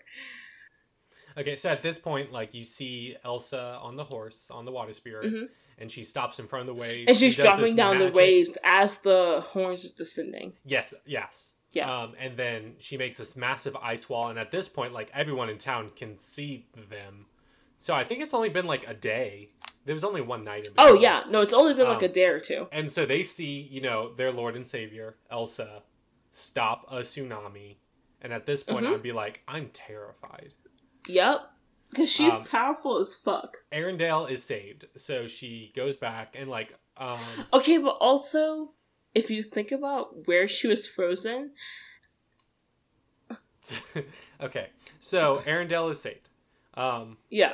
[1.38, 4.91] Okay, so at this point, like you see Elsa on the horse on the water
[4.93, 5.49] spirit, Mhm.
[5.77, 7.05] and she stops in front of the waves.
[7.07, 10.53] And she's dropping down magic- the waves as the horns is descending.
[10.65, 11.51] Yes, yes.
[11.73, 12.03] Yeah.
[12.03, 15.49] Um, and then she makes this massive ice wall, and at this point, like everyone
[15.49, 17.27] in town can see them.
[17.77, 19.49] So I think it's only been like a day.
[19.85, 20.65] There was only one night.
[20.65, 22.68] In Oh yeah, no, it's only been like Um, a day or two.
[22.72, 25.84] And so they see, you know, their Lord and Savior, Elsa,
[26.31, 27.76] stop a tsunami.
[28.22, 28.95] And at this point, Mhm.
[28.95, 30.53] I'd be like, I'm terrified.
[31.07, 31.41] Yep.
[31.89, 33.57] Because she's um, powerful as fuck.
[33.71, 34.85] Arendelle is saved.
[34.97, 37.17] So she goes back and, like, um,
[37.53, 38.71] Okay, but also,
[39.15, 41.51] if you think about where she was frozen,
[44.41, 44.69] okay.
[44.99, 46.29] So Arendelle is saved.
[46.73, 47.53] Um, yeah.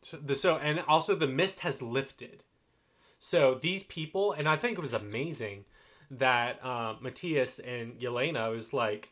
[0.00, 2.42] so the so and also the mist has lifted.
[3.18, 5.66] So these people, and I think it was amazing
[6.10, 9.10] that uh, Mattias and Yelana was like,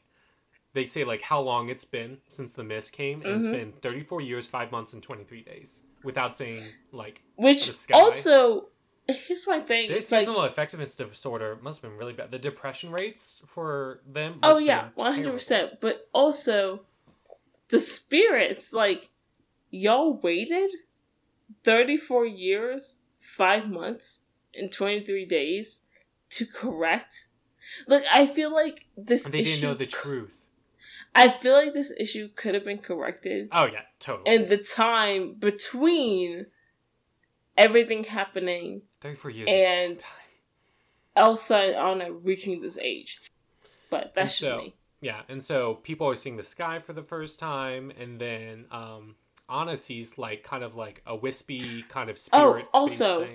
[0.78, 3.52] they say like how long it's been since the mist came, and it's Mhm.
[3.58, 8.68] been thirty four years, five months, and twenty three days, without saying like Which also,
[9.08, 9.88] here's my thing.
[9.88, 12.30] their It's like, seasonal effectiveness disorder must have been really bad.
[12.30, 14.38] The depression rates for them.
[14.42, 15.80] oh yeah, one hundred percent.
[15.80, 16.86] But also,
[17.70, 19.10] the spirits, like,
[19.70, 20.70] y'all waited
[21.64, 24.22] thirty four years, five months,
[24.54, 25.82] and twenty three days
[26.30, 27.26] to correct.
[27.86, 29.50] Like, I feel like this And they issue.
[29.50, 30.34] didn't know the truth.
[31.18, 34.34] I feel like this issue could have been corrected Oh yeah, totally.
[34.34, 36.46] in the time between
[37.56, 39.48] everything happening Thirty four years.
[39.50, 40.14] and- is a long time.
[41.16, 43.20] Elsa and Anna reaching this age.
[43.90, 44.74] But that's just so- me.
[45.00, 49.14] Yeah, and so people are seeing the sky for the first time, and then um,
[49.48, 52.64] Anna sees like kind of like a wispy kind of spirit.
[52.74, 53.26] Oh, also-.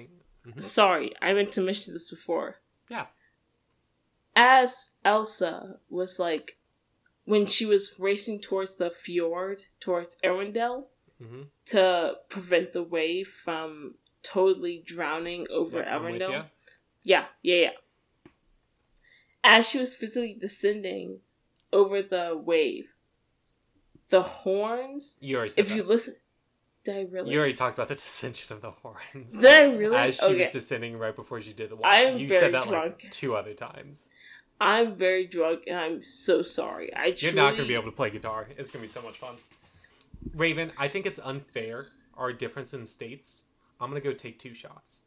[0.45, 0.61] Mhm.
[0.61, 2.57] Sorry, I meant to mention this before.
[2.89, 3.05] Yeah.
[4.35, 6.57] As Elsa was like,
[7.25, 10.87] when she was racing towards the fjord, towards Arendelle,
[11.21, 11.47] Mhm.
[11.65, 16.49] to prevent the wave from totally drowning over Yep, Arendelle.
[17.03, 17.69] Yeah, yeah, yeah.
[19.43, 21.19] As she was physically descending
[21.71, 22.89] over the wave,
[24.09, 25.17] the horns.
[25.21, 25.75] You already If that.
[25.75, 26.15] you listen,
[26.83, 27.31] did I really?
[27.31, 29.35] You already talked about the descension of the horns.
[29.39, 29.95] Did I really?
[29.95, 30.37] As she okay.
[30.37, 31.89] was descending right before she did the wall.
[31.91, 33.03] I'm you very said that drunk.
[33.03, 34.07] like two other times.
[34.63, 36.93] I'm very drunk and I'm so sorry.
[36.95, 38.47] I You're not going to be able to play guitar.
[38.57, 39.35] It's going to be so much fun.
[40.33, 41.87] Raven, I think it's unfair
[42.17, 43.41] our difference in states.
[43.81, 44.99] I'm going to go take two shots.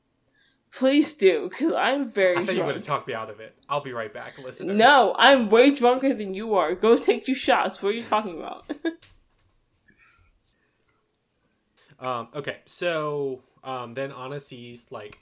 [0.73, 2.77] Please do, because I'm very I thought you would drunk.
[2.77, 3.55] have talked me out of it.
[3.69, 4.77] I'll be right back, listeners.
[4.77, 6.75] no, I'm way drunker than you are.
[6.75, 7.83] Go take two shots.
[7.83, 8.71] What are you talking about?
[11.99, 15.19] Um, okay, so um, then Anna sees like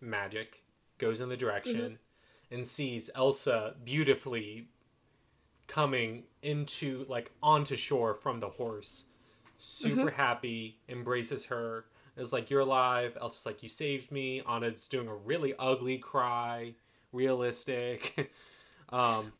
[0.00, 0.62] magic,
[0.98, 1.98] goes in the direction,
[2.52, 4.68] and sees Elsa beautifully
[5.66, 9.04] coming into like onto shore from the horse.
[9.56, 13.16] Super happy, embraces her, is like, You're alive.
[13.20, 14.42] Elsa's like, You saved me.
[14.48, 16.74] Anna's doing a really ugly cry,
[17.12, 18.32] realistic.
[18.90, 19.32] um,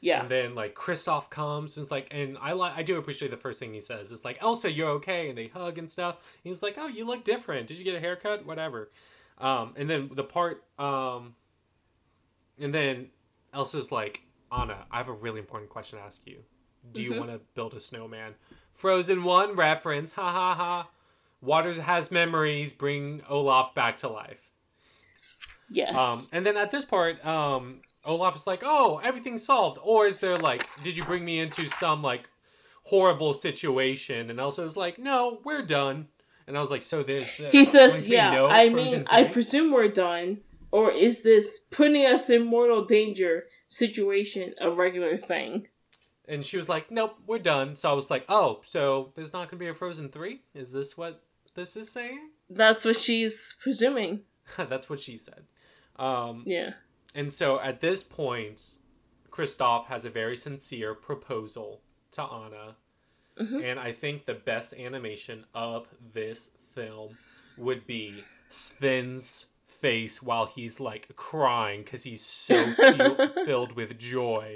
[0.00, 0.22] yeah.
[0.22, 3.36] and then like Kristoff comes and it's like, and I like I do appreciate the
[3.36, 4.12] first thing he says.
[4.12, 6.16] It's like Elsa, you're okay, and they hug and stuff.
[6.16, 7.66] And he's like, oh, you look different.
[7.66, 8.46] Did you get a haircut?
[8.46, 8.90] Whatever.
[9.38, 11.34] Um, and then the part, um,
[12.60, 13.10] and then
[13.52, 14.22] Elsa's like,
[14.52, 16.42] Anna, I have a really important question to ask you.
[16.92, 17.18] Do you Mhm.
[17.18, 18.34] want to build a snowman?
[18.72, 20.88] Frozen One reference, ha ha ha.
[21.42, 22.72] Waters has memories.
[22.72, 24.50] Bring Olaf back to life.
[25.70, 25.94] Yes.
[25.94, 30.18] Um, and then at this part, um, Olaf is like, "Oh, everything's solved," or is
[30.18, 32.28] there like, "Did you bring me into some like
[32.84, 36.08] horrible situation?" And Elsa is like, "No, we're done."
[36.46, 40.40] And I was like, "So there's." he says, "Yeah, I mean, I presume we're done,
[40.72, 45.68] or is this putting us in mortal danger situation a regular thing?"
[46.26, 49.48] And she was like, "Nope, we're done." So I was like, "Oh, so there's not
[49.50, 50.42] gonna be a Frozen three?
[50.54, 51.22] Is this what
[51.54, 54.22] this is saying?" That's what she's presuming.
[54.56, 55.44] That's what she said.
[55.96, 56.74] Um, Yeah.
[57.14, 58.78] And so at this point,
[59.30, 61.82] Kristoff has a very sincere proposal
[62.12, 62.76] to Anna.
[63.36, 63.62] Mhm.
[63.64, 67.16] And I think the best animation of this film
[67.56, 69.46] would be Sven's
[69.80, 74.54] face while he's like crying because he's so feel- filled with joy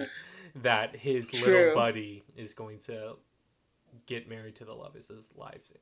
[0.55, 1.52] that his True.
[1.52, 3.16] little buddy is going to
[4.06, 5.72] get married to the love of his life.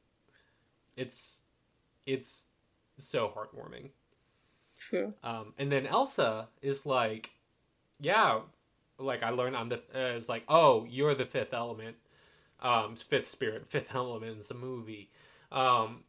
[0.96, 1.42] It's
[2.06, 2.46] it's
[2.96, 3.90] so heartwarming.
[4.78, 5.14] True.
[5.22, 7.30] Um, and then Elsa is like,
[8.00, 8.40] yeah,
[8.98, 11.96] like I learned I'm the, uh, it's like, oh, you're the fifth element,
[12.60, 15.10] um, fifth spirit, fifth element is a movie.
[15.50, 16.00] Um,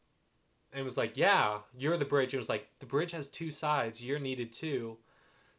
[0.73, 2.33] and it was like, yeah, you're the bridge.
[2.33, 4.03] It was like, the bridge has two sides.
[4.03, 4.97] You're needed too.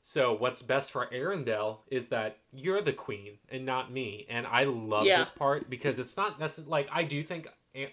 [0.03, 4.27] So what's best for Arendelle is that you're the queen and not me.
[4.29, 5.19] And I love Yeah.
[5.19, 7.49] this part because it's not necessarily like I do think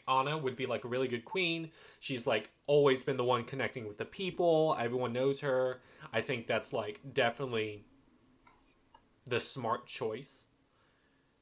[0.08, 1.72] Anna would be like a really good queen.
[2.00, 4.76] She's like always been the one connecting with the people.
[4.80, 5.80] Everyone knows her.
[6.12, 7.86] I think that's like definitely
[9.26, 10.48] the smart choice.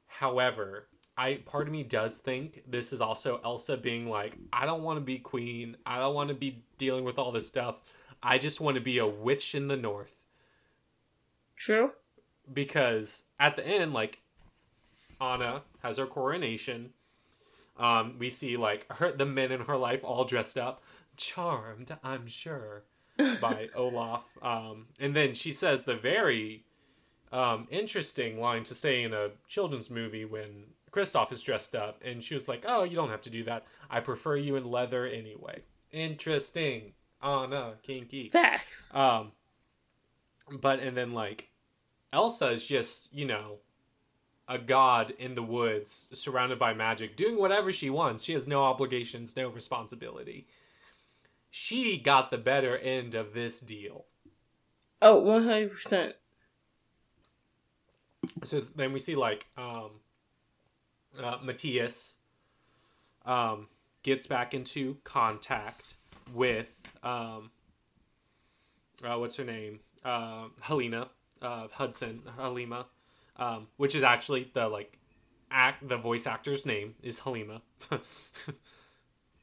[0.07, 0.87] However,
[1.19, 4.97] I part of me does think this is also Elsa being like, I don't want
[4.99, 5.75] to be queen.
[5.85, 7.75] I don't want to be dealing with all this stuff.
[8.23, 10.15] I just want to be a witch in the north
[11.57, 11.91] True.
[12.53, 14.21] because at the end, like
[15.19, 16.91] Anna has her coronation.
[17.77, 20.81] Um, we see like her the men in her life all dressed up,
[21.17, 22.83] charmed, I'm sure,
[23.41, 24.23] by Olaf.
[24.41, 26.63] Um, and then she says the very
[27.33, 32.23] um, interesting line to say in a children's movie when Kristoff is dressed up, and
[32.23, 33.65] she was like, "Oh, you don't have to do that.
[33.89, 38.27] I prefer you in leather anyway." Interesting, Anna, kinky.
[38.27, 38.93] Facts.
[38.95, 39.31] Um,
[40.51, 41.49] but and then like
[42.11, 43.57] Elsa is just you know
[44.47, 48.23] a god in the woods, surrounded by magic, doing whatever she wants.
[48.23, 50.47] She has no obligations, no responsibility.
[51.51, 54.05] She got the better end of this deal.
[55.01, 56.15] oh, one hundred percent.
[58.43, 59.91] So then we see like um,
[61.19, 62.15] uh, Mattias
[63.25, 63.67] um,
[64.03, 65.95] gets back into contact
[66.33, 66.69] with
[67.03, 67.51] um,
[69.03, 71.09] uh, what's her name, uh, Helena
[71.41, 72.87] uh, Hudson Halima,
[73.37, 74.97] um, which is actually the like
[75.51, 77.61] act the voice actor's name is Halima.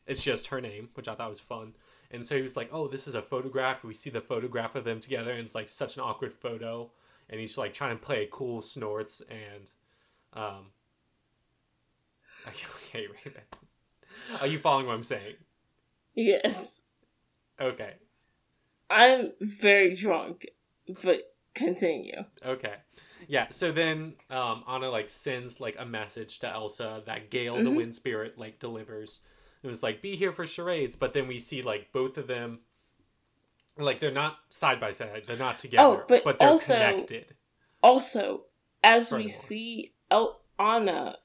[0.07, 1.75] it's just her name, which I thought was fun.
[2.11, 4.85] And so he was like, "Oh, this is a photograph." We see the photograph of
[4.85, 6.91] them together, and it's like such an awkward photo.
[7.29, 9.71] And he's like trying to play cool snorts and,
[10.33, 10.67] um.
[12.89, 13.43] Okay, Raven.
[14.41, 15.35] Are you following what I'm saying?
[16.15, 16.83] Yes.
[17.61, 17.95] Okay.
[18.89, 20.47] I'm very drunk,
[21.03, 21.23] but
[21.55, 22.25] continue.
[22.45, 22.75] Okay.
[23.29, 27.63] Yeah, so then um, Anna like sends like a message to Elsa that Gale, the
[27.71, 27.77] Mhm.
[27.77, 29.21] wind spirit, like delivers.
[29.63, 32.61] It was like, be here for charades, but then we see like both of them
[33.77, 37.35] like they're not side by side, they're not together, oh, but they're also- connected.
[37.83, 38.45] Also,
[38.83, 41.19] as we see El- Anna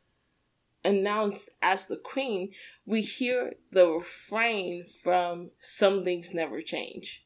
[0.83, 2.51] announced as the queen,
[2.85, 7.25] we hear the refrain from "Some things never change."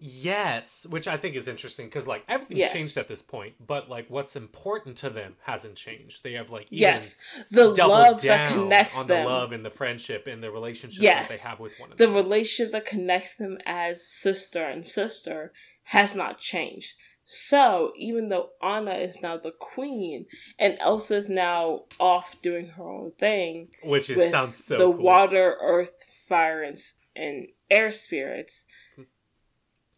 [0.00, 2.72] Yes, which I think is interesting because like everything's Yes.
[2.72, 6.22] changed at this point, but like what's important to them hasn't changed.
[6.22, 7.16] They have like Yes,
[7.50, 9.24] the love that connects on them.
[9.24, 11.28] the love and the friendship and the relationship Yes.
[11.28, 12.06] that they have with one another.
[12.06, 15.52] the relationship that connects them as sister and sister
[15.84, 16.96] has not changed.
[17.30, 20.24] So, even though Anna is now the queen
[20.58, 25.04] and Elsa is now off doing her own thing which is, sounds so the cool.
[25.04, 26.78] water, earth, fire, and,
[27.14, 29.02] and air spirits, hmm.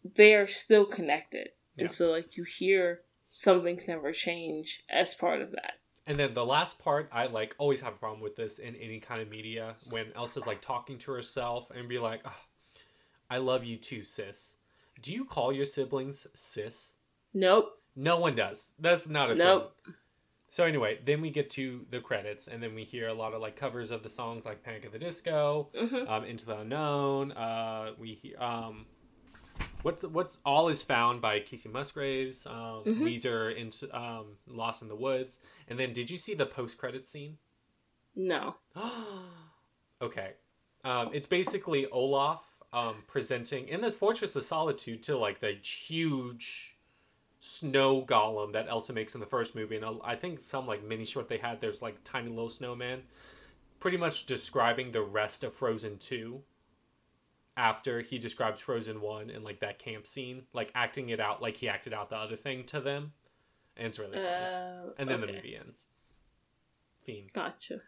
[0.03, 1.51] they are still connected.
[1.77, 1.83] Yeah.
[1.83, 5.75] And so, like, you hear some things never change as part of that.
[6.05, 8.99] And then the last part, I like always have a problem with this in any
[8.99, 12.33] kind of media when Elsa's like talking to herself and be like, "Ugh,
[13.29, 14.57] "I love you too, sis."
[15.01, 16.95] Do you call your siblings sis?
[17.33, 17.77] Nope.
[17.95, 18.73] No one does.
[18.79, 19.75] That's not a Nope.
[19.85, 19.95] thing.
[20.49, 23.41] So anyway, then we get to the credits, and then we hear a lot of
[23.41, 26.09] like covers of the songs like Panic at the Disco, Mhm.
[26.09, 27.31] um, Into the Unknown.
[27.31, 28.85] Uh, we hear um,
[29.81, 32.45] what's what's All Is Found by Kacey Musgraves.
[32.45, 32.99] Um, Mhm.
[32.99, 35.39] Weezer into um, Lost in the Woods,
[35.69, 37.37] and then did you see the post credit scene?
[38.13, 38.55] No.
[40.01, 40.33] okay,
[40.83, 42.43] um, it's basically Olaf
[42.73, 46.70] um, presenting in the Fortress of Solitude to like the huge
[47.43, 51.03] snow golem that Elsa makes in the first movie, and I think some like mini
[51.05, 51.59] short they had.
[51.59, 53.01] There's like tiny little snowman,
[53.79, 56.43] pretty much describing the rest of Frozen Two.
[57.57, 61.57] After he describes Frozen One and like that camp scene, like acting it out like
[61.57, 63.11] he acted out the other thing to them,
[63.75, 64.27] and it's really funny.
[64.27, 65.87] Uh, And then the movie ends.
[67.03, 67.33] Fiend.
[67.33, 67.81] Gotcha.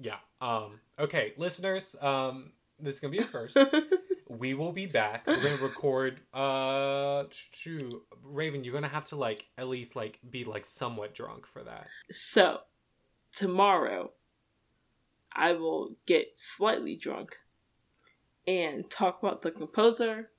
[0.00, 0.16] Yeah.
[0.40, 0.78] Um.
[0.98, 1.96] Okay, listeners.
[2.00, 2.52] Um.
[2.80, 3.56] This is gonna be a first.
[4.38, 5.26] we will be back.
[5.26, 6.20] We're gonna record.
[6.32, 7.24] Uh.
[7.52, 8.02] True.
[8.22, 11.86] Raven, you're gonna have to like at least like be like somewhat drunk for that.
[12.10, 12.60] so,
[13.32, 14.12] tomorrow,
[15.32, 17.36] I will get slightly drunk
[18.46, 20.30] and talk about the composer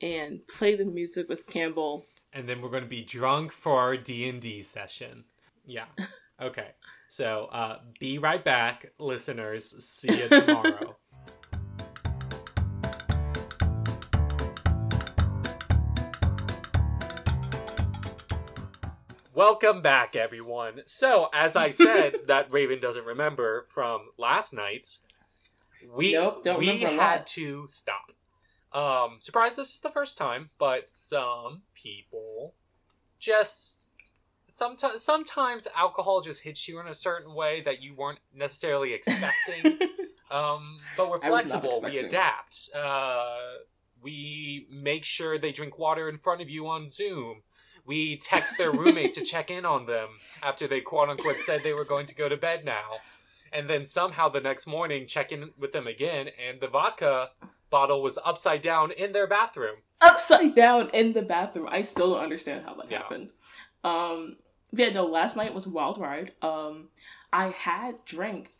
[0.00, 2.06] and play the music with Campbell.
[2.32, 5.24] And then we're gonna be drunk for our D and D session.
[5.64, 5.86] Yeah.
[6.42, 6.70] Okay.
[7.08, 9.66] So uh, be right back, listeners.
[9.84, 10.93] See you tomorrow.
[19.46, 20.80] Welcome back, everyone.
[20.86, 25.00] So, as I said, that Raven doesn't remember from last night.
[25.94, 28.12] We Nope, we had to stop.
[28.72, 29.54] Um, surprise!
[29.54, 32.54] This is the first time, but some people
[33.18, 33.90] just
[34.46, 39.78] sometimes sometimes alcohol just hits you in a certain way that you weren't necessarily expecting.
[40.30, 41.82] um, but we're I was not flexible.
[41.82, 42.70] We adapt.
[42.74, 43.36] Uh,
[44.00, 47.42] we make sure they drink water in front of you on Zoom.
[47.86, 50.08] We text their roommate to check in on them
[50.42, 52.98] after they quote unquote said they were going to go to bed now.
[53.52, 57.30] And then somehow the next morning check in with them again and the vodka
[57.70, 59.76] bottle was upside down in their bathroom.
[60.00, 61.68] Upside down in the bathroom.
[61.70, 62.98] I still don't understand how that Yeah.
[62.98, 63.30] happened.
[63.82, 64.36] Um,
[64.72, 66.32] yeah, no, last night was a wild ride.
[66.42, 66.88] Um,
[67.32, 68.50] I had drank,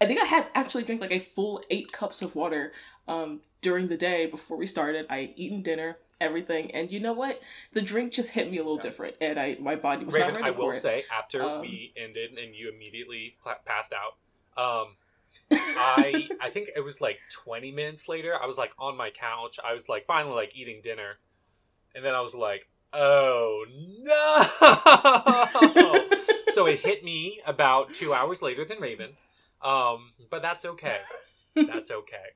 [0.00, 2.72] I think I had actually drank like a full eight cups of water
[3.08, 5.06] um, during the day before we started.
[5.10, 7.40] I had eaten dinner, everything, and you know what?
[7.72, 8.82] The drink just hit me a little Yeah.
[8.82, 10.80] different, and I my body was Raven, not ready I will for it.
[10.80, 14.16] say, after Um, we ended and you immediately passed out,
[14.62, 14.96] um,
[15.52, 18.34] I I think it was like 20 minutes later.
[18.40, 19.58] I was like on my couch.
[19.62, 21.18] I was like finally like eating dinner,
[21.94, 23.64] and then I was like, "Oh
[24.02, 24.44] no!"
[26.52, 29.16] so it hit me about two hours later than Raven,
[29.62, 31.00] um, but that's okay.
[31.54, 32.34] That's okay.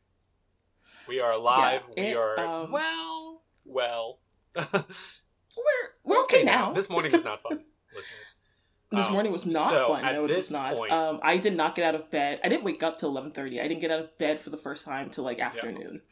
[1.06, 1.82] We are alive.
[1.96, 4.18] Yeah, we it, are um, well, well.
[4.56, 4.94] we're
[6.04, 6.72] we're okay now.
[6.72, 7.60] This morning was not fun,
[7.94, 8.36] listeners.
[8.92, 10.02] This Um, morning was not so fun.
[10.04, 10.76] No, it was not.
[10.76, 12.40] point- Um, I did not get out of bed.
[12.42, 13.60] I didn't wake up till eleven thirty.
[13.60, 16.02] I didn't get out of bed for the first time till like afternoon.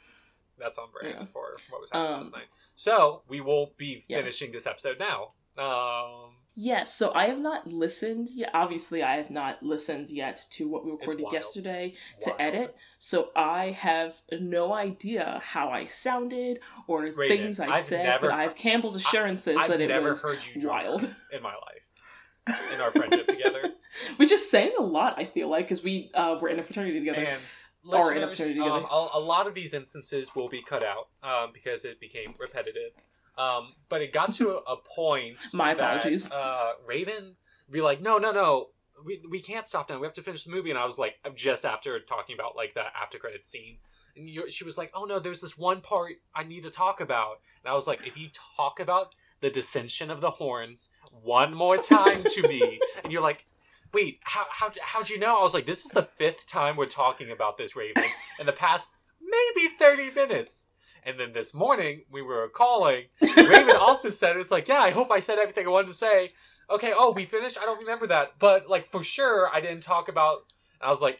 [0.58, 1.26] That's on brand Yeah.
[1.32, 2.46] for what was happening Um, last night.
[2.74, 4.18] So we will be Yeah.
[4.18, 5.32] finishing this episode now.
[5.56, 8.50] Um, Yes, so I have not listened yet.
[8.52, 11.32] Obviously, I have not listened yet to what we recorded wild.
[11.32, 12.22] yesterday wild.
[12.38, 12.76] to edit.
[12.98, 16.58] So I have no idea how I sounded
[16.88, 19.86] or Raven, things I I've said, never- but I have Campbell's assurances I've that it
[19.86, 21.04] never was heard you wild.
[21.32, 22.58] in my life.
[22.74, 23.74] In our friendship together,
[24.16, 26.98] Which is saying a lot, I feel like, because we uh, were in a fraternity
[26.98, 27.22] together.
[27.24, 27.40] and
[27.86, 28.86] Or in a fraternity um, together.
[28.90, 32.92] a, a lot of these instances will be cut out um, because it became repetitive.
[33.38, 35.38] Um, but it got to a, a point.
[35.54, 36.30] My that, apologies.
[36.30, 37.36] uh, Raven
[37.70, 38.68] be like, no, no, no.
[39.04, 39.98] We, we can't stop now.
[40.00, 40.70] We have to finish the movie.
[40.70, 43.78] And I was like, just after talking about like that after credit scene,
[44.16, 47.40] and she was like, oh no, there's this one part I need to talk about.
[47.64, 51.76] And I was like, if you talk about the dissension of the horns one more
[51.78, 53.46] time to me, and you're like,
[53.92, 55.38] wait, how how how'd you know?
[55.38, 58.02] I was like, this is the fifth time we're talking about this Raven
[58.40, 60.66] in the past maybe thirty minutes.
[61.08, 63.04] And then this morning we were calling.
[63.22, 65.94] Raven also said it was like, yeah, I hope I said everything I wanted to
[65.94, 66.32] say.
[66.70, 67.56] Okay, oh, we finished.
[67.58, 70.38] I don't remember that, but like for sure, I didn't talk about.
[70.82, 71.18] I was like,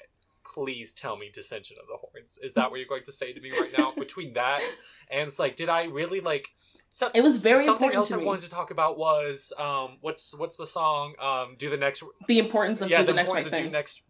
[0.55, 2.39] please tell me dissension of the horns.
[2.43, 3.93] Is that what you're going to say to me right now?
[3.97, 4.61] Between that
[5.11, 6.49] and it's like, did I really like?
[6.91, 8.25] So, It was very something important else I me.
[8.25, 11.15] wanted to talk about was um, what's what's the song?
[11.21, 13.57] Um, do the next The importance of yeah, do the, the next right of do
[13.57, 13.73] thing.
[13.73, 14.03] next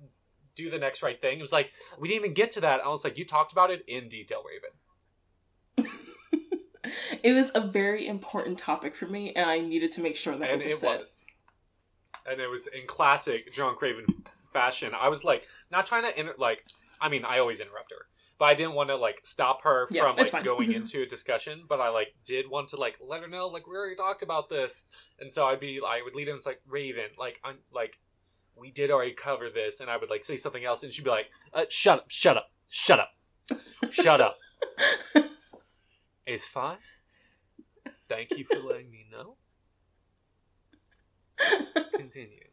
[0.55, 1.39] do the next right thing.
[1.39, 2.81] It was like we didn't even get to that.
[2.85, 4.71] I was like, you talked about it in detail, Raven.
[7.23, 10.51] it was a very important topic for me, and I needed to make sure that
[10.51, 11.01] and it was it said.
[11.01, 11.25] was
[12.27, 14.07] and it was in classic John Craven
[14.53, 16.65] fashion i was like not trying to inter- like
[17.03, 18.07] i mean i always interrupt her
[18.39, 21.65] but I didn't want to like stop her from like going into a discussion.
[21.69, 24.49] But I like did want to like let her know like we already talked about
[24.49, 24.85] this,
[25.19, 27.99] and so I'd be I would lead in it's like Raven like I'm like
[28.57, 31.11] we did already cover this, and I would like say something else, and she'd be
[31.11, 32.11] like, uh, "Shut up!
[32.11, 32.51] Shut up!
[32.71, 33.11] Shut up!
[33.91, 34.39] Shut up!
[36.29, 36.77] It's fine.
[38.07, 39.37] Thank you for letting me know.
[41.97, 42.45] Continue."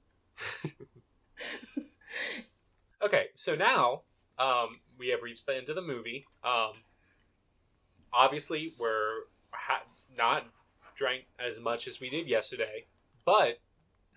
[3.03, 4.03] okay, so now
[4.39, 6.26] um, we have reached the end of the movie.
[6.41, 6.72] Um,
[8.14, 9.84] obviously, we're ha-
[10.18, 10.45] not
[10.95, 12.85] drank as much as we did yesterday,
[13.26, 13.60] but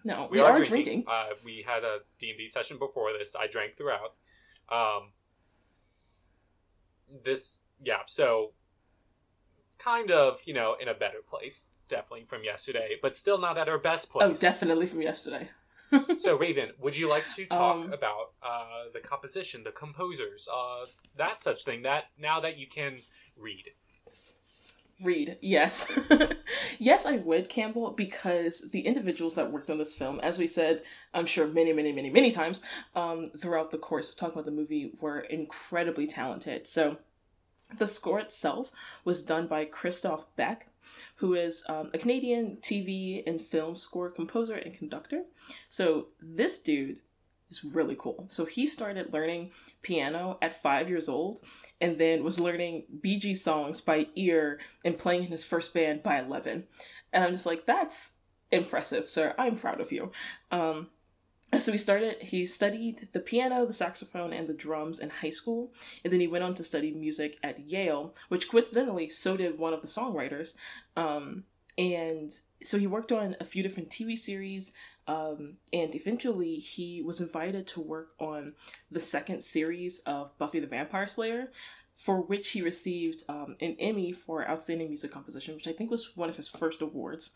[0.04, 1.02] No, we, are, drinking.
[1.08, 3.34] Uh, we had a D&D session before this.
[3.34, 4.14] I drank throughout.
[4.70, 5.14] Um,
[7.24, 8.52] this, yeah, so
[9.78, 13.68] kind of, you know, in a better place, definitely from yesterday, but still not at
[13.68, 14.26] our best place.
[14.26, 15.50] Oh, definitely from yesterday.
[16.18, 20.84] so, Raven, would you like to talk Um, about uh, the composition, the composers, uh,
[21.16, 22.96] that such thing, that now that you can
[23.36, 23.70] read?
[25.00, 25.96] Read, yes.
[26.78, 30.82] yes, I would, Campbell, because the individuals that worked on this film, as we said,
[31.14, 32.60] I'm sure many, many, many, many times
[32.96, 36.66] um, throughout the course of talking about the movie, were incredibly talented.
[36.66, 36.98] So
[37.76, 38.70] the score itself
[39.04, 40.68] was done by Christophe Beck,
[41.16, 45.24] who is um, a Canadian TV and film score composer and conductor.
[45.68, 46.98] So this dude
[47.50, 48.26] is really cool.
[48.28, 49.50] So he started learning
[49.82, 51.40] piano at five years old
[51.80, 56.02] and then was learning Bee Gees songs by ear and playing in his first band
[56.02, 56.64] by 11.
[57.12, 58.14] And I'm just like, that's
[58.50, 59.34] impressive, sir.
[59.38, 60.12] I'm proud of you.
[60.50, 60.88] Um,
[61.58, 65.72] so he started, he studied the piano, the saxophone, and the drums in high school.
[66.04, 69.72] And then he went on to study music at Yale, which coincidentally, so did one
[69.72, 70.54] of the songwriters.
[70.96, 71.44] Um,
[71.78, 74.74] and so he worked on a few different TV series.
[75.06, 78.54] Um, and eventually he was invited to work on
[78.90, 81.50] the second series of Buffy the Vampire Slayer,
[81.94, 86.16] for which he received um, an Emmy for Outstanding Music Composition, which I think was
[86.16, 87.32] one of his first awards.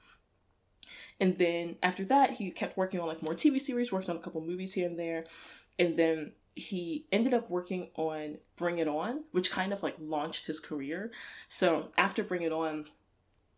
[1.23, 4.19] And then after that, he kept working on like more TV series, worked on a
[4.19, 5.24] couple movies here and there,
[5.78, 10.49] and then he ended up working on Bring It On, which kind of like launched
[10.49, 11.12] his career.
[11.47, 12.86] So after Bring It On,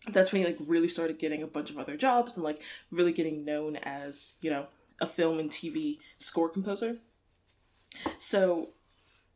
[0.08, 2.60] that's when he like really started getting a bunch of other jobs and like
[2.92, 4.66] really getting known as you know
[5.00, 6.98] a film and TV score composer.
[8.18, 8.74] So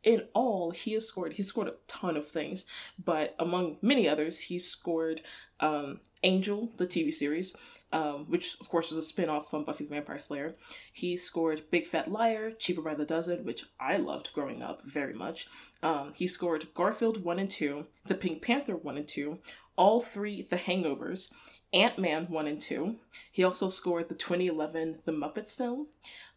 [0.03, 2.63] in all, he has scored he scored a ton of things,
[3.03, 5.21] but among many others, he scored
[5.59, 7.55] um, Angel, the TV series,
[7.91, 10.55] um, which of course was a spin-off from Buffy the Vampire Slayer.
[10.93, 15.13] He scored Big Fat Liar, Cheaper by the Dozen, which I loved growing up very
[15.13, 15.47] much.
[15.81, 19.39] Um, he scored Garfield 1 and 2, The Pink Panther 1 and 2,
[19.75, 21.31] all three The Hangovers,
[21.71, 22.95] Ant Man 1 and 2.
[23.31, 25.87] He also scored the 2011 The Muppets film.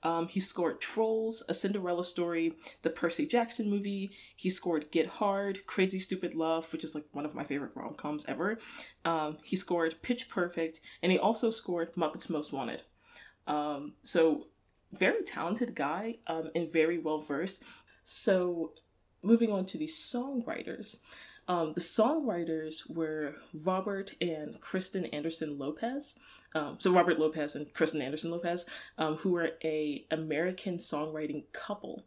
[0.02, 4.12] Um, he scored Trolls, A Cinderella Story, the Percy Jackson movie.
[4.36, 7.94] He scored Get Hard, Crazy Stupid Love, which is like one of my favorite rom
[7.94, 8.58] coms ever.
[9.04, 12.82] Um, he scored Pitch Perfect, and he also scored Muppets Most Wanted.
[13.46, 14.48] Um, so,
[14.92, 17.62] very talented guy um, and very well versed.
[18.04, 18.72] So,
[19.22, 20.96] moving on to the songwriters.
[21.48, 26.18] Um, the songwriters were Robert and Kristen Anderson Lopez.
[26.54, 28.66] Um, so Robert Lopez and Kristen Anderson Lopez,
[28.98, 32.04] um, who were a American songwriting couple.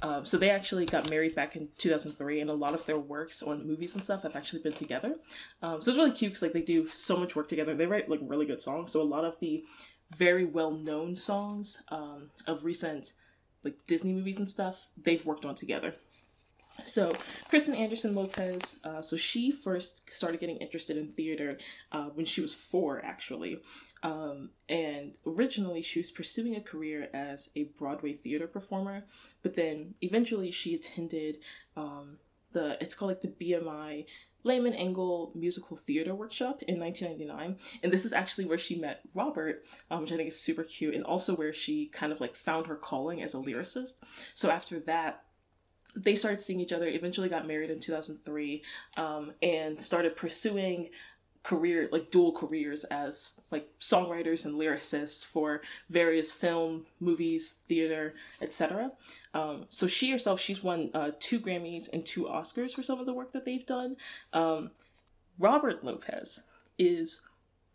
[0.00, 3.42] Um, so they actually got married back in 2003, and a lot of their works
[3.42, 5.16] on movies and stuff have actually been together.
[5.60, 7.74] Um, so it's really cute because like they do so much work together.
[7.74, 8.92] They write like really good songs.
[8.92, 9.64] So a lot of the
[10.10, 13.12] very well known songs um, of recent
[13.64, 15.94] like Disney movies and stuff they've worked on together.
[16.84, 17.12] So,
[17.48, 21.58] Kristen Anderson Lopez, uh, so she first started getting interested in theater
[21.92, 23.60] uh, when she was four, actually.
[24.02, 29.04] Um, and originally, she was pursuing a career as a Broadway theater performer,
[29.42, 31.38] but then eventually she attended
[31.76, 32.18] um,
[32.52, 34.06] the, it's called like the BMI
[34.44, 37.56] Lehman Engel Musical Theater Workshop in 1999.
[37.82, 40.94] And this is actually where she met Robert, um, which I think is super cute,
[40.94, 43.96] and also where she kind of like found her calling as a lyricist.
[44.34, 45.24] So, after that,
[45.96, 48.62] they started seeing each other eventually got married in 2003
[48.96, 50.90] um, and started pursuing
[51.42, 58.90] career like dual careers as like songwriters and lyricists for various film movies theater etc
[59.34, 63.06] um, so she herself she's won uh, two grammys and two oscars for some of
[63.06, 63.96] the work that they've done.
[64.32, 64.72] Um,
[65.38, 66.42] robert lopez
[66.78, 67.22] is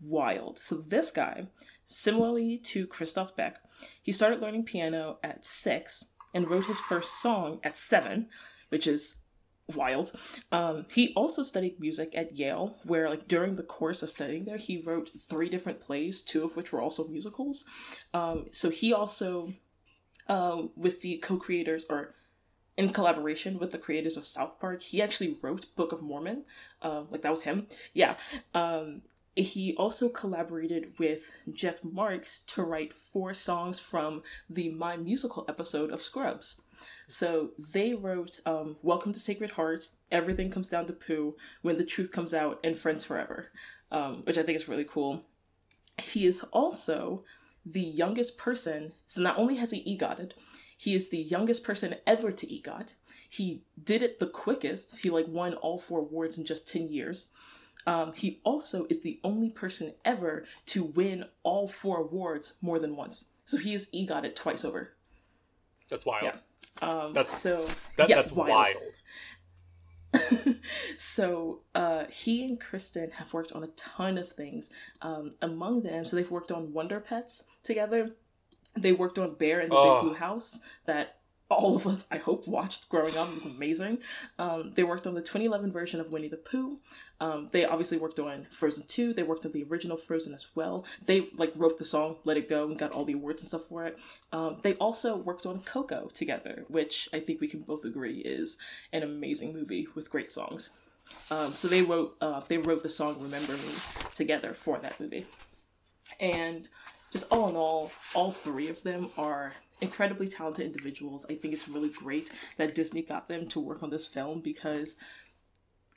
[0.01, 0.59] wild.
[0.59, 1.47] So this guy
[1.85, 3.59] similarly to christophe beck
[4.01, 8.27] he started learning piano at six and wrote his first song at seven,
[8.69, 9.19] which is
[9.73, 10.11] wild.
[10.51, 14.57] Um, he also studied music at Yale, where like during the course of studying there,
[14.57, 17.65] he wrote three different plays, two of which were also musicals.
[18.13, 19.53] Um, so he also,
[20.27, 22.15] uh, with the co-creators or
[22.77, 24.81] in collaboration with the creators of South Park.
[24.81, 26.43] He actually wrote Book of Mormon.
[26.81, 27.67] Uh, like that was him.
[27.93, 28.15] Yeah.
[28.53, 29.03] Um,
[29.35, 35.91] he also collaborated with Jeff Marx to write four songs from the My Musical episode
[35.91, 36.61] of Scrubs.
[37.07, 41.83] So they wrote um, Welcome to Sacred Heart, Everything Comes Down to Poo, When the
[41.83, 43.51] Truth Comes Out, and Friends Forever,
[43.91, 45.23] um, which I think is really cool.
[45.99, 47.23] He is also
[47.65, 50.33] the youngest person, so not only has he EGOTed,
[50.77, 52.95] he is the youngest person ever to EGOT.
[53.29, 54.99] He did it the quickest.
[54.99, 57.27] He like won all four awards in just 10 years.
[57.85, 62.95] Um, he also is the only person ever to win all four awards more than
[62.95, 63.25] once.
[63.45, 64.93] So he has EGOT it twice over.
[65.89, 66.23] That's wild.
[66.23, 66.87] Yeah.
[66.87, 68.69] Um, That's- so That, yeah, that's wild.
[70.97, 74.69] so uh, he and Kristen have worked on a ton of things.
[75.01, 78.11] Um, among them, so they've worked on Wonder Pets together.
[78.77, 79.95] They worked on Bear in the Oh.
[80.01, 81.17] Big Blue House that
[81.49, 83.29] all of us, I hope, watched growing up.
[83.29, 83.99] It was amazing.
[84.39, 86.79] Um, they worked on the 2011 version of Winnie the Pooh.
[87.19, 89.13] Um, they obviously worked on Frozen 2.
[89.13, 90.85] They worked on the original Frozen as well.
[91.05, 93.65] They like wrote the song "Let It Go" and got all the awards and stuff
[93.65, 93.99] for it.
[94.31, 98.57] Um, they also worked on Coco together, which I think we can both agree is
[98.91, 100.71] an amazing movie with great songs.
[101.29, 103.73] Um, so they wrote uh, they wrote the song "Remember Me"
[104.15, 105.25] together for that movie,
[106.19, 106.67] and
[107.13, 109.53] just all in all, all three of them are
[109.83, 111.25] incredibly talented individuals.
[111.29, 114.95] I think it's really great that Disney got them to work on this film because,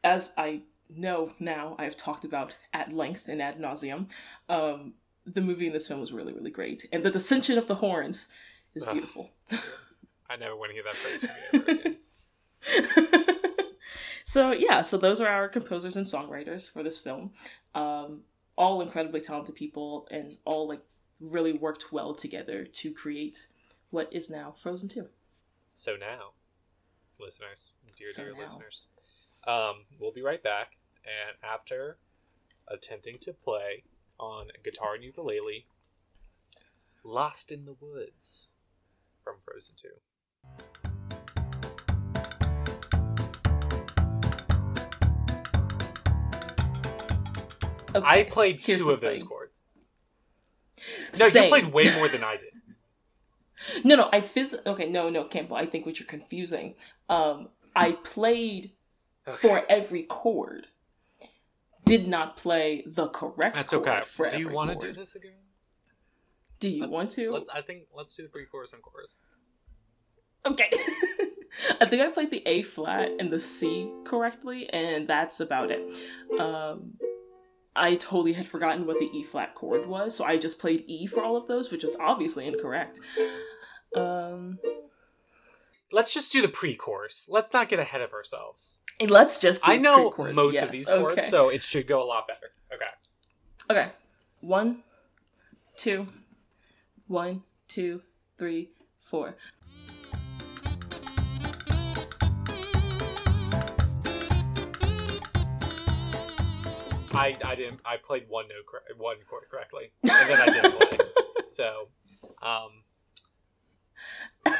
[0.05, 0.63] as I
[0.95, 4.11] know now, I have talked about at length and ad nauseum.
[4.49, 4.95] Um,
[5.25, 8.29] the movie in this film was really, really great, and the dissension of the horns
[8.75, 8.93] is Ugh.
[8.93, 9.31] beautiful.
[10.31, 11.97] I never want to hear that phrase from you ever again.
[14.25, 17.33] so yeah, so those are our composers and songwriters for this film.
[17.75, 18.23] Um,
[18.57, 20.81] all incredibly talented people, and all like
[21.21, 23.47] really worked well together to create
[23.91, 25.09] what is now Frozen Two.
[25.73, 26.31] So now,
[27.21, 28.43] listeners, dear, So dear now.
[28.45, 28.89] listeners,
[29.47, 30.77] um, we'll be right back.
[31.05, 31.99] And after
[32.69, 33.85] attempting to play
[34.19, 35.67] on guitar and ukulele,
[37.05, 38.49] Lost in the Woods
[39.23, 39.89] from Frozen 2.
[47.95, 49.65] Okay, I played two of those chords.
[51.19, 51.45] No, Same.
[51.45, 52.53] you played way more than I did.
[53.85, 54.55] No, no, I phys.
[54.67, 55.57] Okay, no, no, Campbell.
[55.57, 56.75] I think what you're confusing.
[57.09, 58.73] Um, I played
[59.35, 60.67] for every chord.
[61.85, 63.57] Did not play the correct.
[63.57, 64.03] That's chord okay.
[64.07, 65.33] For Do you want to do this again?
[66.59, 67.33] Do you Let's- want to?
[67.33, 69.21] Let's, I think let's do the pre-chorus and chorus.
[70.45, 70.71] Okay.
[71.81, 75.81] I think I played the A flat and the C correctly, and that's about it.
[76.39, 76.95] Um,
[77.77, 81.07] I totally had forgotten what the E flat chord was, so I just played E
[81.07, 83.01] for all of those, which is obviously incorrect.
[83.95, 84.59] Um,
[85.93, 87.29] Let's just do the pre-chorus.
[87.31, 88.81] Let's not get ahead of ourselves.
[89.01, 89.65] and let's just.
[89.65, 91.03] Do I know most yes, of these okay.
[91.03, 92.51] chords, so it should go a lot better.
[92.75, 92.91] Okay.
[93.71, 93.93] Okay.
[94.41, 94.83] One,
[95.77, 96.09] two,
[97.07, 98.03] one, two,
[98.37, 99.37] three, four.
[107.25, 108.65] I, I didn't I played one note
[108.99, 110.99] one chord correctly, and then I didn't play.
[111.49, 111.89] So,
[112.43, 112.83] um,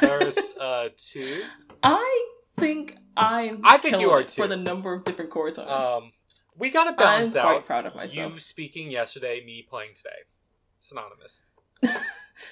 [0.01, 1.43] verse uh two.
[1.83, 2.27] I
[2.57, 3.61] think I'm.
[3.63, 5.67] I think you are too For the number of different chords on.
[6.03, 6.11] Um,
[6.57, 8.33] we got to I'm balance quite out proud of myself.
[8.33, 10.25] you speaking yesterday, me playing today.
[10.79, 11.49] Synonymous.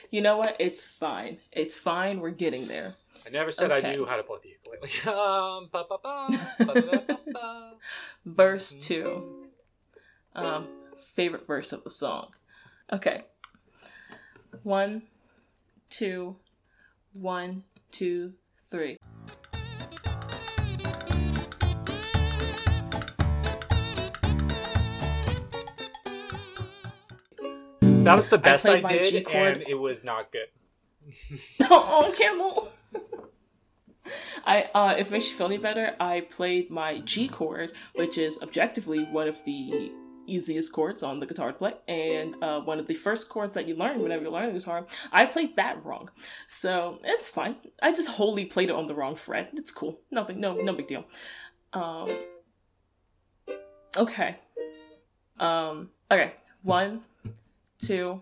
[0.09, 0.55] You know what?
[0.59, 1.37] It's fine.
[1.51, 2.19] It's fine.
[2.19, 2.95] We're getting there.
[3.25, 5.15] I never said I knew how to play the ukulele.
[5.15, 6.27] um, ba ba ba,
[6.65, 7.71] ba da da ba ba.
[8.25, 8.81] Verse Mhm.
[8.81, 9.44] two.
[10.35, 10.67] Um,
[11.15, 12.31] favorite verse of the song.
[12.91, 13.21] Okay.
[14.63, 15.03] One,
[15.89, 16.35] two,
[17.13, 18.33] one, two,
[18.69, 18.97] three.
[27.81, 29.57] That was the best I, G did, chord.
[29.57, 30.47] and it was not good.
[31.71, 32.71] oh, Campbell.
[34.45, 38.17] I uh, if it makes you feel any better, I played my G chord, which
[38.19, 39.91] is objectively one of the
[40.27, 43.67] easiest chords on the guitar to play, and uh, one of the first chords that
[43.67, 44.85] you learn whenever you're learning guitar.
[45.11, 46.09] I played that wrong,
[46.47, 47.55] so it's fine.
[47.81, 49.51] I just wholly played it on the wrong fret.
[49.53, 49.99] It's cool.
[50.11, 50.39] Nothing.
[50.39, 50.53] No.
[50.53, 51.05] No big deal.
[51.73, 52.09] Um.
[53.97, 54.37] Okay.
[55.39, 55.89] Um.
[56.11, 56.33] Okay.
[56.63, 57.01] One,
[57.77, 58.21] two,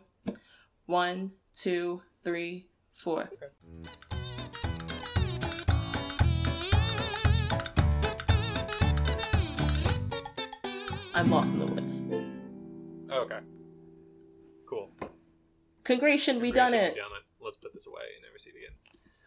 [0.85, 3.29] one, two, three, four.
[11.23, 12.01] I'm lost in the woods.
[13.09, 13.39] Okay.
[14.69, 14.91] Cool.
[15.85, 16.95] Congratulations, we done it.
[16.95, 17.23] done it.
[17.43, 18.75] Let's put this away and never see it again.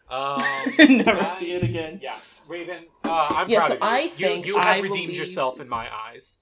[0.07, 1.99] Um, Never I- see it again.
[2.03, 2.15] Yeah,
[2.47, 2.85] Raven.
[3.03, 3.87] Uh, I'm Yeah, proud so of you.
[3.87, 6.37] I you, think you have I redeemed believe- yourself in my eyes.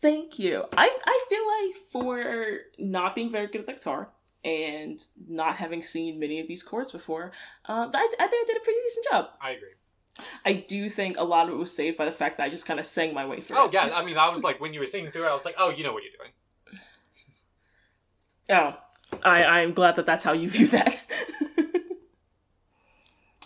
[0.00, 0.64] Thank you.
[0.76, 4.08] I I feel like for not being very good at the guitar
[4.44, 7.32] and not having seen many of these chords before,
[7.68, 9.26] uh, I, I think I did a pretty decent job.
[9.42, 9.74] I agree.
[10.44, 12.66] I do think a lot of it was saved by the fact that I just
[12.66, 13.56] kind of sang my way through.
[13.58, 13.72] Oh it.
[13.74, 15.56] yeah, I mean, I was like, when you were singing through it, I was like,
[15.58, 16.32] oh, you know what you're doing.
[18.52, 18.76] Oh,
[19.22, 21.04] I I'm glad that that's how you view that.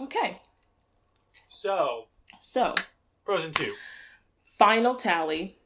[0.01, 0.41] okay,
[1.49, 2.07] So,
[2.41, 2.75] so
[3.25, 3.73] Frozen Two.
[4.59, 5.59] final tally.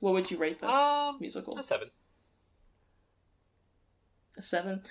[0.00, 1.58] What would you rate this Um, musical?
[1.58, 1.88] A seven
[4.38, 4.82] A seven.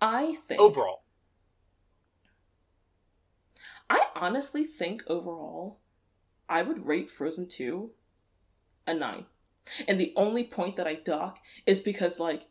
[0.00, 1.02] I think overall.
[3.92, 5.78] I honestly think overall,
[6.48, 7.90] I would rate Frozen 2
[8.86, 9.26] a 9.
[9.86, 12.46] And the only point that I dock is because, like,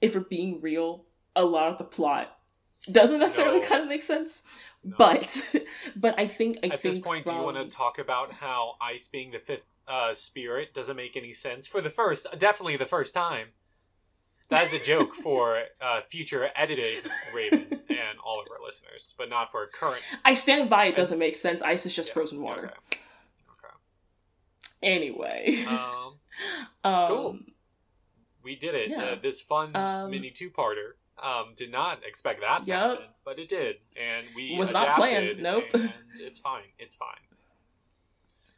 [0.00, 1.04] if we're being real,
[1.34, 2.36] a lot of the plot
[2.90, 3.66] doesn't necessarily No.
[3.66, 4.42] kind of make sense.
[4.84, 4.96] No.
[4.98, 5.54] But,
[5.96, 8.74] but I think I At think this point, do you want to talk about how
[8.80, 12.86] ice being the fifth uh, spirit doesn't make any sense for the first, definitely the
[12.86, 13.48] first time?
[14.52, 17.02] That is a joke for uh, future editing
[17.34, 20.02] Raven and all of our listeners, but not for current.
[20.24, 20.84] I stand by.
[20.86, 21.62] It doesn't make sense.
[21.62, 22.70] Ice is just Yeah, frozen water.
[22.92, 23.74] Okay.
[24.82, 25.64] Anyway.
[25.66, 26.14] Um,
[26.84, 27.38] um, cool.
[28.42, 28.90] we did it.
[28.90, 29.02] Yeah.
[29.04, 30.92] Uh, this fun Um, mini two-parter.
[31.22, 32.80] Um, did not expect that to Yep.
[32.80, 35.64] happen, but it did, and we Was not planned, nope.
[35.72, 36.64] And it's fine.
[36.80, 37.20] It's fine.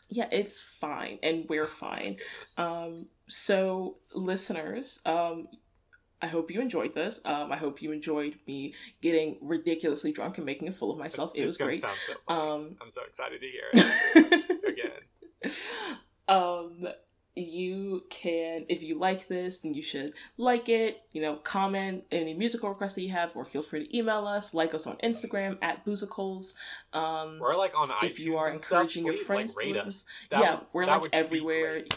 [0.08, 2.16] yeah, it's fine, and we're fine.
[2.56, 5.48] Um, so, listeners, um,
[6.24, 7.20] I hope you enjoyed this.
[7.26, 8.72] Um, I hope you enjoyed me
[9.02, 11.32] getting ridiculously drunk and making a fool of myself.
[11.34, 11.80] It's- it was great.
[11.80, 11.88] So.
[12.28, 14.64] Um, I'm so excited to hear it
[15.42, 15.52] again.
[16.28, 16.88] um,
[17.36, 21.02] you can, if you like this, then you should like it.
[21.12, 24.54] You know, comment any musical requests that you have, or feel free to email us.
[24.54, 26.54] Like us on Instagram at Boozicles.
[26.92, 28.72] Um, We're like on iTunes if you are and stuff.
[28.82, 30.06] encouraging your please, friends like, to listen, us.
[30.30, 31.82] That yeah, would- we're like everywhere.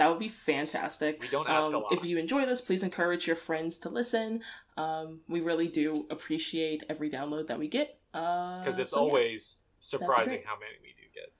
[0.00, 1.20] That would be fantastic.
[1.20, 1.92] we don't ask a Um, lot.
[1.92, 4.42] if you enjoy this, please encourage your friends to listen.
[4.78, 8.00] Um, we really do appreciate every download that we get.
[8.10, 11.34] Because because it's always surprising how many we do get.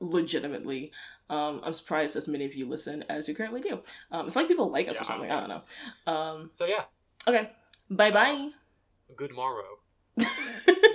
[0.00, 0.90] legitimately.
[1.28, 3.80] Um, I'm surprised as many of you listen as you currently do.
[4.10, 5.30] Um, it's like people like us Yeah, or something.
[5.30, 6.12] I don't know.
[6.12, 6.86] Um, So yeah,
[7.28, 7.52] okay.
[7.88, 8.50] Bye bye.
[9.14, 9.78] good morrow.